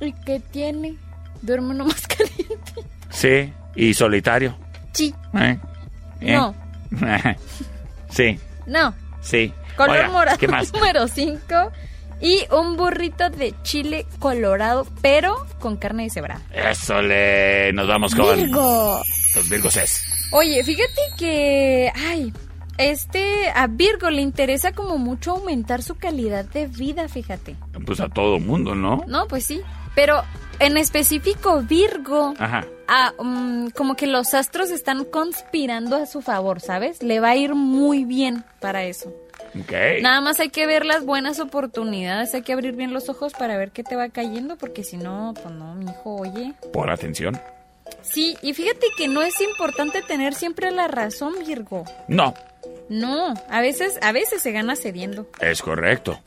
¿Y 0.00 0.12
qué 0.26 0.40
tiene? 0.50 0.96
Duerme 1.42 1.70
uno 1.70 1.84
más 1.84 2.06
caliente. 2.08 2.72
Sí, 3.10 3.52
y 3.76 3.94
solitario. 3.94 4.56
Sí. 4.92 5.14
¿Eh? 5.38 5.58
¿Eh? 6.22 6.34
No. 6.34 6.54
sí, 8.10 8.38
No. 8.66 8.94
sí. 9.20 9.52
Color 9.76 9.96
Oiga, 9.96 10.08
morado 10.10 10.38
¿Qué 10.38 10.48
más? 10.48 10.72
número 10.74 11.08
5. 11.08 11.38
Y 12.22 12.44
un 12.50 12.76
burrito 12.76 13.30
de 13.30 13.54
chile 13.62 14.04
colorado, 14.18 14.86
pero 15.00 15.46
con 15.58 15.76
carne 15.78 16.02
deshebrada. 16.04 16.42
Eso 16.52 17.00
le. 17.00 17.72
Nos 17.72 17.88
vamos 17.88 18.14
con. 18.14 18.36
Virgo. 18.36 19.00
Los 19.36 19.48
Virgos 19.48 19.76
es. 19.76 20.02
Oye, 20.32 20.62
fíjate 20.62 21.00
que, 21.16 21.90
ay, 21.96 22.30
este, 22.76 23.48
a 23.54 23.66
Virgo 23.68 24.10
le 24.10 24.20
interesa 24.20 24.72
como 24.72 24.98
mucho 24.98 25.30
aumentar 25.32 25.82
su 25.82 25.94
calidad 25.96 26.44
de 26.44 26.66
vida, 26.66 27.08
fíjate. 27.08 27.56
Pues 27.86 28.00
a 28.00 28.08
todo 28.10 28.38
mundo, 28.38 28.74
¿no? 28.74 29.02
No, 29.06 29.26
pues 29.26 29.46
sí. 29.46 29.62
Pero 29.94 30.22
en 30.60 30.76
específico 30.76 31.62
Virgo, 31.62 32.34
Ajá. 32.38 32.66
mm, 33.18 33.68
como 33.70 33.96
que 33.96 34.06
los 34.06 34.34
astros 34.34 34.70
están 34.70 35.04
conspirando 35.04 35.96
a 35.96 36.06
su 36.06 36.20
favor, 36.22 36.60
¿sabes? 36.60 37.02
Le 37.02 37.18
va 37.20 37.30
a 37.30 37.36
ir 37.36 37.54
muy 37.54 38.04
bien 38.04 38.44
para 38.60 38.84
eso. 38.84 39.12
Nada 40.00 40.20
más 40.20 40.38
hay 40.38 40.50
que 40.50 40.66
ver 40.66 40.84
las 40.84 41.04
buenas 41.04 41.40
oportunidades, 41.40 42.34
hay 42.34 42.42
que 42.42 42.52
abrir 42.52 42.76
bien 42.76 42.92
los 42.92 43.08
ojos 43.08 43.32
para 43.32 43.56
ver 43.56 43.72
qué 43.72 43.82
te 43.82 43.96
va 43.96 44.08
cayendo, 44.08 44.56
porque 44.56 44.84
si 44.84 44.96
no, 44.96 45.34
pues 45.42 45.52
no, 45.54 45.74
mi 45.74 45.86
hijo, 45.90 46.16
oye. 46.16 46.52
Por 46.72 46.90
atención. 46.90 47.40
Sí, 48.02 48.36
y 48.42 48.52
fíjate 48.54 48.86
que 48.96 49.08
no 49.08 49.22
es 49.22 49.40
importante 49.40 50.02
tener 50.02 50.34
siempre 50.34 50.70
la 50.70 50.86
razón, 50.86 51.34
Virgo. 51.44 51.84
No, 52.06 52.34
No, 52.88 53.34
a 53.48 53.60
veces, 53.60 53.98
a 54.02 54.12
veces 54.12 54.42
se 54.42 54.52
gana 54.52 54.76
cediendo. 54.76 55.26
es 55.40 55.62
correcto. 55.62 56.20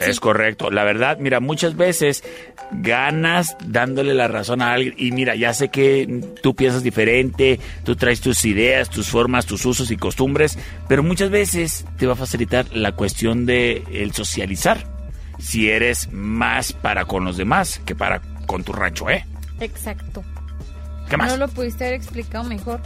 Es 0.00 0.20
correcto. 0.20 0.70
La 0.70 0.84
verdad, 0.84 1.18
mira, 1.18 1.40
muchas 1.40 1.76
veces 1.76 2.24
ganas 2.72 3.56
dándole 3.64 4.14
la 4.14 4.28
razón 4.28 4.62
a 4.62 4.72
alguien. 4.72 4.94
Y 4.96 5.12
mira, 5.12 5.34
ya 5.34 5.52
sé 5.54 5.68
que 5.68 6.22
tú 6.42 6.54
piensas 6.54 6.82
diferente, 6.82 7.60
tú 7.84 7.96
traes 7.96 8.20
tus 8.20 8.44
ideas, 8.44 8.90
tus 8.90 9.08
formas, 9.08 9.46
tus 9.46 9.64
usos 9.64 9.90
y 9.90 9.96
costumbres, 9.96 10.58
pero 10.88 11.02
muchas 11.02 11.30
veces 11.30 11.84
te 11.96 12.06
va 12.06 12.14
a 12.14 12.16
facilitar 12.16 12.66
la 12.74 12.92
cuestión 12.92 13.46
de 13.46 13.84
el 13.92 14.12
socializar. 14.12 14.84
Si 15.38 15.68
eres 15.70 16.12
más 16.12 16.72
para 16.72 17.04
con 17.04 17.24
los 17.24 17.36
demás 17.36 17.80
que 17.84 17.94
para 17.94 18.20
con 18.46 18.62
tu 18.62 18.72
rancho, 18.72 19.10
¿eh? 19.10 19.24
Exacto. 19.60 20.22
¿Qué 21.08 21.16
más? 21.16 21.30
No 21.30 21.36
lo 21.36 21.48
pudiste 21.48 21.84
haber 21.84 21.96
explicado 21.96 22.44
mejor. 22.44 22.80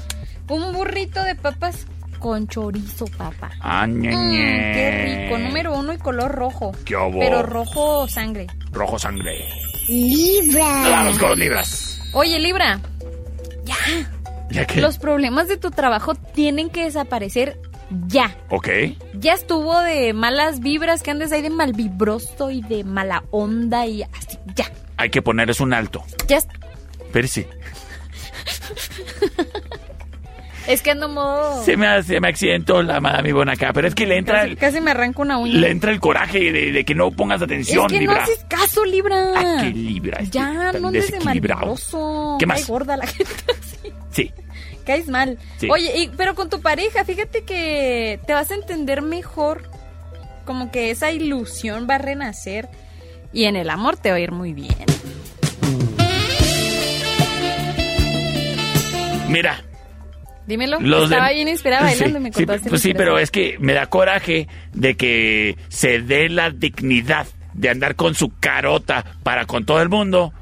Un 0.48 0.72
burrito 0.72 1.22
de 1.22 1.34
papas 1.34 1.86
con 2.18 2.46
chorizo, 2.48 3.06
papá. 3.16 3.50
Ah, 3.60 3.86
ñe, 3.86 4.10
Mm, 4.14 4.30
ñe. 4.30 4.72
qué 4.74 5.26
rico. 5.26 5.38
Número 5.38 5.76
uno 5.76 5.92
y 5.92 5.98
color 5.98 6.32
rojo. 6.32 6.72
¿Qué 6.84 6.96
hubo? 6.96 7.18
Pero 7.20 7.42
rojo 7.42 8.06
sangre. 8.08 8.46
Rojo 8.72 8.98
sangre. 8.98 9.44
Libra. 9.88 10.66
Vamos 10.90 11.18
con 11.18 11.30
los 11.30 11.38
libras. 11.38 12.00
Oye, 12.12 12.38
Libra. 12.38 12.80
Ya. 13.64 13.76
¿Ya 14.50 14.66
qué? 14.66 14.80
Los 14.80 14.98
problemas 14.98 15.48
de 15.48 15.56
tu 15.56 15.70
trabajo 15.70 16.14
tienen 16.14 16.70
que 16.70 16.84
desaparecer 16.84 17.58
ya. 18.06 18.36
Ok. 18.50 18.68
Ya 19.14 19.32
estuvo 19.34 19.78
de 19.80 20.12
malas 20.12 20.60
vibras, 20.60 21.02
que 21.02 21.10
andes 21.10 21.32
ahí 21.32 21.42
de 21.42 21.50
malvibroso 21.50 22.50
y 22.50 22.60
de 22.62 22.84
mala 22.84 23.24
onda 23.30 23.86
y 23.86 24.02
así. 24.02 24.38
Ya. 24.54 24.70
Hay 24.96 25.10
que 25.10 25.22
ponerles 25.22 25.60
un 25.60 25.72
alto. 25.74 26.02
Ya. 26.26 26.38
Percy. 27.12 27.46
Es 30.68 30.82
que 30.82 30.90
ando 30.90 31.08
modo. 31.08 31.62
Se 31.64 31.76
me, 31.76 31.86
hace- 31.86 32.14
se 32.14 32.20
me 32.20 32.28
accidentó 32.28 32.82
la 32.82 33.00
madame 33.00 33.30
Ivonne 33.30 33.52
acá, 33.52 33.72
pero 33.72 33.88
es 33.88 33.94
que 33.94 34.06
le 34.06 34.18
entra 34.18 34.40
Casi, 34.40 34.50
el, 34.50 34.56
casi 34.58 34.80
me 34.80 34.90
arranco 34.90 35.22
una 35.22 35.38
uña. 35.38 35.54
le 35.54 35.70
entra 35.70 35.90
el 35.90 35.98
coraje 36.00 36.52
de, 36.52 36.72
de 36.72 36.84
que 36.84 36.94
no 36.94 37.10
pongas 37.10 37.40
atención, 37.42 37.86
es 37.86 37.92
que 37.92 37.98
Libra. 38.00 38.16
no 38.16 38.22
haces 38.22 38.44
caso, 38.48 38.84
Libra. 38.84 39.32
Ah, 39.34 39.58
qué 39.62 39.70
Libra, 39.70 40.18
este 40.20 40.38
Ya, 40.38 40.72
no 40.72 40.88
andes 40.88 41.10
de 41.10 41.20
malvibroso. 41.20 42.36
¿Qué 42.38 42.46
más? 42.46 42.66
Gorda 42.68 42.96
la 42.98 43.06
gente 43.06 43.32
así. 43.60 43.92
Sí. 44.10 44.32
Caes 44.84 45.08
mal. 45.08 45.38
Sí. 45.58 45.68
Oye, 45.70 45.90
y- 45.98 46.08
pero 46.16 46.34
con 46.34 46.48
tu 46.50 46.60
pareja, 46.60 47.04
fíjate 47.04 47.44
que 47.44 48.20
te 48.26 48.32
vas 48.34 48.50
a 48.50 48.54
entender 48.54 49.00
mejor. 49.02 49.62
Como 50.44 50.70
que 50.70 50.90
esa 50.90 51.10
ilusión 51.12 51.86
va 51.88 51.96
a 51.96 51.98
renacer. 51.98 52.68
Y 53.32 53.44
en 53.44 53.56
el 53.56 53.68
amor 53.70 53.96
te 53.98 54.10
va 54.10 54.16
a 54.16 54.20
ir 54.20 54.32
muy 54.32 54.54
bien. 54.54 54.74
Mira, 59.28 59.62
Dímelo. 60.48 60.80
los 60.80 61.08
de- 61.10 61.14
Estaba 61.16 61.30
bien 61.32 61.46
inspirada 61.48 61.82
bailando 61.84 62.18
Sí, 62.18 62.22
me 62.24 62.28
sí, 62.32 62.34
contaste. 62.44 62.68
pues 62.70 62.80
la 62.80 62.82
sí, 62.82 62.94
pero 62.94 63.18
es 63.18 63.30
que 63.30 63.56
me 63.60 63.74
da 63.74 63.86
coraje 63.86 64.48
de 64.72 64.96
que 64.96 65.56
se 65.68 66.00
dé 66.00 66.28
la 66.28 66.50
dignidad 66.50 67.26
de 67.52 67.68
andar 67.70 67.94
con 67.94 68.14
su 68.14 68.32
carota 68.40 69.04
para 69.22 69.44
con 69.46 69.64
todo 69.64 69.80
el 69.82 69.88
mundo. 69.88 70.32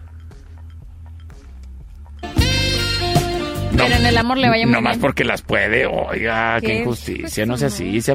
Pero 3.77 3.95
en 3.97 4.07
el 4.07 4.17
amor 4.17 4.39
le 4.39 4.49
vaya 4.49 4.67
muy 4.67 4.73
No 4.73 4.81
más 4.81 4.95
bien. 4.95 5.01
porque 5.03 5.25
las 5.25 5.43
puede. 5.43 5.87
Oiga, 5.87 6.59
qué, 6.61 6.67
Qué 6.67 6.75
injusticia. 6.81 7.47
No 7.47 7.57
sea 7.57 7.69
así. 7.69 8.01
Sea, 8.01 8.15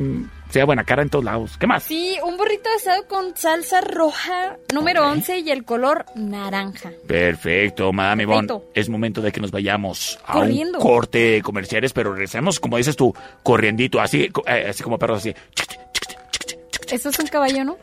sea 0.50 0.66
buena 0.66 0.84
cara 0.84 1.02
en 1.04 1.10
todos 1.10 1.24
lados. 1.26 1.58
¿Qué 1.58 1.68
más? 1.68 1.84
Sí, 1.84 2.18
un 2.26 2.38
burrito 2.38 2.70
asado 2.76 3.08
con 3.08 3.36
salsa 3.38 3.82
roja 3.82 4.58
número 4.74 5.08
11 5.08 5.40
y 5.40 5.52
el 5.52 5.64
color 5.64 6.06
naranja. 6.16 6.92
Perfecto, 7.08 7.94
Madame 7.94 8.24
Ivonne. 8.24 8.48
Perfecto. 8.48 8.72
Es 8.74 8.90
momento 8.90 9.22
de 9.22 9.32
que 9.32 9.40
nos 9.40 9.52
vayamos 9.52 10.20
a 10.26 10.34
Corriendo. 10.34 10.80
un 10.80 10.84
corte 10.84 11.18
de 11.20 11.42
comerciales, 11.42 11.94
pero 11.94 12.12
regresemos, 12.14 12.60
como 12.60 12.78
dices 12.78 12.96
tú, 12.96 13.14
corriendito, 13.44 14.02
así, 14.02 14.30
eh, 14.48 14.66
así 14.70 14.84
como 14.84 14.98
perros 15.00 15.20
así. 15.20 15.34
Eso 16.92 17.10
es 17.10 17.20
un 17.20 17.28
caballo, 17.28 17.64
¿no? 17.64 17.78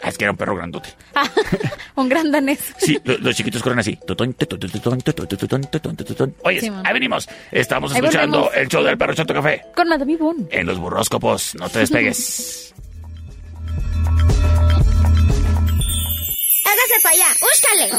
Ah, 0.00 0.08
Es 0.10 0.16
que 0.18 0.24
era 0.24 0.30
un 0.30 0.36
perro 0.36 0.54
grandote. 0.56 0.90
un 1.96 2.08
gran 2.08 2.30
danés. 2.30 2.72
Sí, 2.78 2.98
lo- 3.04 3.18
los 3.18 3.34
chiquitos 3.36 3.62
corren 3.62 3.80
así. 3.80 3.98
Oye, 6.42 6.60
Sí, 6.60 6.70
ahí 6.84 6.92
venimos. 6.92 7.28
Estamos 7.50 7.94
escuchando 7.94 8.50
el 8.52 8.68
show 8.68 8.82
del 8.84 8.96
perro 8.96 9.14
Chato 9.14 9.34
Café 9.34 9.62
Con 9.74 9.88
Madame 9.88 10.12
Ivonne. 10.12 10.46
en 10.50 10.66
los 10.66 10.78
burróscopos. 10.78 11.54
No 11.56 11.68
te 11.68 11.80
despegues. 11.80 12.74
Hágase 16.64 17.00
para 17.02 17.14
allá, 17.14 17.26
búscale. 17.40 17.90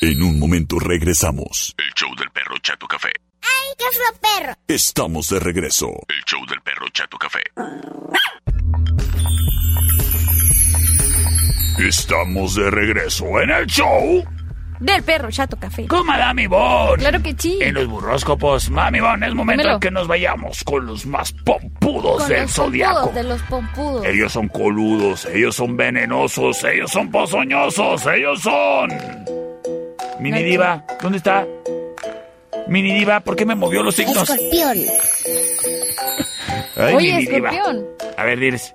En 0.00 0.22
un 0.22 0.38
momento 0.38 0.78
regresamos. 0.78 1.74
El 1.78 1.92
show 1.94 2.14
del 2.16 2.30
perro 2.30 2.56
Chato 2.62 2.86
Café. 2.88 3.12
¡Ay, 3.42 3.74
qué 3.78 3.84
fue 3.92 4.04
perro! 4.40 4.54
Estamos 4.66 5.28
de 5.28 5.38
regreso. 5.40 5.88
El 6.08 6.24
show 6.24 6.44
del 6.46 6.60
perro 6.62 6.88
Chato 6.92 7.16
Café. 7.18 7.40
Estamos 11.88 12.54
de 12.54 12.70
regreso 12.70 13.40
en 13.40 13.50
el 13.50 13.66
show 13.66 14.22
Del 14.80 15.02
perro 15.02 15.30
chato 15.30 15.56
café. 15.58 15.86
con 15.88 16.06
Madame 16.06 16.42
Ivonne. 16.44 16.98
Claro 16.98 17.22
que 17.22 17.34
sí. 17.36 17.58
En 17.60 17.74
los 17.74 17.86
burróscopos, 17.88 18.70
Mami 18.70 18.98
Ivonne, 18.98 19.26
es 19.28 19.34
momento 19.34 19.62
Dímelo. 19.62 19.78
de 19.78 19.80
que 19.80 19.90
nos 19.90 20.06
vayamos 20.08 20.62
con 20.64 20.86
los 20.86 21.06
más 21.06 21.32
pompudos 21.32 22.18
Con 22.22 22.28
del 22.28 22.42
los 22.42 22.52
zodiaco. 22.52 22.94
pompudos, 22.94 23.14
de 23.14 23.22
los 23.24 23.42
pompudos. 23.42 24.06
Ellos 24.06 24.32
son 24.32 24.48
coludos, 24.48 25.24
ellos 25.26 25.56
son 25.56 25.76
venenosos, 25.76 26.62
ellos 26.64 26.90
son 26.90 27.10
pozoñosos, 27.10 28.06
ellos 28.06 28.40
son. 28.42 28.90
Mini. 30.20 30.42
Diva, 30.44 30.84
¿dónde 31.02 31.18
está? 31.18 31.46
Mini 32.68 32.94
Diva, 32.94 33.20
¿por 33.20 33.34
qué 33.34 33.44
me 33.44 33.54
movió 33.56 33.82
los 33.82 33.94
signos? 33.96 34.28
Escorpión. 34.30 34.78
Ay, 36.76 36.94
Oye, 36.94 37.12
Mini 37.16 37.26
Diva. 37.26 37.50
escorpión, 37.50 37.86
A 38.16 38.24
ver, 38.24 38.38
diles, 38.38 38.74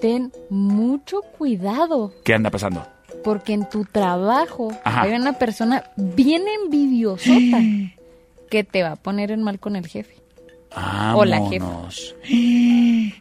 ten 0.00 0.32
mucho 0.50 1.20
cuidado. 1.38 2.12
¿qué 2.24 2.34
anda 2.34 2.50
pasando? 2.50 2.86
Porque 3.22 3.52
en 3.54 3.68
tu 3.68 3.84
trabajo 3.84 4.68
Ajá. 4.84 5.02
hay 5.02 5.12
una 5.12 5.34
persona 5.38 5.84
bien 5.96 6.42
envidiosota 6.64 7.58
que 8.50 8.64
te 8.64 8.82
va 8.82 8.92
a 8.92 8.96
poner 8.96 9.30
en 9.30 9.42
mal 9.42 9.58
con 9.58 9.76
el 9.76 9.86
jefe. 9.86 10.14
O 11.14 11.24
la 11.24 11.38
jefa. 11.48 11.64
Vámonos. 11.64 12.16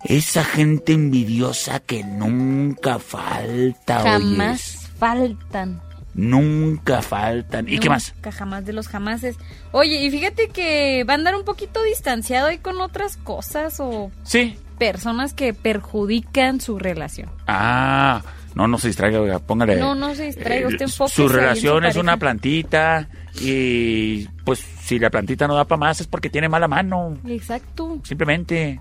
Esa 0.03 0.43
gente 0.43 0.93
envidiosa 0.93 1.79
que 1.79 2.03
nunca 2.03 2.97
falta, 2.99 3.99
Jamás 3.99 4.75
oyes. 4.75 4.91
faltan. 4.97 5.81
Nunca 6.15 7.01
faltan. 7.01 7.67
¿Y 7.69 7.79
qué 7.79 7.89
más? 7.89 8.13
Nunca 8.15 8.31
jamás 8.31 8.65
de 8.65 8.73
los 8.73 8.87
jamases. 8.87 9.35
Oye, 9.71 10.03
y 10.03 10.11
fíjate 10.11 10.49
que 10.49 11.03
va 11.07 11.13
a 11.13 11.15
andar 11.15 11.35
un 11.35 11.43
poquito 11.45 11.81
distanciado 11.83 12.47
ahí 12.47 12.57
con 12.57 12.81
otras 12.81 13.17
cosas 13.17 13.79
o 13.79 14.11
Sí. 14.23 14.55
Personas 14.77 15.33
que 15.33 15.53
perjudican 15.53 16.61
su 16.61 16.79
relación. 16.79 17.29
Ah, 17.47 18.21
No, 18.55 18.67
no 18.67 18.77
se 18.77 18.87
distraiga, 18.87 19.19
oiga, 19.19 19.39
póngale. 19.39 19.77
No, 19.77 19.95
no 19.95 20.13
se 20.13 20.25
distraiga, 20.25 20.67
usted 20.67 20.85
eh, 20.85 21.07
Su 21.09 21.27
relación 21.27 21.85
es 21.85 21.95
una 21.95 22.17
plantita 22.17 23.09
y 23.41 24.27
pues 24.45 24.59
si 24.59 24.99
la 24.99 25.09
plantita 25.09 25.47
no 25.47 25.55
da 25.55 25.65
para 25.65 25.79
más 25.79 26.01
es 26.01 26.07
porque 26.07 26.29
tiene 26.29 26.49
mala 26.49 26.67
mano. 26.67 27.17
Exacto. 27.27 27.99
Simplemente. 28.03 28.79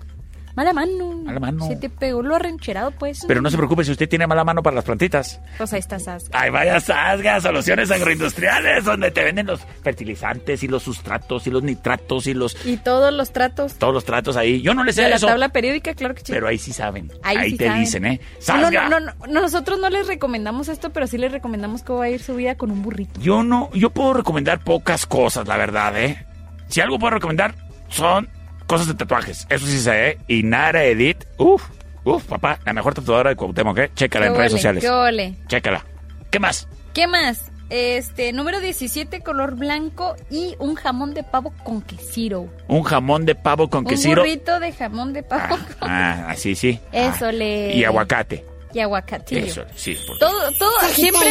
Mala 0.55 0.71
mano. 0.73 1.11
Mala 1.23 1.39
mano. 1.39 1.67
Se 1.67 1.75
te 1.75 1.89
pegó 1.89 2.21
lo 2.21 2.35
arrancherado, 2.35 2.91
pues. 2.91 3.25
Pero 3.27 3.41
no 3.41 3.49
se 3.49 3.57
preocupe 3.57 3.83
si 3.83 3.91
usted 3.91 4.07
tiene 4.07 4.27
mala 4.27 4.43
mano 4.43 4.61
para 4.61 4.75
las 4.75 4.85
plantitas. 4.85 5.39
Pues 5.57 5.73
ahí 5.73 5.79
estás. 5.79 6.03
Sas. 6.03 6.29
Ay, 6.33 6.49
vaya 6.49 6.79
Sasga, 6.79 7.39
soluciones 7.41 7.89
agroindustriales, 7.91 8.83
donde 8.85 9.09
te 9.11 9.23
venden 9.23 9.47
los 9.47 9.61
fertilizantes 9.83 10.63
y 10.63 10.67
los 10.67 10.83
sustratos 10.83 11.47
y 11.47 11.49
los 11.51 11.63
nitratos 11.63 12.27
y 12.27 12.33
los 12.33 12.57
Y 12.65 12.77
todos 12.77 13.13
los 13.13 13.31
tratos 13.31 13.75
todos 13.75 13.93
los 13.93 14.05
tratos 14.05 14.35
ahí. 14.37 14.61
Yo 14.61 14.73
no 14.73 14.83
le 14.83 14.93
sé 14.93 15.03
de 15.03 15.09
la 15.09 15.15
eso, 15.15 15.27
tabla 15.27 15.49
periódica, 15.49 15.93
claro 15.93 16.13
que 16.15 16.21
sí. 16.21 16.31
pero 16.31 16.47
ahí 16.47 16.57
sí 16.57 16.73
saben. 16.73 17.11
Ahí 17.23 17.37
Ahí, 17.37 17.51
sí 17.51 17.57
te 17.57 17.65
saben. 17.67 17.79
dicen, 17.81 18.05
¿eh? 18.05 18.19
No, 18.35 18.41
Sasga. 18.41 18.89
no, 18.89 18.99
no, 18.99 19.13
no, 19.27 19.41
nosotros 19.41 19.79
no 19.79 19.89
les 19.89 20.07
recomendamos 20.07 20.67
esto, 20.67 20.91
pero 20.91 21.07
sí 21.07 21.17
les 21.17 21.31
recomendamos 21.31 21.83
cómo 21.83 21.99
va 21.99 22.05
a 22.05 22.09
ir 22.09 22.21
su 22.21 22.35
vida 22.35 22.55
con 22.55 22.69
un 22.71 22.81
burrito. 22.81 23.19
Yo 23.21 23.43
no, 23.43 23.69
yo 23.73 23.89
puedo 23.91 24.13
recomendar 24.13 24.63
pocas 24.63 25.05
cosas, 25.05 25.47
la 25.47 25.57
verdad, 25.57 25.99
¿eh? 25.99 26.25
Si 26.67 26.81
algo 26.81 26.99
puedo 26.99 27.11
recomendar 27.11 27.55
son 27.89 28.27
cosas 28.67 28.87
de 28.87 28.93
tatuajes. 28.95 29.45
Eso 29.49 29.65
sí 29.65 29.79
sé, 29.79 30.09
¿eh? 30.09 30.17
Y 30.27 30.43
Nara 30.43 30.83
Edith, 30.83 31.23
uff, 31.37 31.63
uff, 32.03 32.23
papá, 32.25 32.59
la 32.65 32.73
mejor 32.73 32.93
tatuadora 32.93 33.29
de 33.31 33.35
Cuauhtémoc, 33.35 33.77
¿eh? 33.79 33.91
Chécala 33.95 34.27
en 34.27 34.35
redes 34.35 34.51
sociales. 34.53 34.83
Qué 34.83 34.89
ole. 34.89 35.35
Chécala. 35.47 35.85
¿Qué 36.29 36.39
más? 36.39 36.67
¿Qué 36.93 37.07
más? 37.07 37.51
Este, 37.69 38.33
número 38.33 38.59
17, 38.59 39.21
color 39.21 39.55
blanco 39.55 40.15
y 40.29 40.55
un 40.59 40.75
jamón 40.75 41.13
de 41.15 41.23
pavo 41.23 41.51
con 41.63 41.81
quesiro. 41.81 42.47
Un 42.67 42.83
jamón 42.83 43.25
de 43.25 43.33
pavo 43.35 43.69
con 43.69 43.79
Un 43.79 43.89
quesiro. 43.89 44.21
burrito 44.21 44.59
de 44.59 44.71
jamón 44.73 45.13
de 45.13 45.23
pavo. 45.23 45.57
Ah, 45.81 46.27
así 46.29 46.55
sí. 46.55 46.79
Eso 46.91 47.27
Ah, 47.27 47.31
le... 47.31 47.73
Y 47.75 47.83
aguacate. 47.83 48.45
Y 48.73 48.79
aguacatillo. 48.79 49.45
Eso, 49.45 49.63
sí. 49.75 49.97
Todo, 50.19 50.49
todo, 50.59 50.71
siempre, 50.91 51.29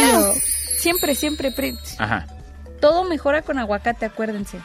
siempre, 0.79 1.15
siempre, 1.15 1.53
Prince. 1.53 1.97
Ajá. 1.99 2.27
Todo 2.83 3.05
mejora 3.05 3.41
con 3.41 3.59
aguacate, 3.59 4.05
acuérdense. 4.05 4.59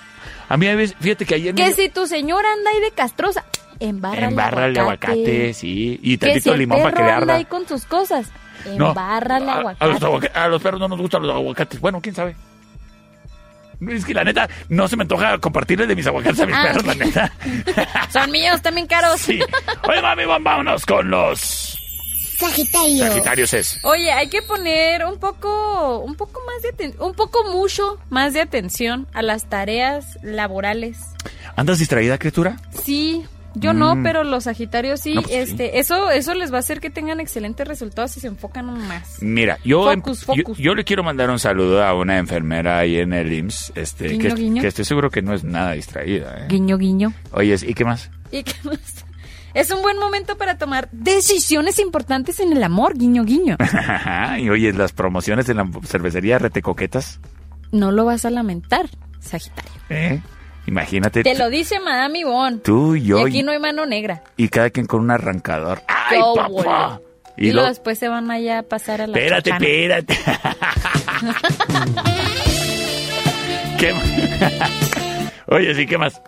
A 0.49 0.57
mí, 0.57 0.67
a 0.67 0.75
veces, 0.75 0.97
fíjate 0.99 1.25
que 1.25 1.35
ayer... 1.35 1.55
Que 1.55 1.67
me- 1.67 1.71
si 1.73 1.87
tu 1.87 2.05
señora 2.07 2.51
anda 2.51 2.71
ahí 2.71 2.81
de 2.81 2.91
castrosa, 2.91 3.45
embárrale 3.79 4.25
Embárrale 4.27 4.79
aguacate. 4.79 5.13
aguacate, 5.13 5.53
sí. 5.53 5.99
Y 6.01 6.17
tantito 6.17 6.51
si 6.51 6.57
limón 6.57 6.81
para 6.81 6.91
que 6.97 7.03
le 7.03 7.11
anda 7.11 7.17
arda. 7.21 7.33
ahí 7.35 7.45
con 7.45 7.67
sus 7.67 7.85
cosas, 7.85 8.31
No, 8.75 8.89
embárrale 8.89 9.49
a, 9.49 9.53
a 9.53 9.57
aguacate. 9.59 9.99
los 10.01 10.23
a 10.35 10.47
los 10.47 10.61
perros 10.61 10.79
no 10.81 10.87
nos 10.89 10.99
gustan 10.99 11.21
los 11.21 11.33
aguacates. 11.35 11.79
Bueno, 11.79 12.01
quién 12.01 12.15
sabe. 12.15 12.35
Es 13.87 14.05
que 14.05 14.13
la 14.15 14.23
neta, 14.23 14.49
no 14.69 14.87
se 14.87 14.95
me 14.97 15.03
antoja 15.03 15.37
compartirle 15.37 15.85
de 15.85 15.95
mis 15.95 16.07
aguacates 16.07 16.39
a 16.39 16.45
mis 16.47 16.55
Ah. 16.55 16.63
perros, 16.63 16.85
la 16.87 16.95
neta. 16.95 17.31
Son 18.11 18.31
míos, 18.31 18.59
también 18.63 18.87
caros. 18.87 19.21
Sí. 19.21 19.39
Oye, 19.87 20.01
mami, 20.01 20.25
vámonos 20.25 20.83
con 20.83 21.07
los 21.11 21.76
Sagitario. 22.37 23.07
Sagitarios 23.07 23.53
es. 23.53 23.79
Oye, 23.83 24.11
hay 24.11 24.27
que 24.29 24.41
poner 24.41 25.05
un 25.05 25.19
poco, 25.19 25.99
un 25.99 26.15
poco 26.15 26.39
más 26.45 26.61
de 26.61 26.69
atención, 26.69 27.01
un 27.03 27.13
poco 27.15 27.43
mucho 27.51 27.97
más 28.09 28.33
de 28.33 28.41
atención 28.41 29.07
a 29.13 29.21
las 29.21 29.49
tareas 29.49 30.17
laborales. 30.21 30.97
¿Andas 31.55 31.79
distraída, 31.79 32.17
criatura? 32.17 32.57
Sí, 32.83 33.23
yo 33.55 33.73
no, 33.73 33.95
Mm. 33.95 34.03
pero 34.03 34.23
los 34.23 34.43
Sagitarios 34.43 34.99
sí, 34.99 35.15
No, 35.15 35.23
pues 35.23 35.33
sí. 35.33 35.39
este, 35.51 35.79
eso, 35.79 36.11
eso 36.11 36.35
les 36.35 36.51
va 36.53 36.57
a 36.57 36.59
hacer 36.59 36.79
que 36.79 36.91
tengan 36.91 37.19
excelentes 37.19 37.67
resultados 37.67 38.11
si 38.11 38.19
se 38.19 38.27
enfocan 38.27 38.65
más. 38.87 39.17
Mira, 39.21 39.57
yo, 39.63 39.91
em- 39.91 40.03
Focus, 40.03 40.57
yo, 40.59 40.75
le 40.75 40.83
quiero 40.83 41.01
mandar 41.03 41.31
un 41.31 41.39
saludo 41.39 41.83
a 41.83 41.95
una 41.95 42.19
enfermera 42.19 42.77
ahí 42.77 42.97
en 42.99 43.13
el 43.13 43.33
IMSS, 43.33 43.71
este, 43.75 44.09
Guiño, 44.09 44.35
que, 44.35 44.41
guiño. 44.41 44.61
que 44.61 44.67
estoy 44.67 44.85
seguro 44.85 45.09
que 45.09 45.23
no 45.23 45.33
es 45.33 45.43
nada 45.43 45.71
distraída. 45.71 46.35
¿eh? 46.41 46.45
Guiño, 46.49 46.77
guiño. 46.77 47.13
Oye, 47.31 47.55
¿y 47.63 47.73
qué 47.73 47.83
más? 47.83 48.11
¿Y 48.31 48.43
qué 48.43 48.53
más? 48.63 48.79
Es 49.57 49.71
un 49.71 49.81
buen 49.81 49.97
momento 49.97 50.37
para 50.37 50.59
tomar 50.59 50.87
decisiones 50.91 51.79
importantes 51.79 52.39
en 52.39 52.53
el 52.55 52.63
amor, 52.63 52.95
guiño, 52.95 53.23
guiño. 53.23 53.57
y 54.37 54.49
oye, 54.51 54.71
las 54.71 54.91
promociones 54.91 55.47
de 55.47 55.55
la 55.55 55.67
cervecería 55.83 56.37
Retecoquetas, 56.37 57.19
No 57.71 57.91
lo 57.91 58.05
vas 58.05 58.23
a 58.25 58.29
lamentar, 58.29 58.87
Sagitario. 59.19 59.71
¿eh? 59.89 60.21
Imagínate. 60.67 61.23
Te 61.23 61.33
lo 61.35 61.49
dice 61.49 61.79
Madame 61.79 62.19
Ivonne. 62.19 62.59
Tú 62.59 62.95
y 62.95 63.05
yo 63.05 63.25
Y 63.25 63.29
aquí 63.31 63.41
no 63.41 63.51
hay 63.51 63.57
mano 63.57 63.87
negra. 63.87 64.21
y 64.37 64.47
cada 64.49 64.69
quien 64.69 64.85
con 64.85 65.01
un 65.01 65.09
arrancador. 65.09 65.81
¡Ay, 65.87 66.19
Yo, 66.19 66.35
papá! 66.35 66.49
boludo. 66.49 67.01
Y, 67.35 67.47
Y 67.47 67.51
luego 67.51 67.65
lo... 67.65 67.69
después 67.69 67.97
se 67.97 68.09
van 68.09 68.29
allá 68.29 68.59
a 68.59 68.63
pasar 68.63 69.01
a 69.01 69.07
la 69.07 69.17
Espérate, 69.17 69.49
espérate. 69.49 70.13
¿Qué 73.79 73.91
más? 73.93 74.03
Oye, 75.47 75.73
sí, 75.73 75.87
¿qué 75.87 75.97
más? 75.97 76.21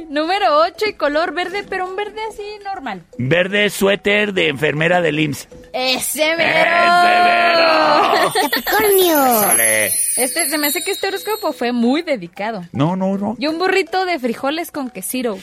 Y 0.00 0.06
número 0.48 0.72
8 0.74 0.84
y 0.88 0.92
color 0.94 1.34
verde, 1.34 1.64
pero 1.68 1.86
un 1.86 1.96
verde 1.96 2.20
así 2.30 2.42
normal. 2.64 3.02
Verde 3.18 3.70
suéter 3.70 4.32
de 4.32 4.48
enfermera 4.48 5.00
del 5.00 5.20
IMSS. 5.20 5.48
¡Ese 5.72 6.32
¡Ese 6.32 6.36
mero! 6.36 8.32
Capricornio. 8.42 9.40
Sale. 9.40 9.86
Este, 9.86 10.48
se 10.48 10.58
me 10.58 10.68
hace 10.68 10.82
que 10.82 10.92
este 10.92 11.08
horóscopo 11.08 11.52
fue 11.52 11.72
muy 11.72 12.02
dedicado. 12.02 12.64
No, 12.72 12.96
no, 12.96 13.16
no. 13.18 13.36
Y 13.38 13.46
un 13.46 13.58
burrito 13.58 14.04
de 14.06 14.18
frijoles 14.18 14.70
con 14.70 14.90
quesiro. 14.90 15.38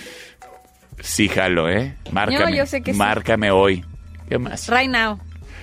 Sí, 1.02 1.28
jalo, 1.28 1.70
¿eh? 1.70 1.96
Márcame. 2.12 2.56
yo 2.56 2.66
sé 2.66 2.82
que 2.82 2.94
sí. 2.94 2.98
Márcame 2.98 3.52
hoy. 3.52 3.84
¿Qué 4.30 4.38
más? 4.38 4.68
Right 4.70 4.90
now. 4.90 5.20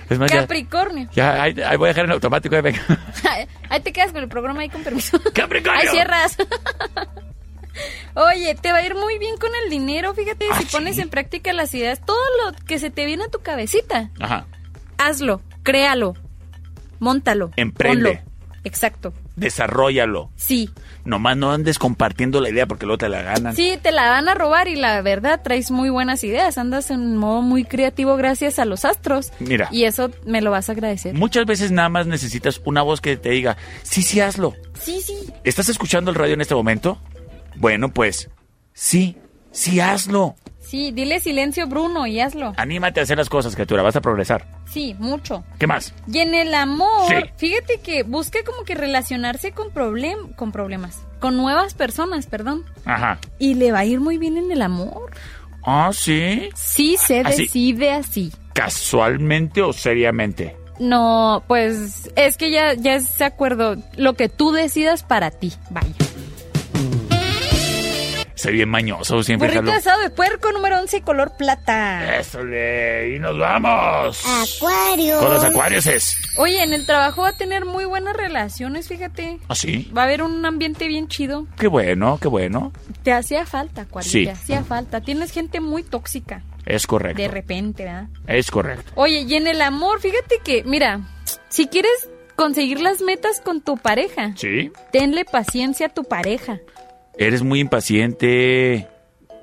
Es 0.09 0.19
más, 0.19 0.29
ya, 0.31 0.41
Capricornio. 0.41 1.09
ya, 1.13 1.41
ahí, 1.41 1.55
ahí 1.61 1.77
voy 1.77 1.87
a 1.87 1.89
dejar 1.89 2.05
en 2.05 2.11
automático. 2.11 2.55
eh, 2.55 2.61
venga. 2.61 2.81
Ahí 3.69 3.79
te 3.79 3.91
quedas 3.91 4.11
con 4.11 4.21
el 4.21 4.29
programa 4.29 4.61
ahí 4.61 4.69
con 4.69 4.83
permiso. 4.83 5.19
Capricornio. 5.33 5.81
Ahí 5.81 5.87
cierras. 5.87 6.37
Oye, 8.15 8.55
te 8.55 8.71
va 8.71 8.77
a 8.79 8.85
ir 8.85 8.95
muy 8.95 9.17
bien 9.19 9.37
con 9.37 9.49
el 9.63 9.69
dinero, 9.69 10.13
fíjate, 10.13 10.45
Ah, 10.51 10.59
si 10.59 10.65
pones 10.65 10.97
en 10.99 11.09
práctica 11.09 11.53
las 11.53 11.73
ideas, 11.73 12.01
todo 12.05 12.17
lo 12.45 12.55
que 12.65 12.79
se 12.79 12.89
te 12.91 13.05
viene 13.05 13.23
a 13.25 13.29
tu 13.29 13.39
cabecita, 13.39 14.09
Ajá. 14.19 14.45
hazlo, 14.97 15.41
créalo, 15.63 16.13
móntalo, 16.99 17.51
Emprende. 17.55 18.09
ponlo. 18.17 18.33
Exacto, 18.65 19.13
Desarrollalo. 19.35 20.29
sí. 20.35 20.69
Nomás 21.05 21.35
no 21.35 21.51
andes 21.51 21.79
compartiendo 21.79 22.39
la 22.39 22.47
idea 22.49 22.65
porque 22.65 22.85
luego 22.85 22.97
te 22.97 23.09
la 23.09 23.21
ganan. 23.21 23.53
Sí, 23.53 23.77
te 23.81 23.91
la 23.91 24.09
van 24.09 24.29
a 24.29 24.35
robar 24.35 24.69
y 24.69 24.77
la 24.77 25.01
verdad 25.01 25.41
traes 25.43 25.69
muy 25.69 25.89
buenas 25.89 26.23
ideas, 26.23 26.57
andas 26.57 26.91
en 26.91 27.17
modo 27.17 27.41
muy 27.41 27.65
creativo 27.65 28.15
gracias 28.15 28.57
a 28.57 28.63
los 28.63 28.85
astros. 28.85 29.33
Mira. 29.41 29.67
Y 29.69 29.83
eso 29.83 30.11
me 30.25 30.39
lo 30.41 30.49
vas 30.49 30.69
a 30.69 30.71
agradecer. 30.71 31.13
Muchas 31.13 31.45
veces 31.45 31.71
nada 31.71 31.89
más 31.89 32.07
necesitas 32.07 32.61
una 32.63 32.83
voz 32.83 33.01
que 33.01 33.17
te 33.17 33.31
diga, 33.31 33.57
sí, 33.81 34.01
sí, 34.01 34.21
hazlo. 34.21 34.53
Sí, 34.79 35.01
sí. 35.01 35.13
¿Estás 35.43 35.67
escuchando 35.67 36.09
el 36.09 36.15
radio 36.15 36.35
en 36.35 36.41
este 36.41 36.55
momento? 36.55 36.97
Bueno, 37.55 37.93
pues, 37.93 38.29
sí, 38.73 39.17
sí, 39.51 39.79
hazlo. 39.79 40.35
Sí, 40.59 40.91
dile 40.91 41.19
silencio 41.19 41.67
Bruno 41.67 42.07
y 42.07 42.19
hazlo. 42.19 42.53
Anímate 42.57 42.99
a 42.99 43.03
hacer 43.03 43.17
las 43.17 43.29
cosas, 43.29 43.53
criatura, 43.53 43.83
vas 43.83 43.95
a 43.95 44.01
progresar. 44.01 44.47
Sí, 44.65 44.95
mucho. 44.97 45.43
¿Qué 45.59 45.67
más? 45.67 45.93
Y 46.11 46.17
en 46.19 46.33
el 46.33 46.55
amor, 46.55 47.07
Sí. 47.07 47.15
fíjate 47.37 47.79
que 47.81 48.01
busca 48.03 48.39
como 48.43 48.63
que 48.63 48.73
relacionarse 48.73 49.51
con, 49.51 49.71
problem 49.71 50.33
con 50.33 50.51
problemas, 50.51 51.03
con 51.19 51.37
nuevas 51.37 51.75
personas, 51.75 52.25
perdón. 52.25 52.65
Ajá. 52.85 53.19
Y 53.37 53.53
le 53.53 53.71
va 53.71 53.79
a 53.79 53.85
ir 53.85 53.99
muy 53.99 54.17
bien 54.17 54.37
en 54.37 54.51
el 54.51 54.63
amor. 54.63 55.11
Ah, 55.63 55.91
sí. 55.93 56.49
Sí 56.55 56.97
se 56.97 57.19
Así. 57.19 57.43
decide 57.43 57.91
así. 57.91 58.31
¿Casualmente 58.53 59.61
o 59.61 59.73
seriamente? 59.73 60.57
No, 60.79 61.43
pues 61.47 62.09
es 62.15 62.35
que 62.35 62.49
ya, 62.49 62.73
ya 62.73 62.95
es 62.95 63.21
acuerdo. 63.21 63.75
Lo 63.95 64.13
que 64.15 64.27
tú 64.27 64.51
decidas 64.51 65.03
para 65.03 65.29
ti, 65.29 65.53
vaya. 65.69 65.93
Sé 68.43 68.51
bien 68.51 68.67
mañoso, 68.67 69.23
siempre 69.23 69.47
Burrito 69.47 69.67
jalo. 69.67 69.77
asado 69.79 70.01
de 70.01 70.09
puerco 70.09 70.51
número 70.51 70.77
11, 70.79 71.01
color 71.03 71.31
plata. 71.37 72.17
Eso 72.17 72.43
le, 72.43 73.15
y 73.15 73.19
nos 73.19 73.39
vamos. 73.39 74.21
Acuario. 74.25 75.17
Con 75.19 75.33
los 75.33 75.43
acuarios 75.45 75.85
es. 75.85 76.17
Oye, 76.37 76.61
en 76.61 76.73
el 76.73 76.85
trabajo 76.85 77.21
va 77.21 77.29
a 77.29 77.37
tener 77.37 77.63
muy 77.63 77.85
buenas 77.85 78.17
relaciones, 78.17 78.89
fíjate. 78.89 79.39
¿Ah, 79.47 79.55
sí? 79.55 79.89
Va 79.95 80.01
a 80.01 80.05
haber 80.05 80.23
un 80.23 80.45
ambiente 80.45 80.89
bien 80.89 81.07
chido. 81.07 81.47
Qué 81.57 81.67
bueno, 81.67 82.17
qué 82.21 82.27
bueno. 82.27 82.73
Te 83.03 83.13
hacía 83.13 83.45
falta, 83.45 83.83
Acuario. 83.83 84.11
Sí. 84.11 84.25
Te 84.25 84.31
hacía 84.31 84.61
falta. 84.65 84.99
Tienes 84.99 85.31
gente 85.31 85.61
muy 85.61 85.81
tóxica. 85.83 86.43
Es 86.65 86.85
correcto. 86.85 87.21
De 87.21 87.29
repente, 87.29 87.85
¿verdad? 87.85 88.07
Es 88.27 88.51
correcto. 88.51 88.91
Oye, 88.95 89.21
y 89.21 89.35
en 89.35 89.47
el 89.47 89.61
amor, 89.61 90.01
fíjate 90.01 90.39
que, 90.43 90.65
mira, 90.65 90.99
si 91.47 91.67
quieres 91.67 92.09
conseguir 92.35 92.81
las 92.81 92.99
metas 92.99 93.39
con 93.39 93.61
tu 93.61 93.77
pareja, 93.77 94.33
Sí. 94.35 94.69
tenle 94.91 95.23
paciencia 95.23 95.87
a 95.87 95.89
tu 95.93 96.03
pareja. 96.03 96.59
Eres 97.17 97.43
muy 97.43 97.59
impaciente. 97.59 98.87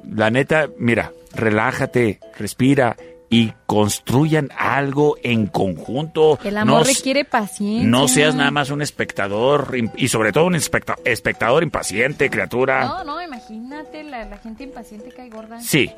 La 0.09 0.30
neta, 0.30 0.68
mira, 0.78 1.12
relájate, 1.32 2.20
respira 2.38 2.97
y 3.28 3.52
construyan 3.66 4.48
algo 4.59 5.16
en 5.22 5.47
conjunto. 5.47 6.38
El 6.42 6.56
amor 6.56 6.78
No 6.80 6.84
requiere 6.84 7.24
paciencia. 7.24 7.88
No 7.88 8.09
seas 8.09 8.34
nada 8.34 8.51
más 8.51 8.70
un 8.70 8.82
espectador 8.82 9.76
y 9.97 10.09
sobre 10.09 10.32
todo 10.32 10.47
un 10.47 10.56
especta- 10.56 10.97
espectador 11.05 11.62
impaciente, 11.62 12.28
criatura. 12.28 12.84
No, 12.86 13.05
no, 13.05 13.22
imagínate, 13.22 14.02
la, 14.02 14.24
la 14.24 14.38
gente 14.38 14.64
impaciente 14.64 15.10
cae 15.14 15.28
gorda. 15.30 15.60
Sí, 15.60 15.92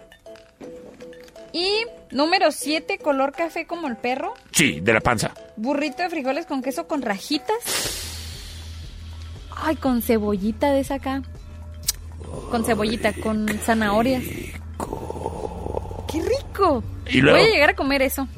Y 1.54 1.84
número 2.10 2.50
7, 2.52 2.98
color 2.98 3.32
café 3.32 3.66
como 3.66 3.88
el 3.88 3.96
perro. 3.96 4.34
sí, 4.50 4.80
de 4.80 4.92
la 4.92 5.00
panza. 5.00 5.32
Burrito 5.56 6.02
de 6.02 6.10
frijoles 6.10 6.44
con 6.44 6.60
queso 6.62 6.86
con 6.86 7.00
rajitas. 7.02 7.56
Ay, 9.56 9.76
con 9.76 10.02
cebollita 10.02 10.70
de 10.72 10.80
esa 10.80 10.94
acá. 10.96 11.22
Con 12.52 12.64
cebollita, 12.66 13.12
con 13.14 13.48
zanahorias. 13.64 14.22
¡Qué 16.06 16.20
rico! 16.22 16.84
Y 17.10 17.22
luego- 17.22 17.38
Voy 17.38 17.46
a 17.48 17.50
llegar 17.50 17.70
a 17.70 17.74
comer 17.74 18.02
eso. 18.02 18.28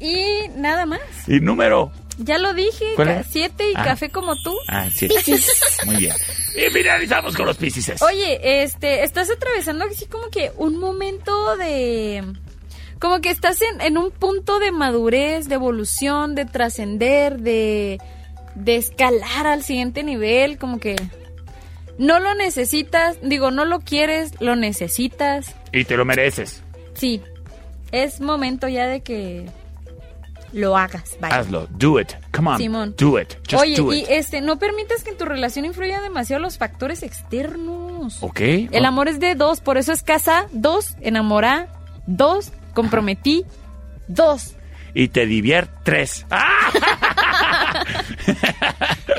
y 0.00 0.48
nada 0.56 0.84
más. 0.86 1.00
¿Y 1.28 1.40
número? 1.40 1.92
Ya 2.18 2.38
lo 2.38 2.54
dije, 2.54 2.94
siete 3.28 3.70
y 3.70 3.74
Ah. 3.76 3.84
café 3.84 4.08
como 4.08 4.34
tú. 4.42 4.54
Ah. 4.68 4.86
Piscis. 4.98 5.60
Muy 5.86 5.96
bien. 5.96 6.14
Y 6.56 6.70
finalizamos 6.70 7.36
con 7.36 7.44
los 7.46 7.56
piscises. 7.56 8.00
Oye, 8.02 8.62
este, 8.62 9.04
estás 9.04 9.30
atravesando 9.30 9.84
así 9.84 10.06
como 10.06 10.28
que 10.30 10.50
un 10.56 10.78
momento 10.78 11.56
de... 11.56 12.24
Como 13.00 13.20
que 13.20 13.30
estás 13.30 13.60
en, 13.60 13.80
en 13.82 13.98
un 13.98 14.10
punto 14.10 14.58
de 14.58 14.72
madurez, 14.72 15.48
de 15.48 15.56
evolución, 15.56 16.34
de 16.34 16.44
trascender, 16.46 17.38
de, 17.40 17.98
de 18.54 18.76
escalar 18.76 19.46
al 19.46 19.62
siguiente 19.64 20.02
nivel, 20.02 20.56
como 20.58 20.78
que 20.80 20.96
no 21.98 22.20
lo 22.20 22.34
necesitas, 22.34 23.18
digo, 23.22 23.50
no 23.50 23.64
lo 23.64 23.80
quieres, 23.80 24.32
lo 24.40 24.56
necesitas. 24.56 25.54
Y 25.72 25.84
te 25.84 25.96
lo 25.96 26.04
mereces. 26.04 26.62
Sí, 26.94 27.20
es 27.92 28.20
momento 28.20 28.68
ya 28.68 28.86
de 28.86 29.00
que 29.00 29.46
lo 30.52 30.76
hagas. 30.76 31.16
Vaya. 31.20 31.38
Hazlo. 31.38 31.66
Do 31.70 32.00
it. 32.00 32.12
Come 32.32 32.50
on. 32.50 32.58
Simón. 32.58 32.94
Do 32.96 33.20
it. 33.20 33.34
Just 33.50 33.62
Oye, 33.62 33.76
do 33.76 33.92
y 33.92 34.00
it. 34.00 34.06
este, 34.08 34.40
no 34.40 34.58
permitas 34.58 35.02
que 35.02 35.10
en 35.10 35.18
tu 35.18 35.24
relación 35.24 35.64
influyan 35.64 36.02
demasiado 36.02 36.40
los 36.40 36.58
factores 36.58 37.02
externos. 37.02 38.18
¿Ok? 38.20 38.40
El 38.40 38.84
amor 38.84 39.08
es 39.08 39.18
de 39.20 39.34
dos, 39.34 39.60
por 39.60 39.78
eso 39.78 39.92
es 39.92 40.02
casa, 40.02 40.46
dos, 40.52 40.96
enamorá, 41.00 41.68
dos, 42.06 42.52
comprometí, 42.72 43.44
dos. 44.06 44.54
Y 44.94 45.08
te 45.08 45.26
divierte 45.26 45.72
tres. 45.82 46.24
¡Ah! 46.30 46.70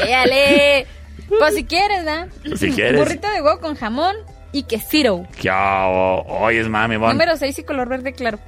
Éale. 0.08 0.88
Pues 1.28 1.56
si 1.56 1.64
quieres, 1.66 2.06
¿verdad? 2.06 2.28
Si 2.56 2.72
quieres. 2.72 3.00
Burrito 3.02 3.30
de 3.30 3.42
huevo 3.42 3.60
con 3.60 3.76
jamón 3.76 4.16
y 4.52 4.64
quesito. 4.64 5.26
¿Qué 5.40 5.50
hago? 5.50 6.24
Oyes, 6.28 6.68
mami, 6.68 6.98
bon. 6.98 7.10
Número 7.12 7.36
6 7.38 7.60
y 7.60 7.64
color 7.64 7.90
verde 7.90 8.14
claro. 8.14 8.40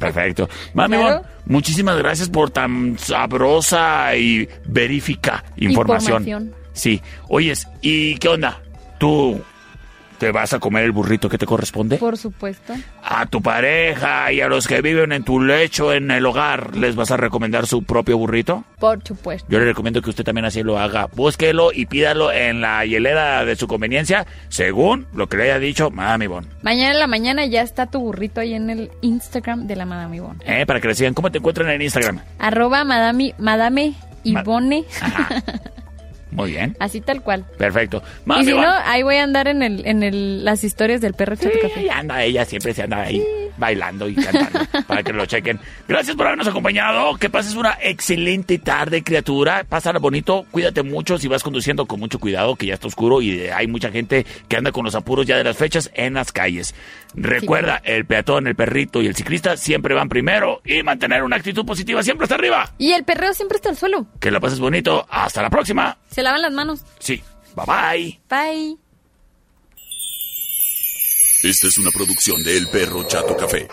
Perfecto. 0.00 0.48
Mami, 0.74 0.96
Claro. 0.96 1.18
bon, 1.20 1.26
muchísimas 1.46 1.96
gracias 1.98 2.28
por 2.28 2.50
tan 2.50 2.98
sabrosa 2.98 4.14
y 4.16 4.48
verífica 4.64 5.44
información. 5.56 6.22
Información. 6.22 6.54
Sí. 6.72 7.02
Oyes, 7.28 7.68
¿y 7.82 8.16
qué 8.16 8.28
onda? 8.28 8.60
¿Tú 8.98 9.40
te 10.22 10.30
vas 10.30 10.52
a 10.52 10.60
comer 10.60 10.84
el 10.84 10.92
burrito 10.92 11.28
que 11.28 11.36
te 11.36 11.46
corresponde? 11.46 11.96
Por 11.96 12.16
supuesto. 12.16 12.74
A 13.02 13.26
tu 13.26 13.42
pareja 13.42 14.30
y 14.30 14.40
a 14.40 14.46
los 14.46 14.68
que 14.68 14.80
viven 14.80 15.10
en 15.10 15.24
tu 15.24 15.40
lecho, 15.40 15.92
en 15.92 16.12
el 16.12 16.24
hogar, 16.24 16.76
¿les 16.76 16.94
vas 16.94 17.10
a 17.10 17.16
recomendar 17.16 17.66
su 17.66 17.82
propio 17.82 18.16
burrito? 18.18 18.62
Por 18.78 19.02
supuesto. 19.02 19.48
Yo 19.50 19.58
le 19.58 19.64
recomiendo 19.64 20.00
que 20.00 20.10
usted 20.10 20.22
también 20.22 20.44
así 20.44 20.62
lo 20.62 20.78
haga. 20.78 21.08
Búsquelo 21.12 21.72
y 21.72 21.86
pídalo 21.86 22.30
en 22.30 22.60
la 22.60 22.86
hielera 22.86 23.44
de 23.44 23.56
su 23.56 23.66
conveniencia, 23.66 24.24
según 24.48 25.08
lo 25.12 25.28
que 25.28 25.38
le 25.38 25.42
haya 25.42 25.58
dicho 25.58 25.90
Mami 25.90 26.28
Bon. 26.28 26.46
Mañana 26.62 26.92
en 26.92 27.00
la 27.00 27.08
mañana 27.08 27.44
ya 27.46 27.62
está 27.62 27.86
tu 27.86 27.98
burrito 27.98 28.40
ahí 28.40 28.54
en 28.54 28.70
el 28.70 28.92
Instagram 29.00 29.66
de 29.66 29.74
la 29.74 29.86
Madame 29.86 30.18
Ivonne. 30.18 30.38
Eh, 30.46 30.66
para 30.66 30.80
que 30.80 30.86
le 30.86 30.94
sigan 30.94 31.14
cómo 31.14 31.32
te 31.32 31.38
encuentran 31.38 31.68
en 31.68 31.82
Instagram. 31.82 32.20
Arroba 32.38 32.84
Madame, 32.84 33.34
Madame 33.38 33.94
Ivone. 34.22 34.84
Muy 36.32 36.50
bien. 36.52 36.76
Así 36.80 37.00
tal 37.00 37.22
cual. 37.22 37.44
Perfecto. 37.58 38.02
y 38.24 38.28
Mami 38.28 38.44
si 38.46 38.52
Bon. 38.52 38.62
no, 38.62 38.70
ahí 38.84 39.02
voy 39.02 39.16
a 39.16 39.22
andar 39.22 39.48
en 39.48 39.62
el, 39.62 39.86
en 39.86 40.02
el, 40.02 40.44
las 40.44 40.64
historias 40.64 41.00
del 41.00 41.14
perro. 41.14 41.36
Sí, 41.36 41.48
anda 41.92 42.22
ella, 42.24 42.44
siempre 42.44 42.74
se 42.74 42.82
anda 42.82 43.02
ahí 43.02 43.22
bailando 43.58 44.08
y 44.08 44.14
cantando 44.14 44.60
para 44.86 45.02
que 45.02 45.12
lo 45.12 45.26
chequen. 45.26 45.60
Gracias 45.86 46.16
por 46.16 46.26
habernos 46.26 46.48
acompañado. 46.48 47.16
Que 47.16 47.30
pases 47.30 47.54
una 47.54 47.76
excelente 47.80 48.58
tarde, 48.58 49.02
criatura. 49.02 49.64
Pásala 49.68 49.98
bonito, 49.98 50.46
cuídate 50.50 50.82
mucho. 50.82 51.18
Si 51.18 51.28
vas 51.28 51.42
conduciendo 51.42 51.86
con 51.86 52.00
mucho 52.00 52.18
cuidado, 52.18 52.56
que 52.56 52.66
ya 52.66 52.74
está 52.74 52.86
oscuro 52.86 53.20
y 53.20 53.42
hay 53.48 53.66
mucha 53.66 53.90
gente 53.90 54.26
que 54.48 54.56
anda 54.56 54.72
con 54.72 54.84
los 54.84 54.94
apuros 54.94 55.26
ya 55.26 55.36
de 55.36 55.44
las 55.44 55.56
fechas 55.56 55.90
en 55.94 56.14
las 56.14 56.32
calles. 56.32 56.74
Recuerda, 57.14 57.80
el 57.84 58.06
peatón, 58.06 58.46
el 58.46 58.56
perrito 58.56 59.02
y 59.02 59.06
el 59.06 59.14
ciclista 59.14 59.56
siempre 59.56 59.94
van 59.94 60.08
primero 60.08 60.62
y 60.64 60.82
mantener 60.82 61.22
una 61.22 61.36
actitud 61.36 61.66
positiva 61.66 62.02
siempre 62.02 62.24
hasta 62.24 62.36
arriba. 62.36 62.70
Y 62.78 62.92
el 62.92 63.04
perreo 63.04 63.34
siempre 63.34 63.56
está 63.56 63.68
al 63.68 63.76
suelo. 63.76 64.06
Que 64.18 64.30
la 64.30 64.40
pases 64.40 64.60
bonito. 64.60 65.06
Hasta 65.10 65.42
la 65.42 65.50
próxima. 65.50 65.98
Se 66.22 66.24
lavan 66.24 66.42
las 66.42 66.52
manos. 66.52 66.84
Sí. 67.00 67.20
Bye 67.56 67.66
bye. 67.66 68.20
Bye. 68.30 68.78
Esta 71.42 71.66
es 71.66 71.78
una 71.78 71.90
producción 71.90 72.40
de 72.44 72.58
El 72.58 72.68
Perro 72.68 73.02
Chato 73.08 73.36
Café. 73.36 73.66